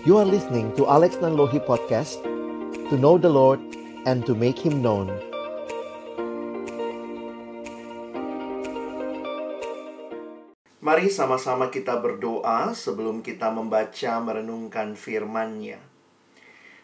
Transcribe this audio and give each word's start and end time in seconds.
You 0.00 0.16
are 0.16 0.24
listening 0.24 0.72
to 0.80 0.88
Alex 0.88 1.20
Nanlohi 1.20 1.60
Podcast 1.60 2.24
To 2.88 2.96
know 2.96 3.20
the 3.20 3.28
Lord 3.28 3.60
and 4.08 4.24
to 4.24 4.32
make 4.32 4.56
Him 4.56 4.80
known 4.80 5.12
Mari 10.80 11.12
sama-sama 11.12 11.68
kita 11.68 12.00
berdoa 12.00 12.72
sebelum 12.72 13.20
kita 13.20 13.52
membaca 13.52 14.16
merenungkan 14.24 14.96
firman-Nya. 14.96 15.76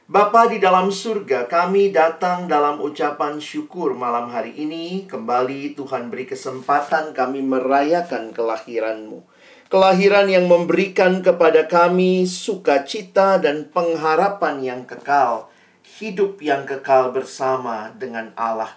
Bapa 0.04 0.52
di 0.52 0.60
dalam 0.60 0.92
surga, 0.92 1.48
kami 1.48 1.96
datang 1.96 2.44
dalam 2.44 2.84
ucapan 2.84 3.40
syukur 3.40 3.96
malam 3.96 4.28
hari 4.28 4.52
ini. 4.60 5.08
Kembali 5.08 5.72
Tuhan 5.72 6.12
beri 6.12 6.28
kesempatan 6.28 7.16
kami 7.16 7.40
merayakan 7.40 8.36
kelahiran-Mu. 8.36 9.35
Kelahiran 9.66 10.30
yang 10.30 10.46
memberikan 10.46 11.26
kepada 11.26 11.66
kami 11.66 12.22
sukacita 12.22 13.42
dan 13.42 13.66
pengharapan 13.66 14.62
yang 14.62 14.82
kekal. 14.86 15.50
Hidup 15.82 16.38
yang 16.38 16.62
kekal 16.62 17.10
bersama 17.10 17.90
dengan 17.98 18.30
Allah. 18.38 18.70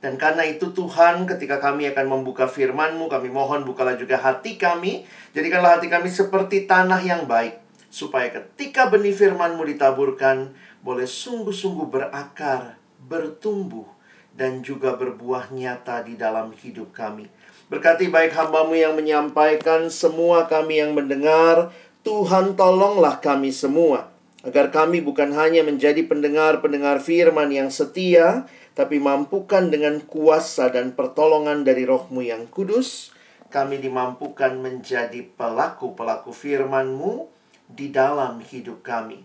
Dan 0.00 0.16
karena 0.16 0.48
itu 0.48 0.72
Tuhan 0.72 1.28
ketika 1.28 1.60
kami 1.60 1.92
akan 1.92 2.06
membuka 2.08 2.48
firman-Mu, 2.48 3.12
kami 3.12 3.28
mohon 3.28 3.68
bukalah 3.68 4.00
juga 4.00 4.16
hati 4.16 4.56
kami. 4.56 5.04
Jadikanlah 5.36 5.76
hati 5.76 5.92
kami 5.92 6.08
seperti 6.08 6.64
tanah 6.64 7.04
yang 7.04 7.28
baik. 7.28 7.60
Supaya 7.92 8.32
ketika 8.32 8.88
benih 8.88 9.12
firman-Mu 9.12 9.60
ditaburkan, 9.76 10.56
boleh 10.80 11.04
sungguh-sungguh 11.04 11.92
berakar, 11.92 12.80
bertumbuh, 12.96 13.84
dan 14.32 14.64
juga 14.64 14.96
berbuah 14.96 15.52
nyata 15.52 16.00
di 16.00 16.16
dalam 16.16 16.56
hidup 16.56 16.96
kami. 16.96 17.28
Berkati 17.70 18.10
baik 18.10 18.34
hambamu 18.34 18.74
yang 18.74 18.98
menyampaikan, 18.98 19.94
semua 19.94 20.50
kami 20.50 20.82
yang 20.82 20.90
mendengar, 20.90 21.70
Tuhan 22.02 22.58
tolonglah 22.58 23.22
kami 23.22 23.54
semua. 23.54 24.10
Agar 24.42 24.74
kami 24.74 24.98
bukan 24.98 25.30
hanya 25.38 25.62
menjadi 25.62 26.02
pendengar-pendengar 26.02 26.98
firman 26.98 27.46
yang 27.54 27.70
setia, 27.70 28.50
tapi 28.74 28.98
mampukan 28.98 29.70
dengan 29.70 30.02
kuasa 30.02 30.66
dan 30.74 30.98
pertolongan 30.98 31.62
dari 31.62 31.86
rohmu 31.86 32.26
yang 32.26 32.50
kudus, 32.50 33.14
kami 33.54 33.78
dimampukan 33.78 34.58
menjadi 34.58 35.22
pelaku-pelaku 35.38 36.34
firman-Mu 36.34 37.30
di 37.70 37.94
dalam 37.94 38.42
hidup 38.42 38.82
kami. 38.82 39.22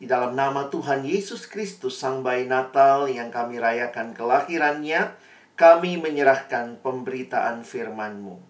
Di 0.00 0.08
dalam 0.08 0.32
nama 0.32 0.72
Tuhan 0.72 1.04
Yesus 1.04 1.44
Kristus, 1.44 2.00
Sang 2.00 2.24
Bayi 2.24 2.48
Natal 2.48 3.12
yang 3.12 3.28
kami 3.28 3.60
rayakan 3.60 4.16
kelahirannya, 4.16 5.12
kami 5.54 6.02
menyerahkan 6.02 6.82
pemberitaan 6.82 7.62
firman-Mu. 7.62 8.42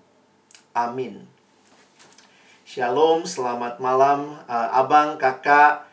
Amin. 0.73 1.29
Shalom, 2.65 3.29
selamat 3.29 3.79
malam, 3.79 4.41
uh, 4.49 4.69
abang, 4.73 5.21
kakak, 5.21 5.85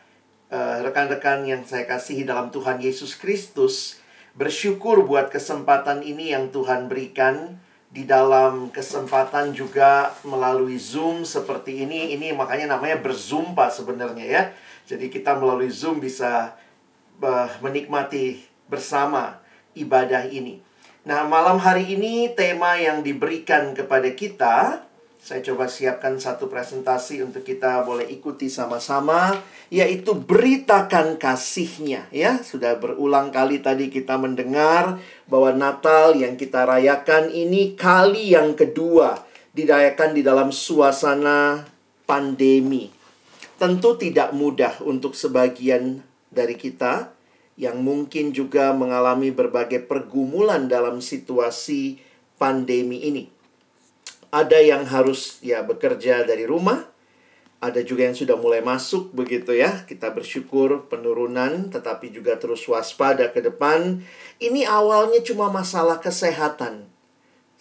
uh, 0.48 0.80
rekan-rekan 0.80 1.44
yang 1.44 1.62
saya 1.68 1.84
kasihi 1.84 2.24
dalam 2.24 2.48
Tuhan 2.48 2.80
Yesus 2.80 3.14
Kristus. 3.20 4.00
Bersyukur 4.32 5.04
buat 5.04 5.28
kesempatan 5.28 6.00
ini 6.00 6.32
yang 6.32 6.48
Tuhan 6.48 6.88
berikan 6.88 7.60
di 7.92 8.08
dalam 8.08 8.72
kesempatan 8.72 9.52
juga 9.52 10.16
melalui 10.24 10.80
Zoom 10.80 11.28
seperti 11.28 11.84
ini. 11.84 12.16
Ini 12.16 12.32
makanya 12.32 12.80
namanya 12.80 12.96
berzumpa 13.04 13.68
sebenarnya 13.68 14.24
ya. 14.24 14.42
Jadi 14.88 15.12
kita 15.12 15.36
melalui 15.36 15.68
Zoom 15.68 16.00
bisa 16.00 16.56
uh, 17.20 17.48
menikmati 17.60 18.48
bersama 18.64 19.44
ibadah 19.76 20.24
ini. 20.24 20.71
Nah, 21.02 21.26
malam 21.26 21.58
hari 21.58 21.98
ini 21.98 22.30
tema 22.30 22.78
yang 22.78 23.02
diberikan 23.02 23.74
kepada 23.74 24.06
kita, 24.14 24.86
saya 25.18 25.42
coba 25.42 25.66
siapkan 25.66 26.14
satu 26.14 26.46
presentasi 26.46 27.26
untuk 27.26 27.42
kita 27.42 27.82
boleh 27.82 28.06
ikuti 28.06 28.46
sama-sama, 28.46 29.34
yaitu 29.66 30.14
beritakan 30.14 31.18
kasihnya. 31.18 32.06
Ya, 32.14 32.38
sudah 32.38 32.78
berulang 32.78 33.34
kali 33.34 33.58
tadi 33.58 33.90
kita 33.90 34.14
mendengar 34.14 35.02
bahwa 35.26 35.50
Natal 35.50 36.14
yang 36.14 36.38
kita 36.38 36.70
rayakan 36.70 37.34
ini 37.34 37.74
kali 37.74 38.38
yang 38.38 38.54
kedua 38.54 39.26
dirayakan 39.58 40.14
di 40.14 40.22
dalam 40.22 40.54
suasana 40.54 41.66
pandemi 42.06 43.02
tentu 43.62 43.94
tidak 43.94 44.34
mudah 44.34 44.82
untuk 44.82 45.14
sebagian 45.14 46.02
dari 46.34 46.58
kita 46.58 47.14
yang 47.56 47.80
mungkin 47.80 48.32
juga 48.32 48.72
mengalami 48.76 49.32
berbagai 49.32 49.84
pergumulan 49.84 50.68
dalam 50.68 51.00
situasi 51.00 52.00
pandemi 52.40 53.04
ini. 53.04 53.24
Ada 54.32 54.60
yang 54.60 54.88
harus 54.88 55.40
ya 55.44 55.60
bekerja 55.60 56.24
dari 56.24 56.48
rumah, 56.48 56.88
ada 57.60 57.80
juga 57.84 58.08
yang 58.08 58.16
sudah 58.16 58.36
mulai 58.36 58.64
masuk 58.64 59.12
begitu 59.12 59.52
ya. 59.56 59.84
Kita 59.84 60.12
bersyukur 60.12 60.88
penurunan 60.88 61.68
tetapi 61.68 62.12
juga 62.12 62.40
terus 62.40 62.64
waspada 62.68 63.28
ke 63.32 63.44
depan. 63.44 64.00
Ini 64.40 64.64
awalnya 64.68 65.20
cuma 65.20 65.52
masalah 65.52 66.00
kesehatan 66.00 66.91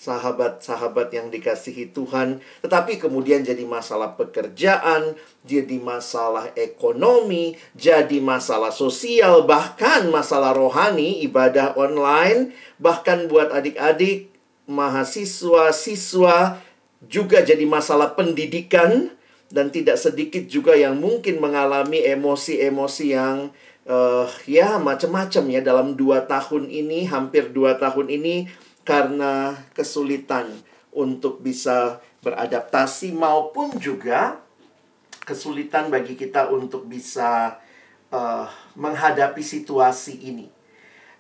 sahabat-sahabat 0.02 1.14
yang 1.14 1.30
dikasihi 1.30 1.94
Tuhan, 1.94 2.42
tetapi 2.66 2.98
kemudian 2.98 3.46
jadi 3.46 3.62
masalah 3.70 4.18
pekerjaan, 4.18 5.14
jadi 5.46 5.78
masalah 5.78 6.50
ekonomi, 6.58 7.54
jadi 7.78 8.18
masalah 8.18 8.74
sosial, 8.74 9.46
bahkan 9.46 10.10
masalah 10.10 10.58
rohani, 10.58 11.22
ibadah 11.22 11.78
online, 11.78 12.50
bahkan 12.82 13.30
buat 13.30 13.54
adik-adik, 13.54 14.34
mahasiswa, 14.66 15.70
siswa, 15.70 16.58
juga 17.06 17.46
jadi 17.46 17.70
masalah 17.70 18.18
pendidikan, 18.18 19.14
dan 19.54 19.70
tidak 19.70 20.02
sedikit 20.02 20.50
juga 20.50 20.74
yang 20.74 20.98
mungkin 20.98 21.38
mengalami 21.38 22.02
emosi-emosi 22.10 23.06
yang 23.14 23.54
uh, 23.86 24.26
ya 24.50 24.82
macam-macam 24.82 25.44
ya 25.46 25.62
dalam 25.62 25.94
dua 25.94 26.26
tahun 26.26 26.74
ini, 26.74 27.06
hampir 27.06 27.54
dua 27.54 27.78
tahun 27.78 28.10
ini 28.10 28.50
karena 28.81 29.56
kesulitan 29.75 30.50
untuk 30.92 31.40
bisa 31.40 32.02
beradaptasi 32.22 33.16
maupun 33.16 33.78
juga 33.80 34.42
kesulitan 35.24 35.94
bagi 35.94 36.18
kita 36.18 36.50
untuk 36.50 36.90
bisa 36.90 37.62
uh, 38.09 38.46
menghadapi 38.75 39.41
situasi 39.41 40.18
ini. 40.22 40.50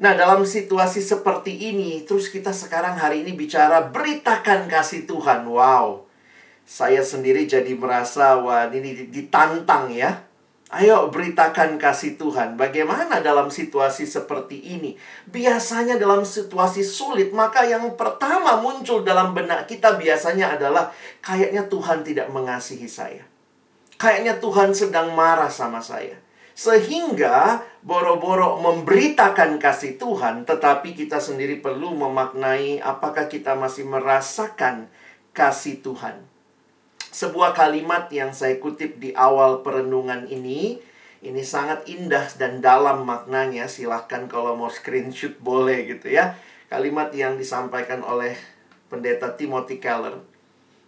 Nah, 0.01 0.17
dalam 0.17 0.41
situasi 0.41 0.97
seperti 0.97 1.69
ini, 1.69 2.01
terus 2.09 2.33
kita 2.33 2.49
sekarang 2.49 2.97
hari 2.97 3.21
ini 3.21 3.37
bicara 3.37 3.85
beritakan 3.85 4.65
kasih 4.65 5.05
Tuhan. 5.05 5.45
Wow, 5.45 6.09
saya 6.65 7.05
sendiri 7.05 7.45
jadi 7.45 7.77
merasa, 7.77 8.41
wah 8.41 8.65
ini 8.73 9.13
ditantang 9.13 9.93
ya 9.93 10.30
Ayo 10.71 11.11
beritakan 11.11 11.75
kasih 11.75 12.15
Tuhan. 12.15 12.55
Bagaimana 12.55 13.19
dalam 13.19 13.51
situasi 13.51 14.07
seperti 14.07 14.55
ini? 14.71 14.95
Biasanya 15.27 15.99
dalam 15.99 16.23
situasi 16.23 16.79
sulit, 16.79 17.35
maka 17.35 17.67
yang 17.67 17.91
pertama 17.99 18.55
muncul 18.63 19.03
dalam 19.03 19.35
benak 19.35 19.67
kita 19.67 19.99
biasanya 19.99 20.55
adalah 20.55 20.87
kayaknya 21.19 21.67
Tuhan 21.67 22.07
tidak 22.07 22.31
mengasihi 22.31 22.87
saya. 22.87 23.27
Kayaknya 23.99 24.39
Tuhan 24.39 24.71
sedang 24.71 25.11
marah 25.11 25.51
sama 25.51 25.83
saya. 25.83 26.15
Sehingga 26.55 27.67
boro-boro 27.83 28.63
memberitakan 28.63 29.59
kasih 29.59 29.99
Tuhan, 29.99 30.47
tetapi 30.47 30.95
kita 30.95 31.19
sendiri 31.19 31.59
perlu 31.59 31.99
memaknai 31.99 32.79
apakah 32.79 33.27
kita 33.27 33.59
masih 33.59 33.83
merasakan 33.91 34.87
kasih 35.35 35.83
Tuhan 35.83 36.30
sebuah 37.11 37.51
kalimat 37.51 38.07
yang 38.09 38.31
saya 38.31 38.57
kutip 38.57 38.97
di 38.97 39.11
awal 39.11 39.61
perenungan 39.61 40.25
ini. 40.31 40.79
Ini 41.21 41.43
sangat 41.45 41.85
indah 41.85 42.25
dan 42.33 42.63
dalam 42.65 43.05
maknanya. 43.05 43.69
Silahkan 43.69 44.25
kalau 44.25 44.57
mau 44.57 44.71
screenshot 44.73 45.37
boleh 45.37 45.85
gitu 45.85 46.09
ya. 46.09 46.39
Kalimat 46.71 47.13
yang 47.13 47.37
disampaikan 47.37 48.01
oleh 48.01 48.33
pendeta 48.89 49.29
Timothy 49.35 49.77
Keller. 49.77 50.23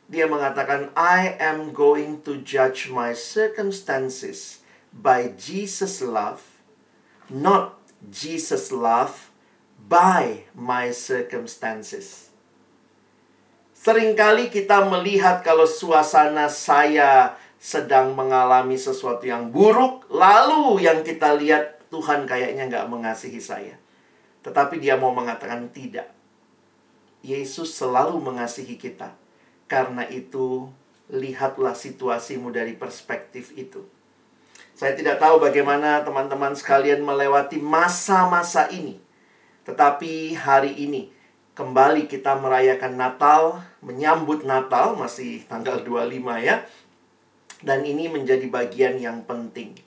Dia 0.07 0.25
mengatakan, 0.25 0.89
I 0.95 1.37
am 1.37 1.75
going 1.75 2.23
to 2.25 2.41
judge 2.41 2.89
my 2.89 3.13
circumstances 3.13 4.63
by 4.91 5.33
Jesus' 5.35 6.03
love, 6.03 6.43
not 7.31 7.79
Jesus' 8.11 8.69
love 8.69 9.31
by 9.75 10.47
my 10.55 10.91
circumstances. 10.91 12.22
Seringkali 13.83 14.47
kita 14.47 14.87
melihat 14.87 15.43
kalau 15.43 15.67
suasana 15.67 16.47
saya 16.47 17.35
sedang 17.59 18.15
mengalami 18.15 18.79
sesuatu 18.79 19.27
yang 19.27 19.51
buruk, 19.51 20.07
lalu 20.07 20.87
yang 20.87 21.03
kita 21.03 21.35
lihat 21.35 21.83
Tuhan 21.91 22.23
kayaknya 22.23 22.71
nggak 22.71 22.87
mengasihi 22.87 23.43
saya. 23.43 23.75
Tetapi 24.39 24.79
dia 24.79 24.95
mau 24.95 25.11
mengatakan 25.11 25.67
tidak. 25.67 26.07
Yesus 27.27 27.75
selalu 27.75 28.23
mengasihi 28.23 28.79
kita. 28.79 29.19
Karena 29.67 30.07
itu, 30.07 30.71
lihatlah 31.11 31.75
situasimu 31.75 32.55
dari 32.55 32.79
perspektif 32.79 33.51
itu. 33.51 33.83
Saya 34.79 34.95
tidak 34.95 35.19
tahu 35.19 35.43
bagaimana 35.43 36.07
teman-teman 36.07 36.55
sekalian 36.55 37.03
melewati 37.03 37.59
masa-masa 37.59 38.71
ini. 38.71 39.03
Tetapi 39.67 40.39
hari 40.39 40.71
ini, 40.87 41.11
kembali 41.53 42.09
kita 42.09 42.37
merayakan 42.41 42.97
Natal, 42.97 43.61
menyambut 43.85 44.41
Natal, 44.41 44.97
masih 44.97 45.45
tanggal 45.45 45.85
25 45.85 46.41
ya. 46.41 46.65
Dan 47.63 47.87
ini 47.87 48.11
menjadi 48.11 48.43
bagian 48.49 48.99
yang 48.99 49.23
penting. 49.23 49.77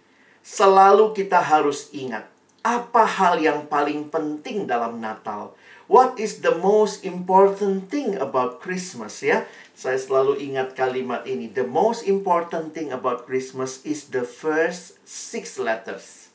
Selalu 0.40 1.12
kita 1.12 1.42
harus 1.42 1.90
ingat 1.92 2.30
apa 2.66 3.06
hal 3.06 3.38
yang 3.38 3.66
paling 3.70 4.10
penting 4.10 4.66
dalam 4.66 4.98
Natal. 4.98 5.54
What 5.86 6.18
is 6.18 6.42
the 6.42 6.58
most 6.58 7.06
important 7.06 7.86
thing 7.86 8.18
about 8.18 8.58
Christmas 8.58 9.22
ya? 9.22 9.46
Saya 9.70 9.94
selalu 9.94 10.42
ingat 10.42 10.74
kalimat 10.74 11.22
ini. 11.30 11.46
The 11.46 11.62
most 11.62 12.02
important 12.10 12.74
thing 12.74 12.90
about 12.90 13.22
Christmas 13.22 13.78
is 13.86 14.10
the 14.10 14.26
first 14.26 14.98
six 15.06 15.62
letters. 15.62 16.34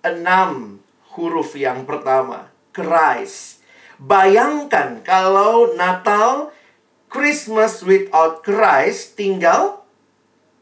Enam 0.00 0.80
huruf 1.12 1.52
yang 1.60 1.84
pertama. 1.84 2.48
Christ. 2.72 3.63
Bayangkan 4.00 5.02
kalau 5.06 5.74
Natal 5.78 6.50
Christmas 7.06 7.80
without 7.86 8.42
Christ 8.42 9.14
tinggal 9.14 9.86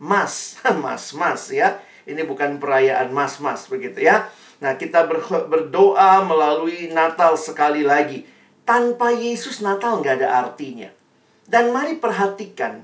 mas, 0.03 0.59
mas, 0.85 1.15
mas 1.15 1.49
ya. 1.49 1.79
Ini 2.03 2.27
bukan 2.27 2.59
perayaan 2.59 3.15
mas-mas 3.15 3.71
begitu 3.71 4.03
ya. 4.03 4.27
Nah, 4.59 4.75
kita 4.75 5.07
berdoa 5.47 6.23
melalui 6.27 6.91
Natal 6.91 7.39
sekali 7.39 7.87
lagi. 7.87 8.27
Tanpa 8.67 9.15
Yesus 9.15 9.63
Natal 9.63 10.03
nggak 10.03 10.23
ada 10.23 10.43
artinya. 10.43 10.91
Dan 11.47 11.71
mari 11.71 11.99
perhatikan, 11.99 12.83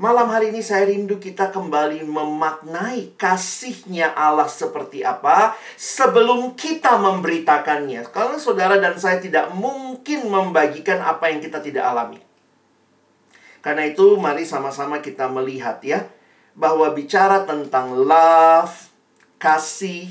malam 0.00 0.28
hari 0.32 0.54
ini 0.54 0.64
saya 0.64 0.88
rindu 0.88 1.20
kita 1.20 1.52
kembali 1.52 2.04
memaknai 2.08 3.16
kasihnya 3.20 4.12
Allah 4.16 4.48
seperti 4.48 5.04
apa 5.04 5.52
sebelum 5.76 6.56
kita 6.56 6.96
memberitakannya. 6.96 8.08
Kalau 8.08 8.40
saudara 8.40 8.80
dan 8.80 8.96
saya 8.96 9.20
tidak 9.20 9.52
mungkin 9.52 10.28
membagikan 10.32 11.04
apa 11.04 11.28
yang 11.28 11.44
kita 11.44 11.60
tidak 11.60 11.84
alami. 11.84 12.20
Karena 13.62 13.86
itu 13.86 14.18
mari 14.18 14.42
sama-sama 14.42 14.98
kita 14.98 15.30
melihat 15.30 15.78
ya 15.86 16.08
bahwa 16.52 16.90
bicara 16.92 17.46
tentang 17.46 17.94
love, 17.94 18.74
kasih, 19.38 20.10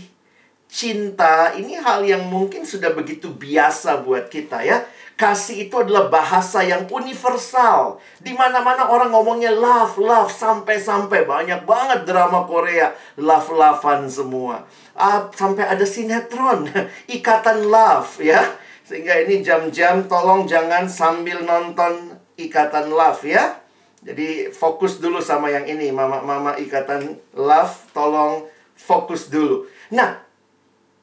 cinta, 0.71 1.51
ini 1.59 1.75
hal 1.75 2.01
yang 2.07 2.23
mungkin 2.31 2.63
sudah 2.63 2.95
begitu 2.95 3.27
biasa 3.27 3.99
buat 4.07 4.31
kita 4.31 4.63
ya. 4.63 4.87
Kasih 5.21 5.69
itu 5.69 5.77
adalah 5.77 6.09
bahasa 6.09 6.65
yang 6.65 6.89
universal. 6.89 8.01
Di 8.18 8.33
mana-mana 8.33 8.89
orang 8.89 9.13
ngomongnya 9.13 9.53
love, 9.53 10.01
love 10.01 10.33
sampai-sampai 10.33 11.29
banyak 11.29 11.62
banget 11.62 12.09
drama 12.09 12.50
Korea 12.50 12.89
love-lovean 13.21 14.09
semua. 14.09 14.65
Ah, 14.97 15.29
sampai 15.29 15.69
ada 15.69 15.85
sinetron 15.85 16.65
ikatan 17.21 17.69
love 17.69 18.18
ya. 18.18 18.41
Sehingga 18.81 19.21
ini 19.21 19.45
jam-jam 19.45 20.09
tolong 20.09 20.50
jangan 20.50 20.89
sambil 20.89 21.45
nonton 21.45 22.17
ikatan 22.41 22.89
love 22.89 23.21
ya. 23.21 23.62
Jadi 24.01 24.50
fokus 24.50 24.97
dulu 24.97 25.21
sama 25.21 25.53
yang 25.53 25.69
ini, 25.69 25.94
mama-mama 25.94 26.57
ikatan 26.57 27.21
love, 27.38 27.94
tolong 27.94 28.50
fokus 28.74 29.29
dulu. 29.29 29.69
Nah, 29.94 30.17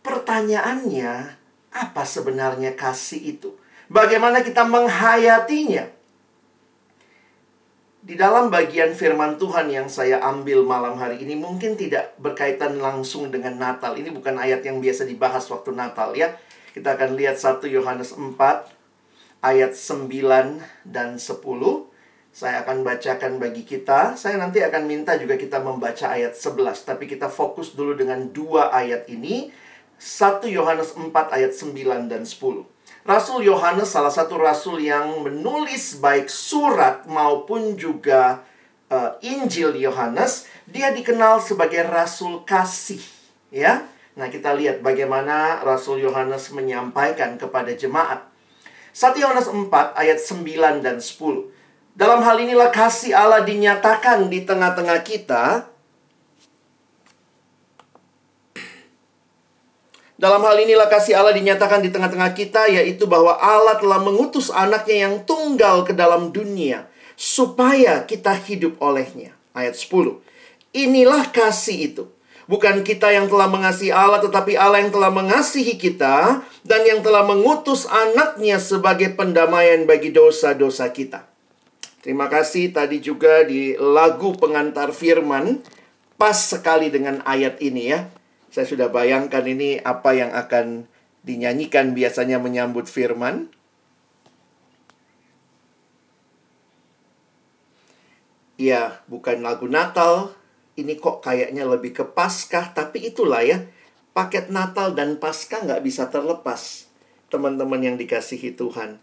pertanyaannya, 0.03 1.38
apa 1.71 2.03
sebenarnya 2.03 2.75
kasih 2.75 3.38
itu? 3.38 3.55
Bagaimana 3.88 4.44
kita 4.44 4.69
menghayatinya? 4.69 5.88
Di 8.05 8.20
dalam 8.20 8.52
bagian 8.52 8.93
firman 8.93 9.40
Tuhan 9.40 9.73
yang 9.73 9.88
saya 9.88 10.20
ambil 10.29 10.61
malam 10.61 11.00
hari 11.00 11.25
ini 11.25 11.37
mungkin 11.37 11.73
tidak 11.73 12.12
berkaitan 12.20 12.76
langsung 12.85 13.32
dengan 13.32 13.56
Natal. 13.56 13.96
Ini 13.96 14.12
bukan 14.12 14.37
ayat 14.37 14.61
yang 14.61 14.85
biasa 14.85 15.08
dibahas 15.08 15.49
waktu 15.49 15.73
Natal 15.73 16.12
ya. 16.12 16.37
Kita 16.76 17.00
akan 17.00 17.17
lihat 17.17 17.40
1 17.40 17.64
Yohanes 17.64 18.12
4 18.12 18.37
ayat 19.40 19.73
9 19.73 20.61
dan 20.85 21.17
10. 21.17 21.40
Saya 22.29 22.61
akan 22.69 22.85
bacakan 22.85 23.40
bagi 23.40 23.64
kita. 23.64 24.20
Saya 24.20 24.37
nanti 24.37 24.61
akan 24.61 24.85
minta 24.85 25.17
juga 25.17 25.40
kita 25.40 25.64
membaca 25.64 26.12
ayat 26.12 26.37
11. 26.37 26.85
Tapi 26.85 27.08
kita 27.08 27.32
fokus 27.32 27.73
dulu 27.73 27.96
dengan 27.96 28.29
dua 28.29 28.69
ayat 28.69 29.08
ini. 29.08 29.49
1 29.96 30.44
Yohanes 30.44 30.93
4 30.93 31.08
ayat 31.32 31.56
9 31.56 32.05
dan 32.12 32.29
10. 32.29 32.77
Rasul 33.08 33.49
Yohanes 33.49 33.88
salah 33.88 34.12
satu 34.12 34.37
rasul 34.37 34.84
yang 34.84 35.25
menulis 35.25 35.96
baik 35.96 36.28
surat 36.28 37.08
maupun 37.08 37.72
juga 37.72 38.44
uh, 38.93 39.16
Injil 39.25 39.81
Yohanes. 39.81 40.44
Dia 40.69 40.93
dikenal 40.93 41.40
sebagai 41.40 41.88
rasul 41.88 42.44
kasih. 42.44 43.00
Ya, 43.49 43.88
Nah 44.19 44.26
kita 44.26 44.50
lihat 44.58 44.82
bagaimana 44.82 45.62
Rasul 45.62 46.02
Yohanes 46.02 46.50
menyampaikan 46.50 47.38
kepada 47.38 47.70
jemaat. 47.70 48.26
1 48.90 49.14
Yohanes 49.14 49.46
4 49.46 49.70
ayat 49.94 50.19
9 50.19 50.82
dan 50.82 50.99
10. 50.99 51.54
Dalam 51.94 52.26
hal 52.26 52.37
inilah 52.43 52.75
kasih 52.75 53.14
Allah 53.14 53.46
dinyatakan 53.46 54.26
di 54.26 54.43
tengah-tengah 54.43 55.06
kita. 55.06 55.70
Dalam 60.19 60.43
hal 60.43 60.59
inilah 60.59 60.91
kasih 60.91 61.15
Allah 61.15 61.31
dinyatakan 61.31 61.79
di 61.79 61.94
tengah-tengah 61.94 62.35
kita, 62.35 62.67
yaitu 62.67 63.06
bahwa 63.06 63.38
Allah 63.38 63.79
telah 63.79 64.03
mengutus 64.03 64.50
anaknya 64.50 65.06
yang 65.06 65.23
tunggal 65.23 65.87
ke 65.87 65.94
dalam 65.94 66.35
dunia, 66.35 66.91
supaya 67.15 68.03
kita 68.03 68.35
hidup 68.35 68.82
olehnya. 68.82 69.38
Ayat 69.55 69.79
10. 69.79 70.19
Inilah 70.75 71.31
kasih 71.31 71.79
itu. 71.94 72.05
Bukan 72.50 72.82
kita 72.82 73.15
yang 73.15 73.31
telah 73.31 73.47
mengasihi 73.47 73.94
Allah, 73.94 74.19
tetapi 74.19 74.59
Allah 74.59 74.82
yang 74.82 74.91
telah 74.91 75.15
mengasihi 75.15 75.79
kita, 75.79 76.43
dan 76.67 76.82
yang 76.82 76.99
telah 76.99 77.23
mengutus 77.23 77.87
anaknya 77.87 78.59
sebagai 78.59 79.14
pendamaian 79.14 79.87
bagi 79.87 80.11
dosa-dosa 80.11 80.91
kita. 80.91 81.31
Terima 82.03 82.26
kasih 82.26 82.75
tadi 82.75 82.99
juga 82.99 83.47
di 83.47 83.79
lagu 83.79 84.35
pengantar 84.35 84.91
firman 84.91 85.62
pas 86.19 86.35
sekali 86.35 86.91
dengan 86.91 87.23
ayat 87.23 87.62
ini 87.62 87.82
ya. 87.87 88.18
Saya 88.49 88.65
sudah 88.65 88.89
bayangkan 88.89 89.45
ini 89.45 89.77
apa 89.81 90.17
yang 90.17 90.33
akan 90.33 90.89
dinyanyikan 91.23 91.93
biasanya 91.93 92.41
menyambut 92.41 92.89
firman. 92.89 93.53
Ya, 98.59 99.05
bukan 99.06 99.45
lagu 99.47 99.71
Natal. 99.71 100.35
Ini 100.75 100.99
kok 100.99 101.23
kayaknya 101.23 101.62
lebih 101.62 101.95
ke 101.95 102.05
Paskah, 102.06 102.75
tapi 102.75 103.06
itulah 103.06 103.47
ya. 103.47 103.62
Paket 104.17 104.50
Natal 104.50 104.99
dan 104.99 105.23
Paskah 105.23 105.62
nggak 105.62 105.83
bisa 105.87 106.11
terlepas. 106.11 106.91
Teman-teman 107.31 107.79
yang 107.79 107.95
dikasihi 107.95 108.59
Tuhan. 108.59 108.99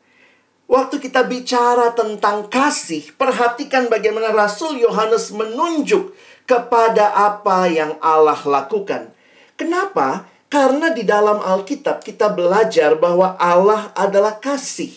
Waktu 0.66 0.98
kita 1.00 1.24
bicara 1.30 1.94
tentang 1.96 2.52
kasih, 2.52 3.16
perhatikan 3.16 3.88
bagaimana 3.88 4.34
Rasul 4.34 4.82
Yohanes 4.82 5.32
menunjuk 5.32 6.12
kepada 6.50 7.16
apa 7.16 7.70
yang 7.72 7.96
Allah 8.04 8.42
lakukan. 8.44 9.15
Kenapa? 9.56 10.28
Karena 10.52 10.92
di 10.92 11.04
dalam 11.04 11.42
Alkitab 11.42 12.04
kita 12.04 12.32
belajar 12.32 12.96
bahwa 12.96 13.36
Allah 13.40 13.92
adalah 13.96 14.40
kasih. 14.40 14.94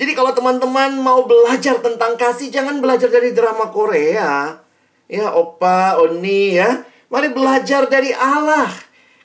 Jadi 0.00 0.16
kalau 0.16 0.32
teman-teman 0.32 0.96
mau 0.96 1.28
belajar 1.28 1.76
tentang 1.82 2.16
kasih, 2.16 2.48
jangan 2.48 2.80
belajar 2.80 3.12
dari 3.12 3.36
drama 3.36 3.68
Korea. 3.68 4.56
Ya, 5.10 5.34
Opa, 5.34 5.98
Oni 6.00 6.56
ya. 6.56 6.86
Mari 7.10 7.34
belajar 7.34 7.90
dari 7.90 8.14
Allah. 8.14 8.70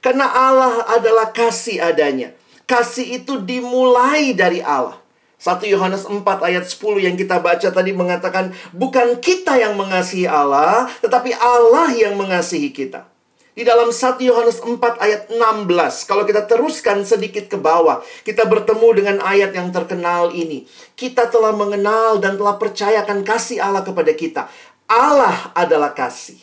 Karena 0.02 0.26
Allah 0.30 0.86
adalah 0.92 1.30
kasih 1.32 1.82
adanya. 1.82 2.34
Kasih 2.66 3.22
itu 3.22 3.40
dimulai 3.42 4.34
dari 4.34 4.60
Allah. 4.62 4.98
1 5.38 5.62
Yohanes 5.70 6.10
4 6.10 6.26
ayat 6.26 6.66
10 6.66 7.06
yang 7.06 7.14
kita 7.14 7.38
baca 7.38 7.70
tadi 7.70 7.94
mengatakan 7.94 8.50
bukan 8.74 9.22
kita 9.22 9.62
yang 9.62 9.78
mengasihi 9.78 10.26
Allah, 10.26 10.90
tetapi 11.06 11.38
Allah 11.38 11.94
yang 11.94 12.18
mengasihi 12.18 12.74
kita. 12.74 13.15
Di 13.56 13.64
dalam 13.64 13.88
1 13.88 14.20
Yohanes 14.20 14.60
4 14.60 15.00
ayat 15.00 15.22
16, 15.32 16.12
kalau 16.12 16.28
kita 16.28 16.44
teruskan 16.44 17.08
sedikit 17.08 17.48
ke 17.48 17.56
bawah, 17.56 18.04
kita 18.28 18.44
bertemu 18.44 18.88
dengan 18.92 19.18
ayat 19.24 19.56
yang 19.56 19.72
terkenal 19.72 20.36
ini. 20.36 20.68
Kita 21.00 21.32
telah 21.32 21.56
mengenal 21.56 22.20
dan 22.20 22.36
telah 22.36 22.60
percayakan 22.60 23.24
kasih 23.24 23.64
Allah 23.64 23.88
kepada 23.88 24.12
kita. 24.12 24.52
Allah 24.92 25.56
adalah 25.56 25.96
kasih. 25.96 26.36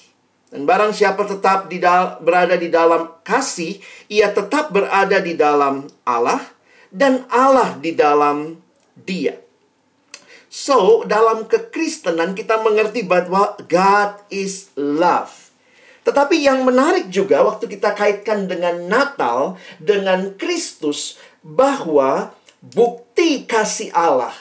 Dan 0.49 0.65
barang 0.65 0.97
siapa 0.97 1.29
tetap 1.29 1.69
di 1.69 1.85
berada 2.25 2.57
di 2.57 2.73
dalam 2.73 3.21
kasih, 3.21 3.77
ia 4.09 4.33
tetap 4.33 4.73
berada 4.73 5.21
di 5.21 5.37
dalam 5.37 5.85
Allah 6.09 6.41
dan 6.89 7.29
Allah 7.29 7.77
di 7.77 7.93
dalam 7.93 8.57
dia. 8.97 9.37
So, 10.53 11.05
dalam 11.05 11.45
kekristenan 11.45 12.33
kita 12.33 12.61
mengerti 12.61 13.05
bahwa 13.05 13.57
God 13.69 14.21
is 14.29 14.73
love. 14.81 15.42
Tetapi 16.03 16.43
yang 16.43 16.67
menarik 16.67 17.09
juga 17.09 17.47
waktu 17.47 17.71
kita 17.71 17.95
kaitkan 17.95 18.51
dengan 18.51 18.91
Natal, 18.91 19.55
dengan 19.79 20.35
Kristus, 20.35 21.19
bahwa 21.47 22.35
bukti 22.59 23.47
kasih 23.47 23.95
Allah. 23.95 24.35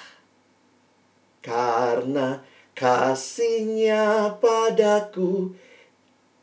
Karena 1.41 2.41
kasihnya 2.73 4.37
padaku, 4.41 5.53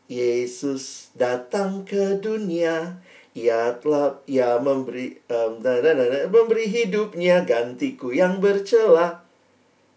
Yesus 0.08 1.12
datang 1.12 1.84
ke 1.84 2.16
dunia 2.16 2.96
ia 3.38 3.78
telah 3.78 4.18
ia 4.26 4.58
memberi 4.58 5.22
um, 5.30 5.62
memberi 6.32 6.66
hidupnya 6.66 7.46
gantiku 7.46 8.10
yang 8.10 8.42
bercela. 8.42 9.22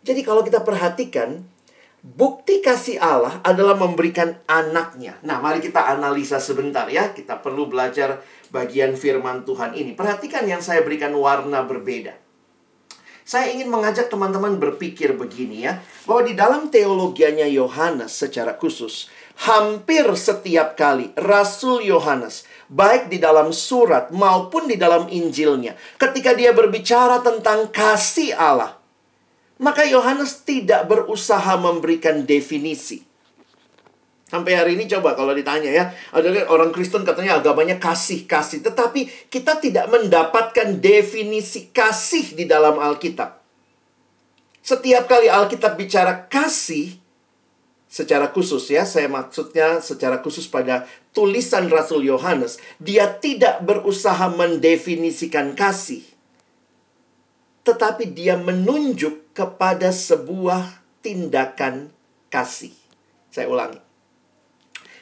Jadi 0.06 0.22
kalau 0.22 0.46
kita 0.46 0.62
perhatikan 0.62 1.46
Bukti 2.02 2.66
kasih 2.66 2.98
Allah 2.98 3.46
adalah 3.46 3.78
memberikan 3.78 4.34
anaknya. 4.50 5.22
Nah, 5.22 5.38
mari 5.38 5.62
kita 5.62 5.86
analisa 5.86 6.42
sebentar 6.42 6.90
ya. 6.90 7.14
Kita 7.14 7.38
perlu 7.38 7.70
belajar 7.70 8.26
bagian 8.50 8.98
firman 8.98 9.46
Tuhan 9.46 9.78
ini. 9.78 9.94
Perhatikan 9.94 10.50
yang 10.50 10.66
saya 10.66 10.82
berikan 10.82 11.14
warna 11.14 11.62
berbeda. 11.62 12.18
Saya 13.22 13.54
ingin 13.54 13.70
mengajak 13.70 14.10
teman-teman 14.10 14.58
berpikir 14.58 15.14
begini 15.14 15.70
ya, 15.70 15.78
bahwa 16.10 16.26
di 16.26 16.34
dalam 16.34 16.74
teologianya 16.74 17.46
Yohanes 17.46 18.18
secara 18.18 18.58
khusus, 18.58 19.14
hampir 19.46 20.04
setiap 20.18 20.74
kali 20.74 21.14
Rasul 21.14 21.86
Yohanes, 21.86 22.50
baik 22.66 23.14
di 23.14 23.22
dalam 23.22 23.54
surat 23.54 24.10
maupun 24.10 24.66
di 24.66 24.76
dalam 24.76 25.06
Injilnya, 25.06 25.78
ketika 26.02 26.34
dia 26.34 26.50
berbicara 26.50 27.22
tentang 27.22 27.70
kasih 27.70 28.34
Allah, 28.34 28.81
maka 29.62 29.86
Yohanes 29.86 30.42
tidak 30.42 30.90
berusaha 30.90 31.54
memberikan 31.62 32.26
definisi. 32.26 33.06
Sampai 34.26 34.58
hari 34.58 34.80
ini 34.80 34.90
coba 34.90 35.14
kalau 35.14 35.38
ditanya 35.38 35.70
ya, 35.70 35.86
ada 36.10 36.32
orang 36.50 36.74
Kristen 36.74 37.06
katanya 37.06 37.38
agamanya 37.38 37.78
kasih-kasih, 37.78 38.66
tetapi 38.66 39.30
kita 39.30 39.60
tidak 39.62 39.92
mendapatkan 39.92 40.82
definisi 40.82 41.70
kasih 41.70 42.34
di 42.34 42.48
dalam 42.50 42.80
Alkitab. 42.80 43.38
Setiap 44.64 45.06
kali 45.06 45.28
Alkitab 45.28 45.76
bicara 45.76 46.26
kasih, 46.32 46.96
secara 47.92 48.32
khusus 48.32 48.72
ya, 48.72 48.88
saya 48.88 49.12
maksudnya 49.12 49.84
secara 49.84 50.24
khusus 50.24 50.48
pada 50.48 50.88
tulisan 51.12 51.68
Rasul 51.68 52.08
Yohanes, 52.08 52.56
dia 52.80 53.12
tidak 53.12 53.62
berusaha 53.68 54.32
mendefinisikan 54.32 55.60
kasih 55.60 56.11
tetapi 57.62 58.10
dia 58.12 58.38
menunjuk 58.38 59.34
kepada 59.38 59.94
sebuah 59.94 60.82
tindakan 61.06 61.94
kasih. 62.34 62.74
Saya 63.30 63.48
ulangi. 63.48 63.80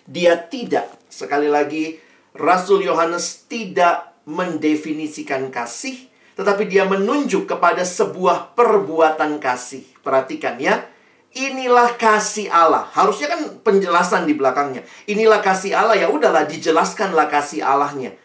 Dia 0.09 0.37
tidak, 0.37 0.89
sekali 1.07 1.45
lagi, 1.45 2.01
Rasul 2.33 2.85
Yohanes 2.85 3.45
tidak 3.45 4.17
mendefinisikan 4.25 5.49
kasih, 5.53 6.09
tetapi 6.39 6.65
dia 6.69 6.85
menunjuk 6.85 7.45
kepada 7.49 7.83
sebuah 7.85 8.55
perbuatan 8.55 9.37
kasih. 9.43 9.83
Perhatikan 10.01 10.55
ya. 10.57 10.87
Inilah 11.29 11.93
kasih 11.93 12.49
Allah. 12.49 12.89
Harusnya 12.89 13.29
kan 13.29 13.61
penjelasan 13.61 14.25
di 14.25 14.33
belakangnya. 14.33 14.81
Inilah 15.05 15.45
kasih 15.45 15.77
Allah. 15.77 15.93
Ya 15.93 16.09
udahlah, 16.09 16.49
dijelaskanlah 16.49 17.29
kasih 17.29 17.61
Allahnya. 17.61 18.17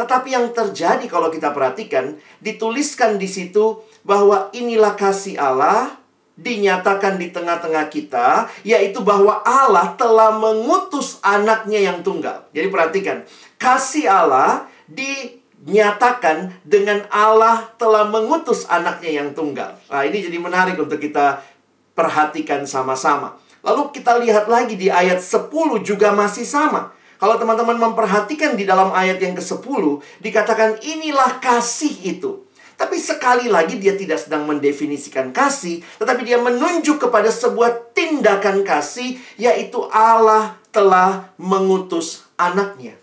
Tetapi 0.00 0.32
yang 0.32 0.48
terjadi 0.56 1.04
kalau 1.04 1.28
kita 1.28 1.52
perhatikan, 1.52 2.16
dituliskan 2.40 3.20
di 3.20 3.28
situ 3.28 3.84
bahwa 4.00 4.48
inilah 4.56 4.96
kasih 4.96 5.36
Allah 5.36 6.00
dinyatakan 6.40 7.20
di 7.20 7.28
tengah-tengah 7.28 7.92
kita, 7.92 8.48
yaitu 8.64 9.04
bahwa 9.04 9.44
Allah 9.44 9.92
telah 10.00 10.32
mengutus 10.40 11.20
anaknya 11.20 11.92
yang 11.92 12.00
tunggal. 12.00 12.48
Jadi 12.56 12.72
perhatikan, 12.72 13.28
kasih 13.60 14.08
Allah 14.08 14.64
dinyatakan 14.88 16.64
dengan 16.64 17.04
Allah 17.12 17.68
telah 17.76 18.08
mengutus 18.08 18.64
anaknya 18.72 19.20
yang 19.20 19.36
tunggal. 19.36 19.76
Nah, 19.92 20.00
ini 20.08 20.24
jadi 20.24 20.40
menarik 20.40 20.80
untuk 20.80 20.96
kita 20.96 21.44
perhatikan 21.92 22.64
sama-sama. 22.64 23.36
Lalu 23.60 23.92
kita 23.92 24.16
lihat 24.16 24.48
lagi 24.48 24.80
di 24.80 24.88
ayat 24.88 25.20
10 25.20 25.52
juga 25.84 26.16
masih 26.16 26.48
sama. 26.48 26.96
Kalau 27.20 27.36
teman-teman 27.36 27.76
memperhatikan 27.76 28.56
di 28.56 28.64
dalam 28.64 28.96
ayat 28.96 29.20
yang 29.20 29.36
ke-10, 29.36 30.00
dikatakan 30.24 30.80
inilah 30.80 31.36
kasih 31.36 32.16
itu. 32.16 32.48
Tapi 32.80 32.96
sekali 32.96 33.52
lagi 33.52 33.76
dia 33.76 33.92
tidak 33.92 34.24
sedang 34.24 34.48
mendefinisikan 34.48 35.36
kasih, 35.36 35.84
tetapi 36.00 36.24
dia 36.24 36.40
menunjuk 36.40 36.96
kepada 36.96 37.28
sebuah 37.28 37.92
tindakan 37.92 38.64
kasih, 38.64 39.20
yaitu 39.36 39.84
Allah 39.92 40.56
telah 40.72 41.28
mengutus 41.36 42.24
anaknya. 42.40 42.96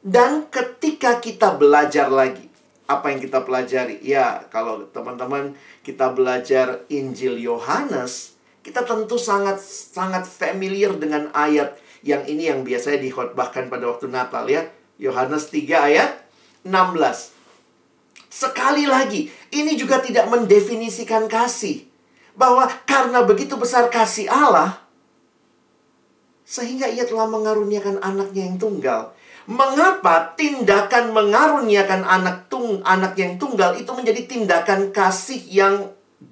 Dan 0.00 0.48
ketika 0.48 1.20
kita 1.20 1.60
belajar 1.60 2.08
lagi, 2.08 2.48
apa 2.88 3.12
yang 3.12 3.20
kita 3.20 3.44
pelajari? 3.44 4.00
Ya, 4.00 4.48
kalau 4.48 4.88
teman-teman 4.88 5.52
kita 5.84 6.08
belajar 6.08 6.88
Injil 6.88 7.36
Yohanes, 7.36 8.32
kita 8.64 8.80
tentu 8.88 9.20
sangat 9.20 9.60
sangat 9.60 10.24
familiar 10.24 10.96
dengan 10.96 11.28
ayat 11.36 11.83
yang 12.04 12.28
ini 12.28 12.52
yang 12.52 12.60
biasanya 12.60 13.00
dikhotbahkan 13.00 13.72
pada 13.72 13.88
waktu 13.88 14.12
Natal 14.12 14.44
ya. 14.44 14.68
Yohanes 15.00 15.48
3 15.48 15.88
ayat 15.88 16.10
16. 16.62 17.32
Sekali 18.28 18.84
lagi, 18.84 19.32
ini 19.50 19.74
juga 19.74 19.98
tidak 20.04 20.28
mendefinisikan 20.28 21.26
kasih. 21.26 21.88
Bahwa 22.36 22.68
karena 22.84 23.24
begitu 23.24 23.54
besar 23.56 23.88
kasih 23.88 24.26
Allah, 24.26 24.84
sehingga 26.44 26.90
ia 26.90 27.08
telah 27.08 27.24
mengaruniakan 27.30 28.04
anaknya 28.04 28.42
yang 28.52 28.58
tunggal. 28.60 29.16
Mengapa 29.48 30.34
tindakan 30.36 31.12
mengaruniakan 31.12 32.04
anak 32.04 32.48
tung 32.48 32.80
anak 32.84 33.16
yang 33.16 33.36
tunggal 33.36 33.76
itu 33.76 33.92
menjadi 33.92 34.24
tindakan 34.24 34.92
kasih 34.92 35.40
yang 35.46 35.74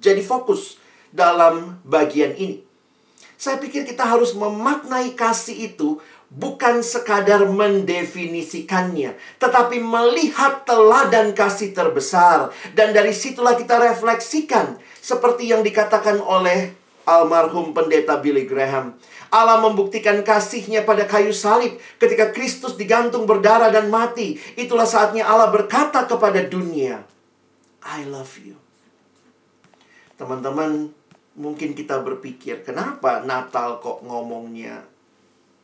jadi 0.01 0.21
fokus 0.21 0.77
dalam 1.13 1.81
bagian 1.85 2.33
ini? 2.35 2.72
Saya 3.43 3.59
pikir 3.59 3.83
kita 3.83 4.07
harus 4.07 4.31
memaknai 4.31 5.19
kasih 5.19 5.75
itu 5.75 5.99
bukan 6.31 6.79
sekadar 6.79 7.43
mendefinisikannya, 7.43 9.19
tetapi 9.35 9.83
melihat 9.83 10.63
teladan 10.63 11.35
kasih 11.35 11.75
terbesar. 11.75 12.55
Dan 12.71 12.95
dari 12.95 13.11
situlah 13.11 13.59
kita 13.59 13.83
refleksikan, 13.83 14.79
seperti 15.03 15.51
yang 15.51 15.59
dikatakan 15.59 16.23
oleh 16.23 16.71
almarhum 17.03 17.75
pendeta 17.75 18.15
Billy 18.23 18.47
Graham. 18.47 18.95
Allah 19.27 19.59
membuktikan 19.59 20.23
kasihnya 20.23 20.87
pada 20.87 21.03
kayu 21.03 21.35
salib 21.35 21.75
ketika 21.99 22.31
Kristus 22.31 22.79
digantung 22.79 23.27
berdarah 23.27 23.75
dan 23.75 23.91
mati. 23.91 24.39
Itulah 24.55 24.87
saatnya 24.87 25.27
Allah 25.27 25.51
berkata 25.51 26.07
kepada 26.07 26.39
dunia, 26.47 27.03
I 27.83 28.07
love 28.07 28.39
you. 28.39 28.55
Teman-teman, 30.15 30.95
mungkin 31.37 31.73
kita 31.73 32.01
berpikir, 32.01 32.61
kenapa 32.61 33.25
Natal 33.25 33.81
kok 33.81 34.05
ngomongnya 34.05 34.85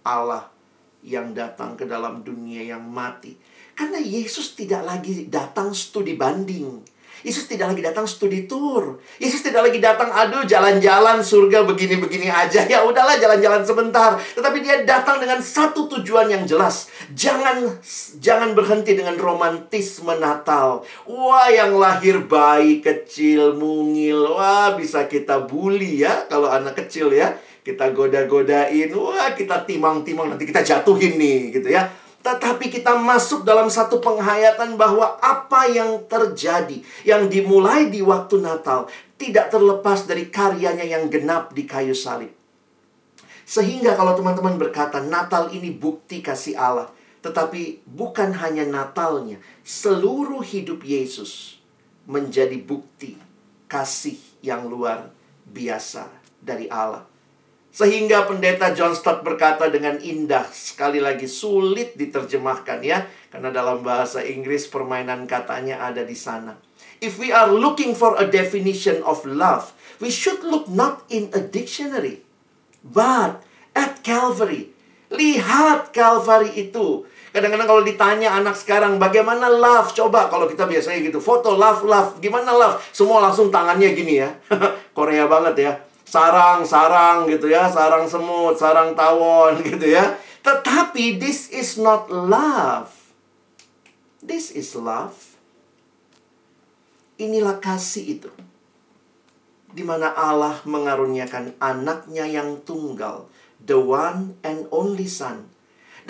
Allah 0.06 0.50
yang 1.06 1.32
datang 1.32 1.78
ke 1.78 1.86
dalam 1.86 2.26
dunia 2.26 2.66
yang 2.66 2.84
mati? 2.84 3.38
Karena 3.78 4.02
Yesus 4.02 4.58
tidak 4.58 4.84
lagi 4.84 5.30
datang 5.32 5.72
studi 5.72 6.18
banding. 6.18 6.84
Yesus 7.22 7.52
tidak 7.52 7.76
lagi 7.76 7.84
datang 7.84 8.08
studi 8.08 8.48
tour. 8.48 9.00
Yesus 9.20 9.44
tidak 9.44 9.68
lagi 9.68 9.80
datang, 9.84 10.08
aduh 10.12 10.48
jalan-jalan 10.48 11.20
surga 11.20 11.68
begini-begini 11.68 12.32
aja. 12.32 12.64
Ya 12.66 12.84
udahlah 12.88 13.20
jalan-jalan 13.20 13.64
sebentar. 13.68 14.16
Tetapi 14.16 14.58
dia 14.64 14.88
datang 14.88 15.20
dengan 15.20 15.44
satu 15.44 15.92
tujuan 16.00 16.32
yang 16.32 16.44
jelas. 16.48 16.88
Jangan 17.12 17.80
jangan 18.24 18.56
berhenti 18.56 18.96
dengan 18.96 19.20
romantisme 19.20 20.16
Natal. 20.16 20.88
Wah, 21.08 21.48
yang 21.52 21.76
lahir 21.76 22.24
bayi 22.24 22.80
kecil, 22.80 23.60
mungil. 23.60 24.36
Wah, 24.36 24.76
bisa 24.80 25.08
kita 25.12 25.44
bully 25.44 26.04
ya 26.04 26.28
kalau 26.32 26.48
anak 26.48 26.80
kecil 26.86 27.12
ya. 27.12 27.36
Kita 27.60 27.92
goda-godain. 27.92 28.90
Wah, 28.96 29.36
kita 29.36 29.68
timang-timang 29.68 30.32
nanti 30.32 30.48
kita 30.48 30.64
jatuhin 30.64 31.20
nih 31.20 31.60
gitu 31.60 31.70
ya. 31.70 31.92
Tetapi 32.30 32.70
kita 32.70 32.94
masuk 32.94 33.42
dalam 33.42 33.74
satu 33.74 33.98
penghayatan 33.98 34.78
bahwa 34.78 35.18
apa 35.18 35.66
yang 35.66 36.06
terjadi, 36.06 36.78
yang 37.02 37.26
dimulai 37.26 37.90
di 37.90 38.06
waktu 38.06 38.38
Natal, 38.38 38.86
tidak 39.18 39.50
terlepas 39.50 40.06
dari 40.06 40.30
karyanya 40.30 40.86
yang 40.86 41.10
genap 41.10 41.58
di 41.58 41.66
kayu 41.66 41.98
salib. 41.98 42.30
Sehingga 43.50 43.98
kalau 43.98 44.14
teman-teman 44.14 44.62
berkata 44.62 45.02
Natal 45.02 45.50
ini 45.50 45.74
bukti 45.74 46.22
kasih 46.22 46.54
Allah, 46.54 46.94
tetapi 47.26 47.82
bukan 47.90 48.38
hanya 48.38 48.62
Natalnya, 48.62 49.42
seluruh 49.66 50.46
hidup 50.46 50.86
Yesus 50.86 51.58
menjadi 52.06 52.62
bukti 52.62 53.18
kasih 53.66 54.22
yang 54.46 54.70
luar 54.70 55.10
biasa 55.50 56.06
dari 56.46 56.70
Allah. 56.70 57.09
Sehingga 57.80 58.28
pendeta 58.28 58.76
John 58.76 58.92
Stott 58.92 59.24
berkata 59.24 59.72
dengan 59.72 59.96
indah, 60.04 60.44
sekali 60.52 61.00
lagi 61.00 61.32
sulit 61.32 61.96
diterjemahkan 61.96 62.84
ya, 62.84 63.08
karena 63.32 63.56
dalam 63.56 63.80
bahasa 63.80 64.20
Inggris 64.20 64.68
permainan 64.68 65.24
katanya 65.24 65.88
ada 65.88 66.04
di 66.04 66.12
sana. 66.12 66.60
If 67.00 67.16
we 67.16 67.32
are 67.32 67.48
looking 67.48 67.96
for 67.96 68.20
a 68.20 68.28
definition 68.28 69.00
of 69.08 69.24
love, 69.24 69.72
we 70.04 70.12
should 70.12 70.44
look 70.44 70.68
not 70.68 71.08
in 71.08 71.32
a 71.32 71.40
dictionary, 71.40 72.20
but 72.84 73.48
at 73.72 74.04
Calvary. 74.04 74.76
Lihat 75.08 75.96
Calvary 75.96 76.52
itu. 76.60 77.08
Kadang-kadang 77.32 77.80
kalau 77.80 77.84
ditanya 77.88 78.36
anak 78.36 78.60
sekarang 78.60 79.00
bagaimana 79.00 79.48
love, 79.48 79.96
coba 79.96 80.28
kalau 80.28 80.52
kita 80.52 80.68
biasanya 80.68 81.00
gitu, 81.00 81.24
foto 81.24 81.56
love 81.56 81.88
love, 81.88 82.20
gimana 82.20 82.52
love? 82.52 82.84
Semua 82.92 83.24
langsung 83.24 83.48
tangannya 83.48 83.96
gini 83.96 84.20
ya. 84.20 84.36
Korea 85.00 85.32
banget 85.32 85.56
ya 85.64 85.74
sarang-sarang 86.10 87.30
gitu 87.30 87.54
ya, 87.54 87.70
sarang 87.70 88.10
semut, 88.10 88.58
sarang 88.58 88.98
tawon 88.98 89.62
gitu 89.70 89.86
ya. 89.86 90.18
Tetapi 90.42 91.22
this 91.22 91.54
is 91.54 91.78
not 91.78 92.10
love. 92.10 92.90
This 94.26 94.50
is 94.50 94.74
love. 94.74 95.38
Inilah 97.22 97.62
kasih 97.62 98.18
itu. 98.18 98.32
di 99.70 99.86
mana 99.86 100.14
Allah 100.18 100.58
mengaruniakan 100.66 101.62
anaknya 101.62 102.26
yang 102.26 102.62
tunggal, 102.66 103.30
the 103.62 103.78
one 103.78 104.34
and 104.42 104.66
only 104.74 105.06
son. 105.06 105.46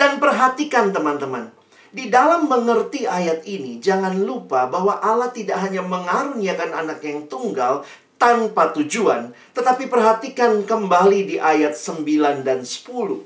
Dan 0.00 0.16
perhatikan 0.16 0.96
teman-teman, 0.96 1.52
di 1.92 2.08
dalam 2.08 2.48
mengerti 2.48 3.04
ayat 3.04 3.44
ini, 3.44 3.76
jangan 3.82 4.16
lupa 4.16 4.70
bahwa 4.70 4.96
Allah 5.02 5.28
tidak 5.28 5.60
hanya 5.60 5.84
mengaruniakan 5.84 6.72
anak 6.72 7.04
yang 7.04 7.28
tunggal 7.28 7.84
tanpa 8.20 8.68
tujuan, 8.76 9.32
tetapi 9.56 9.88
perhatikan 9.88 10.60
kembali 10.68 11.20
di 11.24 11.36
ayat 11.40 11.72
9 11.72 12.44
dan 12.44 12.60
10. 12.68 13.24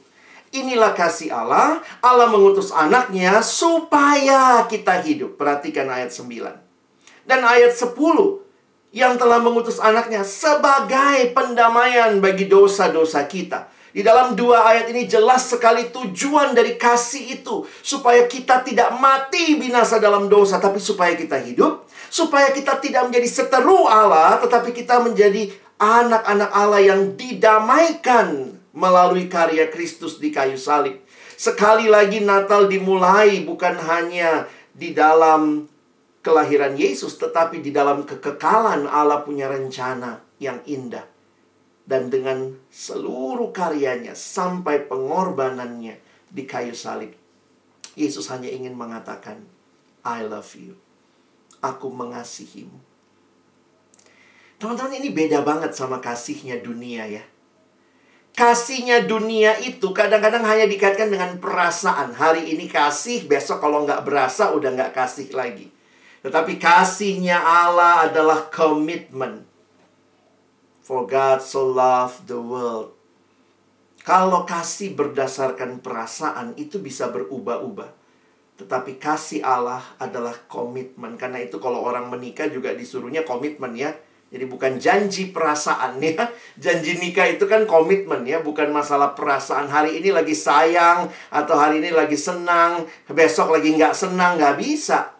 Inilah 0.55 0.95
kasih 0.95 1.35
Allah, 1.35 1.83
Allah 1.99 2.31
mengutus 2.31 2.71
anaknya 2.71 3.43
supaya 3.43 4.63
kita 4.71 5.03
hidup. 5.03 5.35
Perhatikan 5.35 5.91
ayat 5.91 6.15
9. 6.15 7.27
Dan 7.27 7.43
ayat 7.43 7.75
10, 7.75 7.91
yang 8.95 9.19
telah 9.19 9.43
mengutus 9.43 9.83
anaknya 9.83 10.23
sebagai 10.23 11.35
pendamaian 11.35 12.23
bagi 12.23 12.47
dosa-dosa 12.47 13.27
kita. 13.27 13.67
Di 13.95 14.03
dalam 14.03 14.35
dua 14.35 14.67
ayat 14.67 14.91
ini 14.91 15.07
jelas 15.07 15.51
sekali 15.51 15.91
tujuan 15.91 16.51
dari 16.51 16.75
kasih 16.75 17.43
itu. 17.43 17.63
Supaya 17.83 18.27
kita 18.27 18.63
tidak 18.67 18.95
mati 18.99 19.55
binasa 19.55 20.03
dalam 20.03 20.27
dosa. 20.27 20.59
Tapi 20.59 20.83
supaya 20.83 21.15
kita 21.15 21.39
hidup. 21.43 21.84
Supaya 22.15 22.55
kita 22.55 22.79
tidak 22.79 23.11
menjadi 23.11 23.27
seteru 23.27 23.91
Allah. 23.91 24.39
Tetapi 24.39 24.71
kita 24.71 25.03
menjadi 25.03 25.51
anak-anak 25.83 26.51
Allah 26.55 26.83
yang 26.87 27.19
didamaikan. 27.19 28.55
Melalui 28.75 29.27
karya 29.31 29.71
Kristus 29.71 30.19
di 30.23 30.31
kayu 30.35 30.59
salib. 30.59 30.99
Sekali 31.35 31.91
lagi 31.91 32.23
Natal 32.23 32.67
dimulai 32.71 33.43
bukan 33.43 33.75
hanya 33.79 34.51
di 34.75 34.95
dalam 34.95 35.67
kelahiran 36.23 36.79
Yesus. 36.79 37.19
Tetapi 37.19 37.59
di 37.59 37.75
dalam 37.75 38.07
kekekalan 38.07 38.87
Allah 38.87 39.23
punya 39.27 39.51
rencana 39.51 40.23
yang 40.39 40.59
indah 40.67 41.15
dan 41.85 42.09
dengan 42.09 42.57
seluruh 42.73 43.53
karyanya 43.53 44.17
sampai 44.17 44.89
pengorbanannya 44.89 46.01
di 46.33 46.43
kayu 46.49 46.73
salib. 46.73 47.13
Yesus 47.95 48.27
hanya 48.33 48.51
ingin 48.51 48.75
mengatakan, 48.75 49.45
I 50.03 50.25
love 50.25 50.51
you. 50.57 50.84
Aku 51.65 51.89
mengasihimu. 51.89 52.77
Teman-teman 54.61 55.01
ini 55.01 55.17
beda 55.17 55.41
banget 55.41 55.73
sama 55.73 56.05
kasihnya 56.05 56.61
dunia 56.61 57.09
ya. 57.09 57.25
Kasihnya 58.37 59.09
dunia 59.09 59.57
itu 59.63 59.95
kadang-kadang 59.95 60.45
hanya 60.45 60.69
dikaitkan 60.69 61.09
dengan 61.09 61.41
perasaan. 61.41 62.13
Hari 62.13 62.53
ini 62.53 62.69
kasih, 62.69 63.25
besok 63.25 63.65
kalau 63.65 63.89
nggak 63.89 64.05
berasa 64.05 64.53
udah 64.53 64.75
nggak 64.75 64.93
kasih 64.93 65.33
lagi. 65.33 65.73
Tetapi 66.21 66.61
kasihnya 66.61 67.41
Allah 67.41 68.11
adalah 68.11 68.51
komitmen 68.53 69.47
For 70.85 71.09
God 71.09 71.41
so 71.41 71.65
loved 71.65 72.29
the 72.29 72.37
world. 72.37 72.93
Kalau 74.05 74.45
kasih 74.45 74.93
berdasarkan 74.93 75.81
perasaan 75.81 76.53
itu 76.61 76.77
bisa 76.77 77.09
berubah-ubah. 77.09 78.04
Tetapi 78.55 79.03
kasih 79.03 79.43
Allah 79.43 79.83
adalah 79.99 80.35
komitmen. 80.47 81.19
Karena 81.19 81.43
itu 81.43 81.59
kalau 81.59 81.83
orang 81.83 82.07
menikah 82.07 82.47
juga 82.47 82.71
disuruhnya 82.71 83.27
komitmen 83.27 83.75
ya. 83.75 83.91
Jadi 84.35 84.51
bukan 84.51 84.83
janji 84.83 85.31
perasaan 85.31 86.03
ya. 86.03 86.27
Janji 86.63 86.99
nikah 86.99 87.31
itu 87.31 87.47
kan 87.47 87.71
komitmen 87.71 88.27
ya, 88.27 88.43
bukan 88.43 88.75
masalah 88.75 89.15
perasaan. 89.15 89.71
Hari 89.71 90.03
ini 90.03 90.11
lagi 90.11 90.35
sayang 90.35 91.07
atau 91.31 91.55
hari 91.55 91.79
ini 91.79 91.95
lagi 91.95 92.19
senang, 92.19 92.83
besok 93.15 93.55
lagi 93.55 93.79
nggak 93.79 93.95
senang, 93.95 94.35
nggak 94.35 94.59
bisa. 94.59 95.15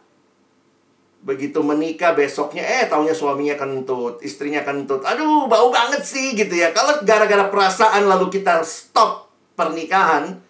Begitu 1.25 1.63
menikah 1.63 2.13
besoknya 2.13 2.67
eh 2.67 2.85
taunya 2.91 3.15
suaminya 3.17 3.55
kentut, 3.55 4.19
istrinya 4.21 4.67
kentut. 4.67 5.07
Aduh, 5.07 5.47
bau 5.47 5.71
banget 5.71 6.03
sih 6.03 6.35
gitu 6.35 6.53
ya. 6.53 6.75
Kalau 6.75 7.01
gara-gara 7.07 7.47
perasaan 7.49 8.11
lalu 8.11 8.29
kita 8.35 8.67
stop 8.67 9.31
pernikahan, 9.55 10.43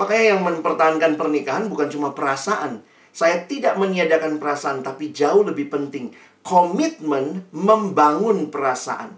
makanya 0.00 0.32
yang 0.32 0.40
mempertahankan 0.40 1.20
pernikahan 1.20 1.68
bukan 1.68 1.92
cuma 1.92 2.16
perasaan. 2.16 2.80
Saya 3.12 3.44
tidak 3.44 3.76
meniadakan 3.76 4.40
perasaan, 4.40 4.80
tapi 4.80 5.12
jauh 5.12 5.44
lebih 5.44 5.68
penting 5.68 6.16
komitmen 6.40 7.44
membangun 7.52 8.48
perasaan. 8.48 9.12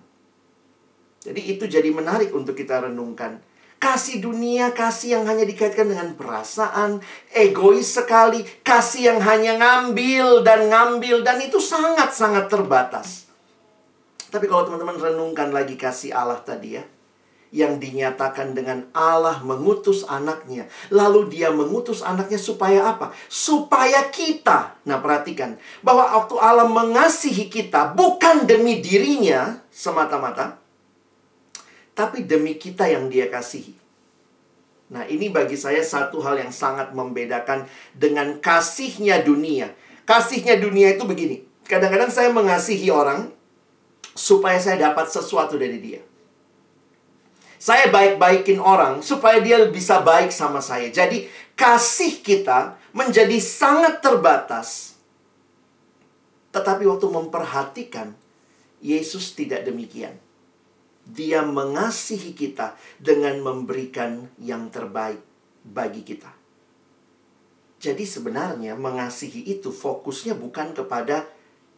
Jadi 1.23 1.55
itu 1.55 1.71
jadi 1.71 1.87
menarik 1.95 2.35
untuk 2.35 2.59
kita 2.59 2.83
renungkan. 2.83 3.39
Kasih 3.79 4.23
dunia, 4.23 4.71
kasih 4.71 5.19
yang 5.19 5.25
hanya 5.27 5.43
dikaitkan 5.43 5.91
dengan 5.91 6.15
perasaan, 6.15 7.03
egois 7.35 7.91
sekali, 7.91 8.43
kasih 8.63 9.11
yang 9.15 9.21
hanya 9.23 9.59
ngambil 9.59 10.47
dan 10.47 10.71
ngambil, 10.71 11.27
dan 11.27 11.43
itu 11.43 11.59
sangat-sangat 11.59 12.47
terbatas. 12.47 13.27
Tapi 14.31 14.47
kalau 14.47 14.71
teman-teman 14.71 14.99
renungkan 15.03 15.51
lagi 15.51 15.75
kasih 15.75 16.15
Allah 16.15 16.39
tadi 16.39 16.79
ya, 16.79 16.87
yang 17.53 17.77
dinyatakan 17.77 18.57
dengan 18.57 18.89
Allah 18.97 19.45
mengutus 19.45 20.09
anaknya. 20.09 20.67
Lalu 20.89 21.29
dia 21.29 21.53
mengutus 21.53 22.01
anaknya 22.01 22.41
supaya 22.41 22.89
apa? 22.97 23.13
Supaya 23.29 24.09
kita. 24.09 24.81
Nah 24.89 24.99
perhatikan. 24.99 25.61
Bahwa 25.85 26.09
waktu 26.17 26.35
Allah 26.41 26.67
mengasihi 26.67 27.53
kita 27.53 27.93
bukan 27.93 28.49
demi 28.49 28.81
dirinya 28.81 29.61
semata-mata 29.69 30.63
tapi 31.93 32.25
demi 32.25 32.57
kita 32.57 32.89
yang 32.89 33.13
dia 33.13 33.29
kasihi. 33.29 33.77
Nah, 34.93 35.09
ini 35.09 35.33
bagi 35.33 35.57
saya 35.57 35.81
satu 35.81 36.21
hal 36.21 36.37
yang 36.37 36.53
sangat 36.53 36.93
membedakan 36.93 37.65
dengan 37.97 38.37
kasihnya 38.41 39.25
dunia. 39.25 39.73
Kasihnya 40.05 40.61
dunia 40.61 40.93
itu 40.97 41.09
begini. 41.09 41.45
Kadang-kadang 41.65 42.13
saya 42.13 42.29
mengasihi 42.29 42.93
orang 42.93 43.33
supaya 44.13 44.61
saya 44.61 44.93
dapat 44.93 45.09
sesuatu 45.09 45.57
dari 45.57 45.81
dia. 45.81 46.03
Saya 47.63 47.95
baik-baikin 47.95 48.59
orang 48.59 49.07
supaya 49.07 49.39
dia 49.39 49.63
bisa 49.71 50.03
baik 50.03 50.35
sama 50.35 50.59
saya. 50.59 50.91
Jadi, 50.91 51.31
kasih 51.55 52.19
kita 52.19 52.75
menjadi 52.91 53.39
sangat 53.39 54.03
terbatas. 54.03 54.99
Tetapi 56.51 56.83
waktu 56.91 57.07
memperhatikan, 57.07 58.19
Yesus 58.83 59.39
tidak 59.39 59.63
demikian. 59.63 60.19
Dia 61.07 61.47
mengasihi 61.47 62.35
kita 62.35 62.75
dengan 62.99 63.39
memberikan 63.39 64.27
yang 64.43 64.67
terbaik 64.67 65.23
bagi 65.63 66.03
kita. 66.03 66.35
Jadi 67.79 68.03
sebenarnya 68.03 68.75
mengasihi 68.75 69.47
itu 69.47 69.71
fokusnya 69.71 70.35
bukan 70.35 70.75
kepada 70.75 71.31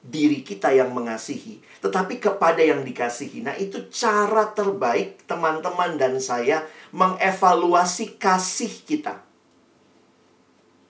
diri 0.04 0.44
kita 0.44 0.68
yang 0.68 0.92
mengasihi, 0.92 1.64
tetapi 1.80 2.20
kepada 2.20 2.60
yang 2.60 2.84
dikasihi. 2.84 3.40
Nah, 3.40 3.56
itu 3.56 3.88
cara 3.88 4.52
terbaik 4.52 5.24
teman-teman 5.24 5.96
dan 5.96 6.20
saya 6.20 6.68
mengevaluasi 6.92 8.20
kasih 8.20 8.84
kita. 8.84 9.24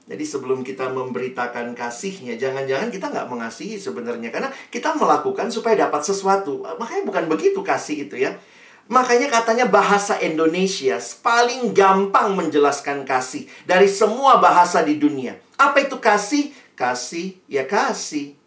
Jadi 0.04 0.24
sebelum 0.26 0.60
kita 0.60 0.92
memberitakan 0.92 1.72
kasihnya, 1.72 2.36
jangan-jangan 2.36 2.92
kita 2.92 3.08
nggak 3.08 3.30
mengasihi 3.30 3.80
sebenarnya. 3.80 4.28
Karena 4.28 4.52
kita 4.68 4.92
melakukan 4.98 5.48
supaya 5.48 5.88
dapat 5.88 6.04
sesuatu. 6.04 6.60
Makanya 6.76 7.08
bukan 7.08 7.24
begitu 7.30 7.64
kasih 7.64 8.04
itu 8.04 8.20
ya. 8.20 8.36
Makanya 8.84 9.32
katanya 9.32 9.64
bahasa 9.64 10.20
Indonesia 10.20 11.00
paling 11.24 11.72
gampang 11.72 12.36
menjelaskan 12.36 13.08
kasih 13.08 13.48
dari 13.64 13.88
semua 13.88 14.36
bahasa 14.36 14.84
di 14.84 15.00
dunia. 15.00 15.40
Apa 15.56 15.88
itu 15.88 15.96
kasih? 15.96 16.52
Kasih 16.76 17.40
ya 17.48 17.64
kasih. 17.64 18.43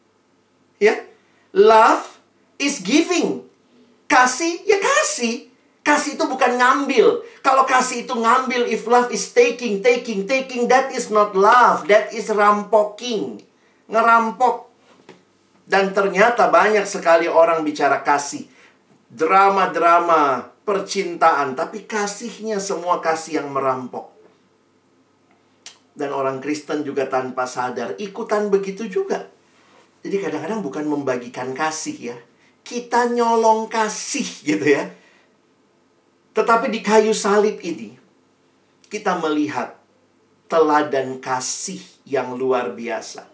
Ya. 0.78 1.06
Love 1.54 2.22
is 2.62 2.82
giving. 2.82 3.46
Kasih 4.06 4.62
ya 4.66 4.78
kasih. 4.78 5.50
Kasih 5.82 6.20
itu 6.20 6.26
bukan 6.28 6.60
ngambil. 6.60 7.24
Kalau 7.40 7.64
kasih 7.64 8.04
itu 8.04 8.12
ngambil, 8.12 8.68
if 8.68 8.84
love 8.92 9.08
is 9.08 9.32
taking, 9.32 9.80
taking, 9.80 10.28
taking, 10.28 10.68
that 10.68 10.92
is 10.92 11.08
not 11.08 11.32
love. 11.32 11.88
That 11.88 12.12
is 12.12 12.28
rampoking. 12.28 13.40
Ngerampok. 13.88 14.68
Dan 15.64 15.96
ternyata 15.96 16.52
banyak 16.52 16.84
sekali 16.84 17.32
orang 17.32 17.64
bicara 17.64 18.04
kasih. 18.04 18.52
Drama-drama 19.08 20.52
percintaan. 20.68 21.56
Tapi 21.56 21.88
kasihnya 21.88 22.60
semua 22.60 23.00
kasih 23.00 23.40
yang 23.40 23.56
merampok. 23.56 24.12
Dan 25.96 26.12
orang 26.12 26.44
Kristen 26.44 26.84
juga 26.84 27.08
tanpa 27.08 27.48
sadar 27.48 27.96
ikutan 27.96 28.52
begitu 28.52 28.92
juga. 28.92 29.37
Jadi 30.02 30.16
kadang-kadang 30.22 30.62
bukan 30.62 30.86
membagikan 30.86 31.54
kasih 31.56 32.14
ya. 32.14 32.18
Kita 32.62 33.08
nyolong 33.10 33.72
kasih 33.72 34.28
gitu 34.44 34.66
ya 34.66 34.92
tetapi 36.38 36.70
di 36.70 36.86
kayu 36.86 37.18
salib 37.18 37.58
ini, 37.66 37.98
kita 38.94 39.18
melihat 39.18 39.74
teladan 40.46 41.18
kasih 41.18 41.82
yang 42.06 42.38
luar 42.38 42.78
biasa. 42.78 43.26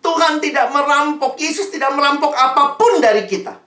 Tuhan 0.00 0.40
tidak 0.40 0.72
merampok, 0.72 1.36
Yesus 1.36 1.68
tidak 1.68 1.92
merampok 1.92 2.32
apa 2.32 2.80
pun 2.80 3.04
dari 3.04 3.28
kita. 3.28 3.60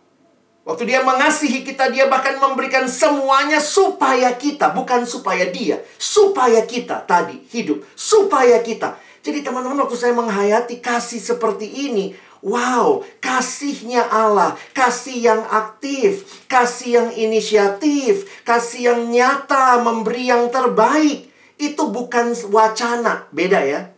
Waktu 0.66 0.90
dia 0.90 1.06
mengasihi 1.06 1.62
kita, 1.62 1.94
dia 1.94 2.10
bahkan 2.10 2.42
memberikan 2.42 2.90
semuanya 2.90 3.62
supaya 3.62 4.34
kita, 4.34 4.74
bukan 4.74 5.06
supaya 5.06 5.46
dia, 5.46 5.86
supaya 6.02 6.66
kita 6.66 7.06
tadi 7.06 7.46
hidup, 7.54 7.86
supaya 7.94 8.66
kita. 8.66 8.98
Jadi 9.26 9.42
teman-teman 9.42 9.82
waktu 9.82 9.98
saya 9.98 10.14
menghayati 10.14 10.78
kasih 10.86 11.18
seperti 11.18 11.66
ini, 11.66 12.14
Wow, 12.46 13.02
kasihnya 13.26 14.06
Allah, 14.06 14.54
kasih 14.70 15.18
yang 15.18 15.42
aktif, 15.50 16.46
kasih 16.46 16.90
yang 16.94 17.10
inisiatif, 17.18 18.30
kasih 18.46 18.94
yang 18.94 19.02
nyata, 19.10 19.82
memberi 19.82 20.30
yang 20.30 20.54
terbaik. 20.54 21.26
Itu 21.58 21.90
bukan 21.90 22.38
wacana, 22.54 23.26
beda 23.34 23.66
ya. 23.66 23.90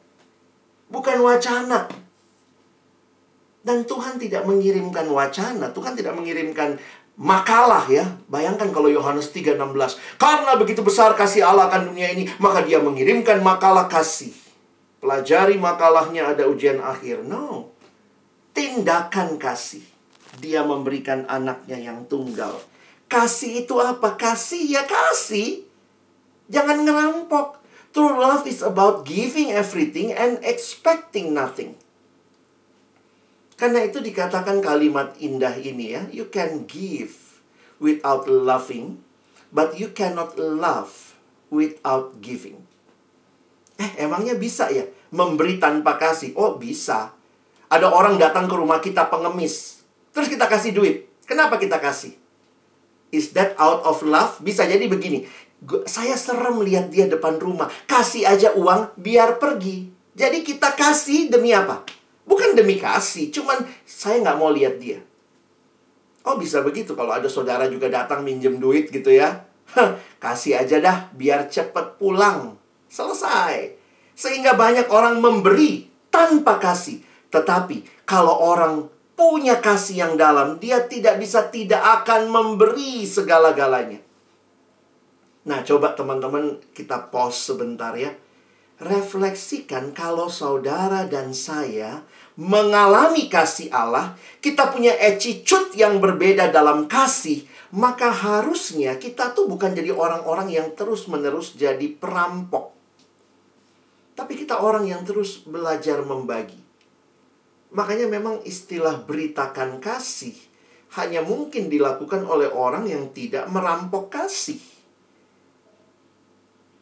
Bukan 0.87 1.19
wacana. 1.19 1.91
Dan 3.67 3.83
Tuhan 3.83 4.15
tidak 4.15 4.47
mengirimkan 4.47 5.11
wacana, 5.11 5.67
Tuhan 5.75 5.99
tidak 5.99 6.15
mengirimkan 6.15 6.79
makalah 7.19 7.83
ya. 7.91 8.15
Bayangkan 8.31 8.71
kalau 8.71 8.87
Yohanes 8.87 9.27
3:16, 9.35 9.99
karena 10.15 10.55
begitu 10.55 10.79
besar 10.87 11.11
kasih 11.19 11.43
Allah 11.43 11.67
akan 11.67 11.91
dunia 11.91 12.15
ini, 12.15 12.31
maka 12.39 12.63
dia 12.63 12.79
mengirimkan 12.79 13.43
makalah 13.43 13.91
kasih. 13.91 14.46
Pelajari 14.97 15.61
makalahnya 15.61 16.33
ada 16.33 16.49
ujian 16.49 16.81
akhir. 16.81 17.21
No 17.23 17.77
tindakan 18.57 19.37
kasih. 19.37 19.85
Dia 20.41 20.65
memberikan 20.65 21.29
anaknya 21.29 21.77
yang 21.77 22.09
tunggal. 22.09 22.57
Kasih 23.05 23.63
itu 23.63 23.77
apa? 23.77 24.17
Kasih 24.17 24.65
ya 24.65 24.83
kasih. 24.89 25.61
Jangan 26.49 26.81
ngerampok. 26.81 27.61
True 27.93 28.17
love 28.17 28.49
is 28.49 28.65
about 28.65 29.05
giving 29.05 29.53
everything 29.53 30.09
and 30.13 30.41
expecting 30.41 31.37
nothing. 31.37 31.77
Karena 33.57 33.85
itu 33.85 34.01
dikatakan 34.01 34.61
kalimat 34.61 35.17
indah 35.17 35.57
ini 35.57 35.97
ya. 35.97 36.03
You 36.13 36.29
can 36.29 36.69
give 36.69 37.41
without 37.81 38.29
loving, 38.29 39.01
but 39.49 39.81
you 39.81 39.89
cannot 39.89 40.37
love 40.37 41.17
without 41.49 42.21
giving. 42.21 42.66
Eh, 43.77 44.01
emangnya 44.01 44.33
bisa 44.33 44.73
ya? 44.73 44.85
Memberi 45.13 45.61
tanpa 45.61 45.95
kasih? 46.01 46.33
Oh, 46.33 46.57
bisa. 46.57 47.13
Ada 47.69 47.87
orang 47.87 48.17
datang 48.17 48.49
ke 48.49 48.55
rumah 48.57 48.81
kita 48.81 49.07
pengemis. 49.07 49.85
Terus 50.11 50.27
kita 50.27 50.49
kasih 50.49 50.73
duit. 50.73 51.05
Kenapa 51.29 51.61
kita 51.61 51.77
kasih? 51.77 52.17
Is 53.13 53.31
that 53.37 53.53
out 53.61 53.85
of 53.85 54.01
love? 54.03 54.41
Bisa 54.41 54.65
jadi 54.65 54.89
begini. 54.89 55.29
Saya 55.87 56.17
serem 56.17 56.63
lihat 56.65 56.89
dia 56.89 57.05
depan 57.05 57.37
rumah. 57.37 57.69
Kasih 57.85 58.25
aja 58.25 58.55
uang 58.57 58.97
biar 58.97 59.37
pergi. 59.37 59.87
Jadi 60.17 60.41
kita 60.41 60.73
kasih 60.73 61.29
demi 61.29 61.53
apa? 61.53 61.85
Bukan 62.25 62.57
demi 62.57 62.81
kasih. 62.81 63.29
Cuman 63.29 63.63
saya 63.85 64.19
nggak 64.25 64.37
mau 64.41 64.49
lihat 64.49 64.81
dia. 64.81 64.99
Oh 66.27 66.35
bisa 66.35 66.59
begitu 66.59 66.91
kalau 66.91 67.15
ada 67.15 67.31
saudara 67.31 67.71
juga 67.71 67.87
datang 67.87 68.25
minjem 68.25 68.59
duit 68.59 68.91
gitu 68.91 69.13
ya. 69.13 69.47
kasih 70.23 70.59
aja 70.59 70.81
dah 70.81 70.97
biar 71.15 71.47
cepet 71.47 71.95
pulang. 71.95 72.56
Selesai. 72.87 73.75
Sehingga 74.17 74.57
banyak 74.57 74.89
orang 74.89 75.21
memberi 75.21 75.87
tanpa 76.09 76.57
kasih. 76.57 77.03
Tetapi 77.29 78.07
kalau 78.07 78.33
orang 78.33 78.87
punya 79.17 79.57
kasih 79.57 80.05
yang 80.07 80.13
dalam, 80.13 80.61
dia 80.61 80.85
tidak 80.85 81.17
bisa 81.17 81.49
tidak 81.49 81.81
akan 81.81 82.29
memberi 82.29 83.03
segala-galanya. 83.03 83.99
Nah, 85.47 85.65
coba 85.65 85.97
teman-teman 85.97 86.61
kita 86.77 87.09
pause 87.09 87.49
sebentar 87.49 87.97
ya. 87.97 88.13
Refleksikan 88.77 89.89
kalau 89.89 90.29
saudara 90.29 91.09
dan 91.09 91.33
saya 91.33 92.05
mengalami 92.37 93.25
kasih 93.25 93.73
Allah, 93.73 94.13
kita 94.37 94.69
punya 94.69 94.93
attitude 94.93 95.73
yang 95.73 95.97
berbeda 95.97 96.53
dalam 96.53 96.85
kasih, 96.85 97.49
maka 97.73 98.13
harusnya 98.13 99.01
kita 99.01 99.33
tuh 99.33 99.49
bukan 99.49 99.73
jadi 99.73 99.89
orang-orang 99.89 100.53
yang 100.53 100.67
terus-menerus 100.77 101.57
jadi 101.57 101.89
perampok. 101.97 102.76
Tapi 104.17 104.33
kita 104.33 104.57
orang 104.57 104.89
yang 104.89 105.05
terus 105.05 105.45
belajar 105.45 106.01
membagi. 106.01 106.57
Makanya 107.69 108.09
memang 108.09 108.41
istilah 108.41 109.05
beritakan 109.05 109.77
kasih 109.77 110.33
hanya 110.97 111.21
mungkin 111.21 111.69
dilakukan 111.69 112.25
oleh 112.25 112.49
orang 112.49 112.89
yang 112.89 113.13
tidak 113.13 113.45
merampok 113.51 114.09
kasih. 114.09 114.57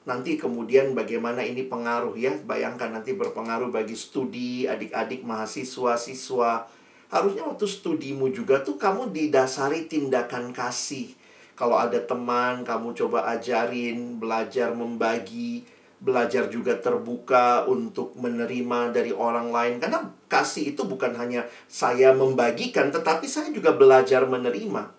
Nanti 0.05 0.37
kemudian 0.37 0.93
bagaimana 0.93 1.41
ini 1.41 1.65
pengaruh 1.65 2.13
ya, 2.13 2.37
bayangkan 2.45 2.93
nanti 2.93 3.17
berpengaruh 3.17 3.73
bagi 3.73 3.97
studi 3.97 4.69
adik-adik 4.69 5.25
mahasiswa, 5.25 5.97
siswa. 5.97 6.69
Harusnya 7.09 7.49
waktu 7.49 7.65
studimu 7.65 8.29
juga 8.29 8.61
tuh 8.61 8.77
kamu 8.77 9.09
didasari 9.09 9.89
tindakan 9.89 10.53
kasih. 10.53 11.09
Kalau 11.57 11.81
ada 11.81 11.97
teman, 11.97 12.61
kamu 12.61 12.93
coba 12.93 13.25
ajarin, 13.33 14.21
belajar 14.21 14.77
membagi, 14.77 15.65
belajar 15.99 16.51
juga 16.51 16.75
terbuka 16.77 17.65
untuk 17.65 18.13
menerima 18.19 18.91
dari 18.91 19.15
orang 19.15 19.49
lain. 19.49 19.75
Karena 19.79 20.05
kasih 20.27 20.75
itu 20.75 20.83
bukan 20.83 21.15
hanya 21.15 21.47
saya 21.65 22.11
membagikan 22.11 22.91
tetapi 22.91 23.25
saya 23.25 23.49
juga 23.51 23.73
belajar 23.73 24.27
menerima. 24.27 24.91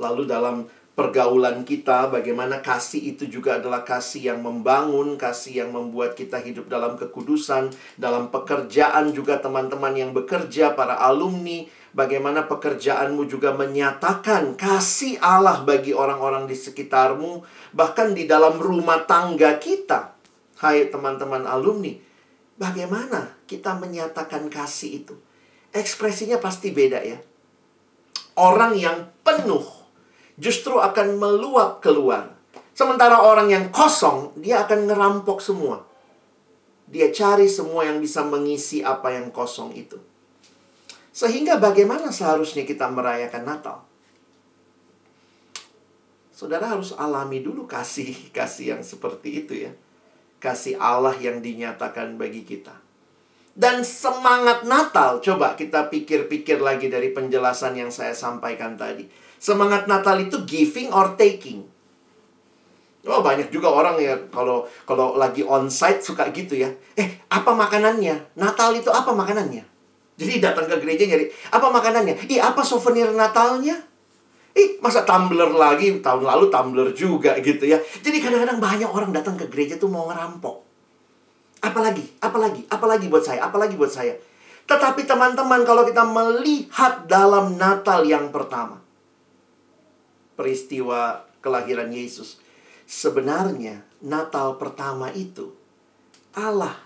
Lalu 0.00 0.22
dalam 0.24 0.64
pergaulan 1.00 1.64
kita 1.64 2.12
bagaimana 2.12 2.60
kasih 2.60 3.16
itu 3.16 3.24
juga 3.24 3.56
adalah 3.56 3.86
kasih 3.86 4.34
yang 4.34 4.44
membangun 4.44 5.16
kasih 5.16 5.64
yang 5.64 5.70
membuat 5.72 6.12
kita 6.12 6.36
hidup 6.36 6.68
dalam 6.68 6.98
kekudusan 7.00 7.72
dalam 7.96 8.28
pekerjaan 8.28 9.14
juga 9.16 9.40
teman-teman 9.40 9.96
yang 9.96 10.10
bekerja 10.12 10.76
para 10.76 11.00
alumni 11.00 11.64
Bagaimana 11.90 12.46
pekerjaanmu 12.46 13.26
juga 13.26 13.50
menyatakan 13.50 14.54
kasih 14.54 15.18
Allah 15.18 15.66
bagi 15.66 15.90
orang-orang 15.90 16.46
di 16.46 16.54
sekitarmu, 16.54 17.42
bahkan 17.74 18.14
di 18.14 18.30
dalam 18.30 18.62
rumah 18.62 19.02
tangga 19.10 19.58
kita. 19.58 20.14
Hai 20.62 20.86
teman-teman 20.86 21.50
alumni, 21.50 21.90
bagaimana 22.54 23.34
kita 23.50 23.74
menyatakan 23.74 24.46
kasih 24.46 25.02
itu? 25.02 25.14
Ekspresinya 25.74 26.38
pasti 26.38 26.70
beda 26.70 27.02
ya. 27.02 27.18
Orang 28.38 28.78
yang 28.78 29.10
penuh 29.26 29.66
justru 30.38 30.78
akan 30.78 31.18
meluap 31.18 31.82
keluar. 31.82 32.38
Sementara 32.70 33.18
orang 33.18 33.50
yang 33.50 33.66
kosong, 33.74 34.30
dia 34.38 34.62
akan 34.62 34.86
ngerampok 34.86 35.42
semua. 35.42 35.82
Dia 36.86 37.10
cari 37.10 37.50
semua 37.50 37.82
yang 37.82 37.98
bisa 37.98 38.22
mengisi 38.22 38.80
apa 38.80 39.10
yang 39.10 39.34
kosong 39.34 39.74
itu. 39.74 40.09
Sehingga 41.10 41.58
bagaimana 41.58 42.14
seharusnya 42.14 42.62
kita 42.62 42.86
merayakan 42.86 43.42
Natal? 43.42 43.78
Saudara 46.30 46.72
harus 46.72 46.96
alami 46.96 47.44
dulu 47.44 47.68
kasih-kasih 47.68 48.66
yang 48.76 48.82
seperti 48.86 49.44
itu 49.44 49.52
ya. 49.68 49.72
Kasih 50.40 50.80
Allah 50.80 51.12
yang 51.20 51.44
dinyatakan 51.44 52.16
bagi 52.16 52.48
kita. 52.48 52.72
Dan 53.52 53.84
semangat 53.84 54.64
Natal, 54.64 55.20
coba 55.20 55.52
kita 55.52 55.92
pikir-pikir 55.92 56.64
lagi 56.64 56.88
dari 56.88 57.12
penjelasan 57.12 57.76
yang 57.76 57.92
saya 57.92 58.16
sampaikan 58.16 58.78
tadi. 58.78 59.04
Semangat 59.36 59.84
Natal 59.84 60.16
itu 60.22 60.40
giving 60.48 60.88
or 60.94 61.12
taking. 61.18 61.68
Oh 63.04 63.24
banyak 63.24 63.48
juga 63.48 63.72
orang 63.72 63.96
ya 63.96 64.12
kalau 64.28 64.68
kalau 64.84 65.16
lagi 65.16 65.40
onsite 65.40 66.04
suka 66.04 66.28
gitu 66.32 66.56
ya. 66.56 66.68
Eh 66.96 67.24
apa 67.32 67.56
makanannya? 67.56 68.36
Natal 68.36 68.76
itu 68.76 68.92
apa 68.92 69.12
makanannya? 69.16 69.64
Jadi 70.20 70.36
datang 70.36 70.68
ke 70.68 70.76
gereja 70.84 71.08
nyari, 71.08 71.32
apa 71.48 71.66
makanannya? 71.72 72.28
Ih, 72.28 72.36
apa 72.44 72.60
souvenir 72.60 73.08
Natalnya? 73.08 73.80
Ih, 74.52 74.76
masa 74.84 75.08
tumbler 75.08 75.48
lagi? 75.48 75.96
Tahun 76.04 76.20
lalu 76.20 76.52
tumbler 76.52 76.92
juga 76.92 77.40
gitu 77.40 77.64
ya. 77.64 77.80
Jadi 77.80 78.20
kadang-kadang 78.20 78.60
banyak 78.60 78.90
orang 78.92 79.16
datang 79.16 79.40
ke 79.40 79.48
gereja 79.48 79.80
tuh 79.80 79.88
mau 79.88 80.12
ngerampok. 80.12 80.60
Apalagi, 81.64 82.04
apalagi, 82.20 82.68
apalagi 82.68 83.08
buat 83.08 83.24
saya, 83.24 83.48
apalagi 83.48 83.80
buat 83.80 83.88
saya. 83.88 84.12
Tetapi 84.68 85.08
teman-teman, 85.08 85.64
kalau 85.64 85.88
kita 85.88 86.04
melihat 86.04 87.08
dalam 87.08 87.56
Natal 87.56 88.04
yang 88.04 88.28
pertama, 88.28 88.84
peristiwa 90.36 91.24
kelahiran 91.40 91.88
Yesus, 91.88 92.36
sebenarnya 92.84 93.88
Natal 94.04 94.60
pertama 94.60 95.08
itu 95.16 95.56
Allah 96.36 96.76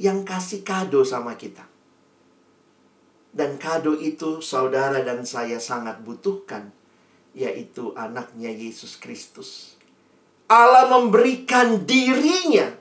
yang 0.00 0.24
kasih 0.24 0.64
kado 0.64 1.04
sama 1.04 1.36
kita. 1.36 1.71
Dan 3.32 3.56
kado 3.56 3.96
itu 3.96 4.44
saudara 4.44 5.00
dan 5.00 5.24
saya 5.24 5.56
sangat 5.56 6.04
butuhkan, 6.04 6.68
yaitu 7.32 7.96
anaknya 7.96 8.52
Yesus 8.52 9.00
Kristus. 9.00 9.80
Allah 10.52 10.92
memberikan 10.92 11.88
dirinya 11.88 12.76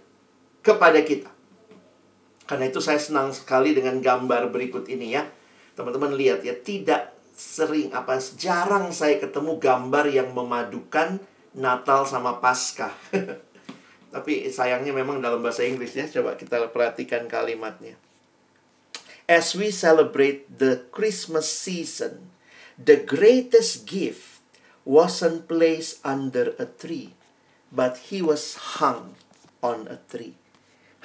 kepada 0.59 0.99
kita. 1.07 1.31
Karena 2.43 2.67
itu 2.67 2.83
saya 2.83 2.99
senang 2.99 3.31
sekali 3.31 3.71
dengan 3.71 4.03
gambar 4.03 4.51
berikut 4.51 4.91
ini 4.91 5.15
ya. 5.15 5.23
Teman-teman 5.71 6.19
lihat 6.19 6.43
ya, 6.43 6.51
tidak 6.51 7.15
sering 7.31 7.95
apa 7.95 8.19
jarang 8.35 8.91
saya 8.91 9.23
ketemu 9.23 9.55
gambar 9.55 10.11
yang 10.11 10.35
memadukan 10.35 11.23
Natal 11.55 12.03
sama 12.03 12.43
Paskah. 12.43 12.91
Tapi 14.13 14.51
sayangnya 14.51 14.91
memang 14.91 15.23
dalam 15.23 15.39
bahasa 15.39 15.63
Inggris 15.63 15.95
ya. 15.95 16.11
Coba 16.11 16.35
kita 16.35 16.59
perhatikan 16.75 17.31
kalimatnya 17.31 17.95
as 19.31 19.55
we 19.55 19.71
celebrate 19.71 20.43
the 20.51 20.83
Christmas 20.91 21.47
season, 21.47 22.35
the 22.75 22.99
greatest 22.99 23.87
gift 23.87 24.43
wasn't 24.83 25.47
placed 25.47 26.03
under 26.03 26.51
a 26.59 26.67
tree, 26.67 27.15
but 27.71 28.11
he 28.11 28.19
was 28.19 28.75
hung 28.75 29.15
on 29.63 29.87
a 29.87 29.95
tree. 30.11 30.35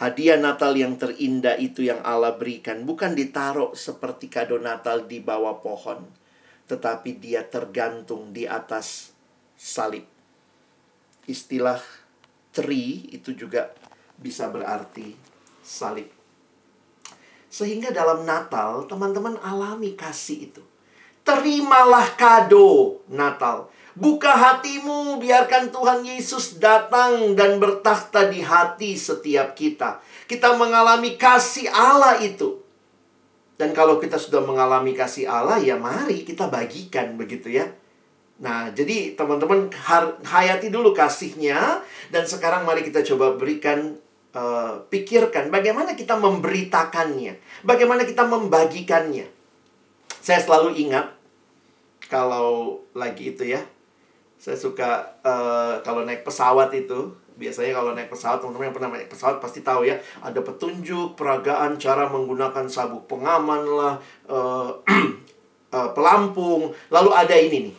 Hadiah 0.02 0.42
Natal 0.42 0.74
yang 0.74 0.98
terindah 0.98 1.54
itu 1.62 1.86
yang 1.86 2.02
Allah 2.02 2.34
berikan 2.34 2.82
bukan 2.82 3.14
ditaruh 3.14 3.78
seperti 3.78 4.26
kado 4.26 4.58
Natal 4.58 5.06
di 5.06 5.22
bawah 5.22 5.62
pohon, 5.62 6.02
tetapi 6.66 7.22
dia 7.22 7.46
tergantung 7.46 8.34
di 8.34 8.42
atas 8.42 9.14
salib. 9.54 10.04
Istilah 11.30 11.78
tree 12.50 13.06
itu 13.14 13.38
juga 13.38 13.70
bisa 14.18 14.50
berarti 14.50 15.14
salib. 15.62 16.15
Sehingga 17.56 17.88
dalam 17.88 18.28
Natal, 18.28 18.84
teman-teman 18.84 19.40
alami 19.40 19.96
kasih 19.96 20.52
itu. 20.52 20.60
Terimalah 21.24 22.12
kado 22.12 23.00
Natal. 23.08 23.72
Buka 23.96 24.28
hatimu, 24.28 25.16
biarkan 25.16 25.72
Tuhan 25.72 26.04
Yesus 26.04 26.60
datang 26.60 27.32
dan 27.32 27.56
bertakhta 27.56 28.28
di 28.28 28.44
hati 28.44 28.92
setiap 28.92 29.56
kita. 29.56 30.04
Kita 30.28 30.52
mengalami 30.60 31.16
kasih 31.16 31.72
Allah 31.72 32.20
itu. 32.20 32.60
Dan 33.56 33.72
kalau 33.72 33.96
kita 33.96 34.20
sudah 34.20 34.44
mengalami 34.44 34.92
kasih 34.92 35.24
Allah, 35.24 35.56
ya 35.56 35.80
mari 35.80 36.28
kita 36.28 36.52
bagikan 36.52 37.16
begitu 37.16 37.56
ya. 37.56 37.72
Nah, 38.36 38.68
jadi 38.76 39.16
teman-teman 39.16 39.72
hayati 40.28 40.68
dulu 40.68 40.92
kasihnya 40.92 41.80
dan 42.12 42.28
sekarang 42.28 42.68
mari 42.68 42.84
kita 42.84 43.00
coba 43.00 43.40
berikan 43.40 43.96
uh, 44.36 44.76
pikirkan 44.92 45.48
bagaimana 45.48 45.96
kita 45.96 46.20
memberitakannya, 46.20 47.64
bagaimana 47.64 48.04
kita 48.04 48.28
membagikannya. 48.28 49.24
Saya 50.20 50.42
selalu 50.44 50.76
ingat 50.76 51.16
kalau 52.12 52.82
lagi 52.92 53.32
itu 53.32 53.48
ya, 53.48 53.64
saya 54.36 54.54
suka 54.54 55.16
uh, 55.24 55.80
kalau 55.80 56.04
naik 56.04 56.20
pesawat 56.22 56.68
itu 56.76 57.16
biasanya 57.36 57.76
kalau 57.76 57.92
naik 57.92 58.08
pesawat 58.08 58.40
teman-teman 58.40 58.72
yang 58.72 58.76
pernah 58.76 58.90
naik 58.96 59.12
pesawat 59.12 59.36
pasti 59.44 59.60
tahu 59.60 59.84
ya 59.84 60.00
ada 60.24 60.40
petunjuk 60.40 61.20
peragaan 61.20 61.76
cara 61.76 62.08
menggunakan 62.08 62.64
sabuk 62.64 63.04
pengaman 63.04 63.62
lah 63.68 63.94
uh, 64.24 64.72
uh, 65.68 65.90
pelampung 65.96 66.72
lalu 66.88 67.10
ada 67.12 67.36
ini 67.36 67.68
nih 67.68 67.76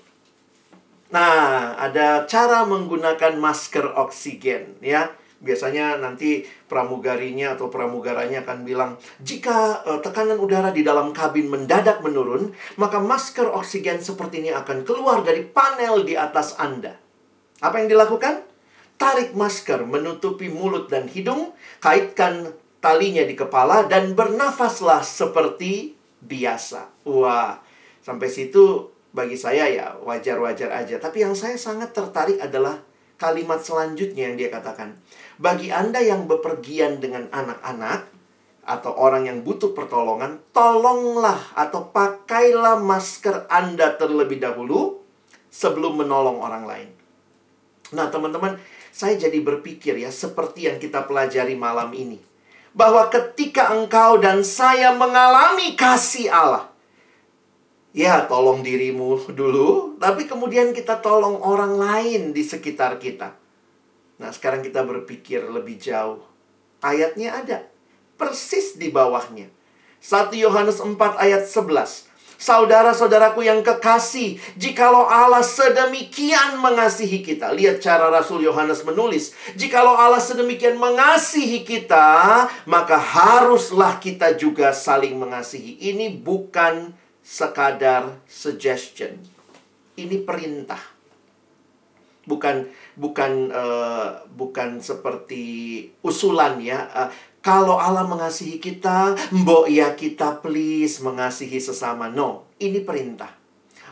nah 1.09 1.73
ada 1.73 2.29
cara 2.29 2.69
menggunakan 2.69 3.33
masker 3.41 3.97
oksigen 3.97 4.77
ya 4.77 5.09
biasanya 5.37 6.01
nanti 6.01 6.41
pramugarinya 6.65 7.53
atau 7.53 7.69
pramugaranya 7.69 8.41
akan 8.41 8.65
bilang, 8.65 8.97
jika 9.21 9.85
uh, 9.85 9.99
tekanan 10.01 10.41
udara 10.41 10.73
di 10.73 10.81
dalam 10.81 11.13
kabin 11.13 11.47
mendadak 11.47 12.01
menurun, 12.01 12.53
maka 12.81 12.97
masker 12.97 13.45
oksigen 13.53 14.01
seperti 14.01 14.41
ini 14.41 14.51
akan 14.53 14.81
keluar 14.81 15.21
dari 15.21 15.45
panel 15.45 16.01
di 16.01 16.17
atas 16.17 16.57
Anda. 16.57 16.97
Apa 17.61 17.81
yang 17.81 17.89
dilakukan? 17.89 18.45
Tarik 18.97 19.37
masker 19.37 19.85
menutupi 19.85 20.49
mulut 20.49 20.89
dan 20.89 21.05
hidung, 21.05 21.53
kaitkan 21.77 22.57
talinya 22.81 23.21
di 23.21 23.37
kepala, 23.37 23.85
dan 23.85 24.17
bernafaslah 24.17 25.05
seperti 25.05 25.93
biasa. 26.25 27.05
Wah, 27.05 27.61
sampai 28.01 28.25
situ 28.25 28.89
bagi 29.13 29.37
saya 29.37 29.69
ya 29.69 29.87
wajar-wajar 30.01 30.73
aja. 30.73 30.97
Tapi 30.97 31.25
yang 31.25 31.37
saya 31.37 31.57
sangat 31.57 31.93
tertarik 31.93 32.41
adalah 32.41 32.81
kalimat 33.17 33.61
selanjutnya 33.61 34.29
yang 34.29 34.37
dia 34.37 34.49
katakan. 34.53 34.93
Bagi 35.37 35.69
Anda 35.69 36.01
yang 36.01 36.25
bepergian 36.25 36.97
dengan 36.97 37.29
anak-anak 37.29 38.09
atau 38.67 38.91
orang 38.97 39.29
yang 39.29 39.45
butuh 39.45 39.71
pertolongan, 39.71 40.41
tolonglah 40.49 41.53
atau 41.53 41.93
pakailah 41.93 42.81
masker 42.81 43.45
Anda 43.47 43.93
terlebih 43.95 44.41
dahulu 44.41 45.05
sebelum 45.53 46.01
menolong 46.01 46.41
orang 46.41 46.65
lain. 46.65 46.89
Nah, 47.93 48.09
teman-teman, 48.09 48.57
saya 48.89 49.15
jadi 49.15 49.39
berpikir 49.39 50.01
ya 50.01 50.09
seperti 50.09 50.67
yang 50.67 50.81
kita 50.81 51.05
pelajari 51.05 51.53
malam 51.53 51.93
ini. 51.93 52.19
Bahwa 52.73 53.05
ketika 53.13 53.71
engkau 53.77 54.17
dan 54.17 54.41
saya 54.41 54.89
mengalami 54.97 55.77
kasih 55.77 56.33
Allah, 56.33 56.65
ya 57.93 58.25
tolong 58.25 58.65
dirimu 58.65 59.21
dulu, 59.31 60.01
tapi 60.01 60.25
kemudian 60.25 60.73
kita 60.73 60.97
tolong 60.97 61.39
orang 61.45 61.77
lain 61.77 62.33
di 62.33 62.41
sekitar 62.41 62.97
kita. 62.97 63.46
Nah, 64.17 64.33
sekarang 64.33 64.65
kita 64.65 64.81
berpikir 64.81 65.45
lebih 65.45 65.77
jauh. 65.77 66.25
Ayatnya 66.81 67.37
ada. 67.37 67.59
Persis 68.17 68.77
di 68.77 68.89
bawahnya. 68.89 69.49
1 70.01 70.33
Yohanes 70.33 70.81
4 70.81 70.97
ayat 71.21 71.45
11. 71.45 72.09
Saudara-saudaraku 72.37 73.41
yang 73.41 73.65
kekasih, 73.65 74.37
jikalau 74.61 75.09
Allah 75.09 75.41
sedemikian 75.41 76.61
mengasihi 76.61 77.25
kita. 77.25 77.49
Lihat 77.49 77.81
cara 77.81 78.13
Rasul 78.13 78.45
Yohanes 78.45 78.85
menulis. 78.85 79.33
Jikalau 79.57 79.97
Allah 79.97 80.21
sedemikian 80.21 80.77
mengasihi 80.77 81.65
kita, 81.65 82.45
maka 82.69 82.97
haruslah 83.01 83.97
kita 83.97 84.37
juga 84.37 84.69
saling 84.69 85.17
mengasihi. 85.17 85.81
Ini 85.81 86.13
bukan 86.21 86.93
sekadar 87.25 88.21
suggestion. 88.29 89.17
Ini 89.97 90.21
perintah 90.21 90.97
bukan 92.27 92.67
bukan 92.97 93.53
uh, 93.53 94.25
bukan 94.33 94.81
seperti 94.81 95.45
usulan 96.01 96.57
ya. 96.57 96.89
Uh, 96.91 97.09
kalau 97.45 97.79
Allah 97.79 98.03
mengasihi 98.03 98.59
kita, 98.59 99.15
mbok 99.31 99.71
ya 99.71 99.95
kita 99.95 100.43
please 100.43 100.99
mengasihi 100.99 101.61
sesama. 101.61 102.11
No, 102.11 102.49
ini 102.59 102.83
perintah. 102.83 103.31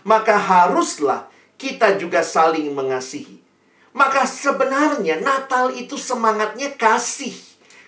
Maka 0.03 0.35
haruslah 0.35 1.31
kita 1.55 1.95
juga 1.95 2.19
saling 2.25 2.73
mengasihi. 2.75 3.39
Maka 3.95 4.27
sebenarnya 4.27 5.23
Natal 5.23 5.71
itu 5.71 5.95
semangatnya 5.95 6.75
kasih. 6.75 7.31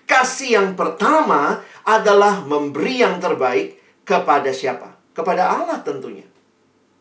Kasih 0.08 0.56
yang 0.56 0.68
pertama 0.72 1.60
adalah 1.84 2.40
memberi 2.40 3.04
yang 3.04 3.20
terbaik 3.20 3.76
kepada 4.08 4.48
siapa? 4.56 4.96
Kepada 5.12 5.52
Allah 5.52 5.84
tentunya. 5.84 6.24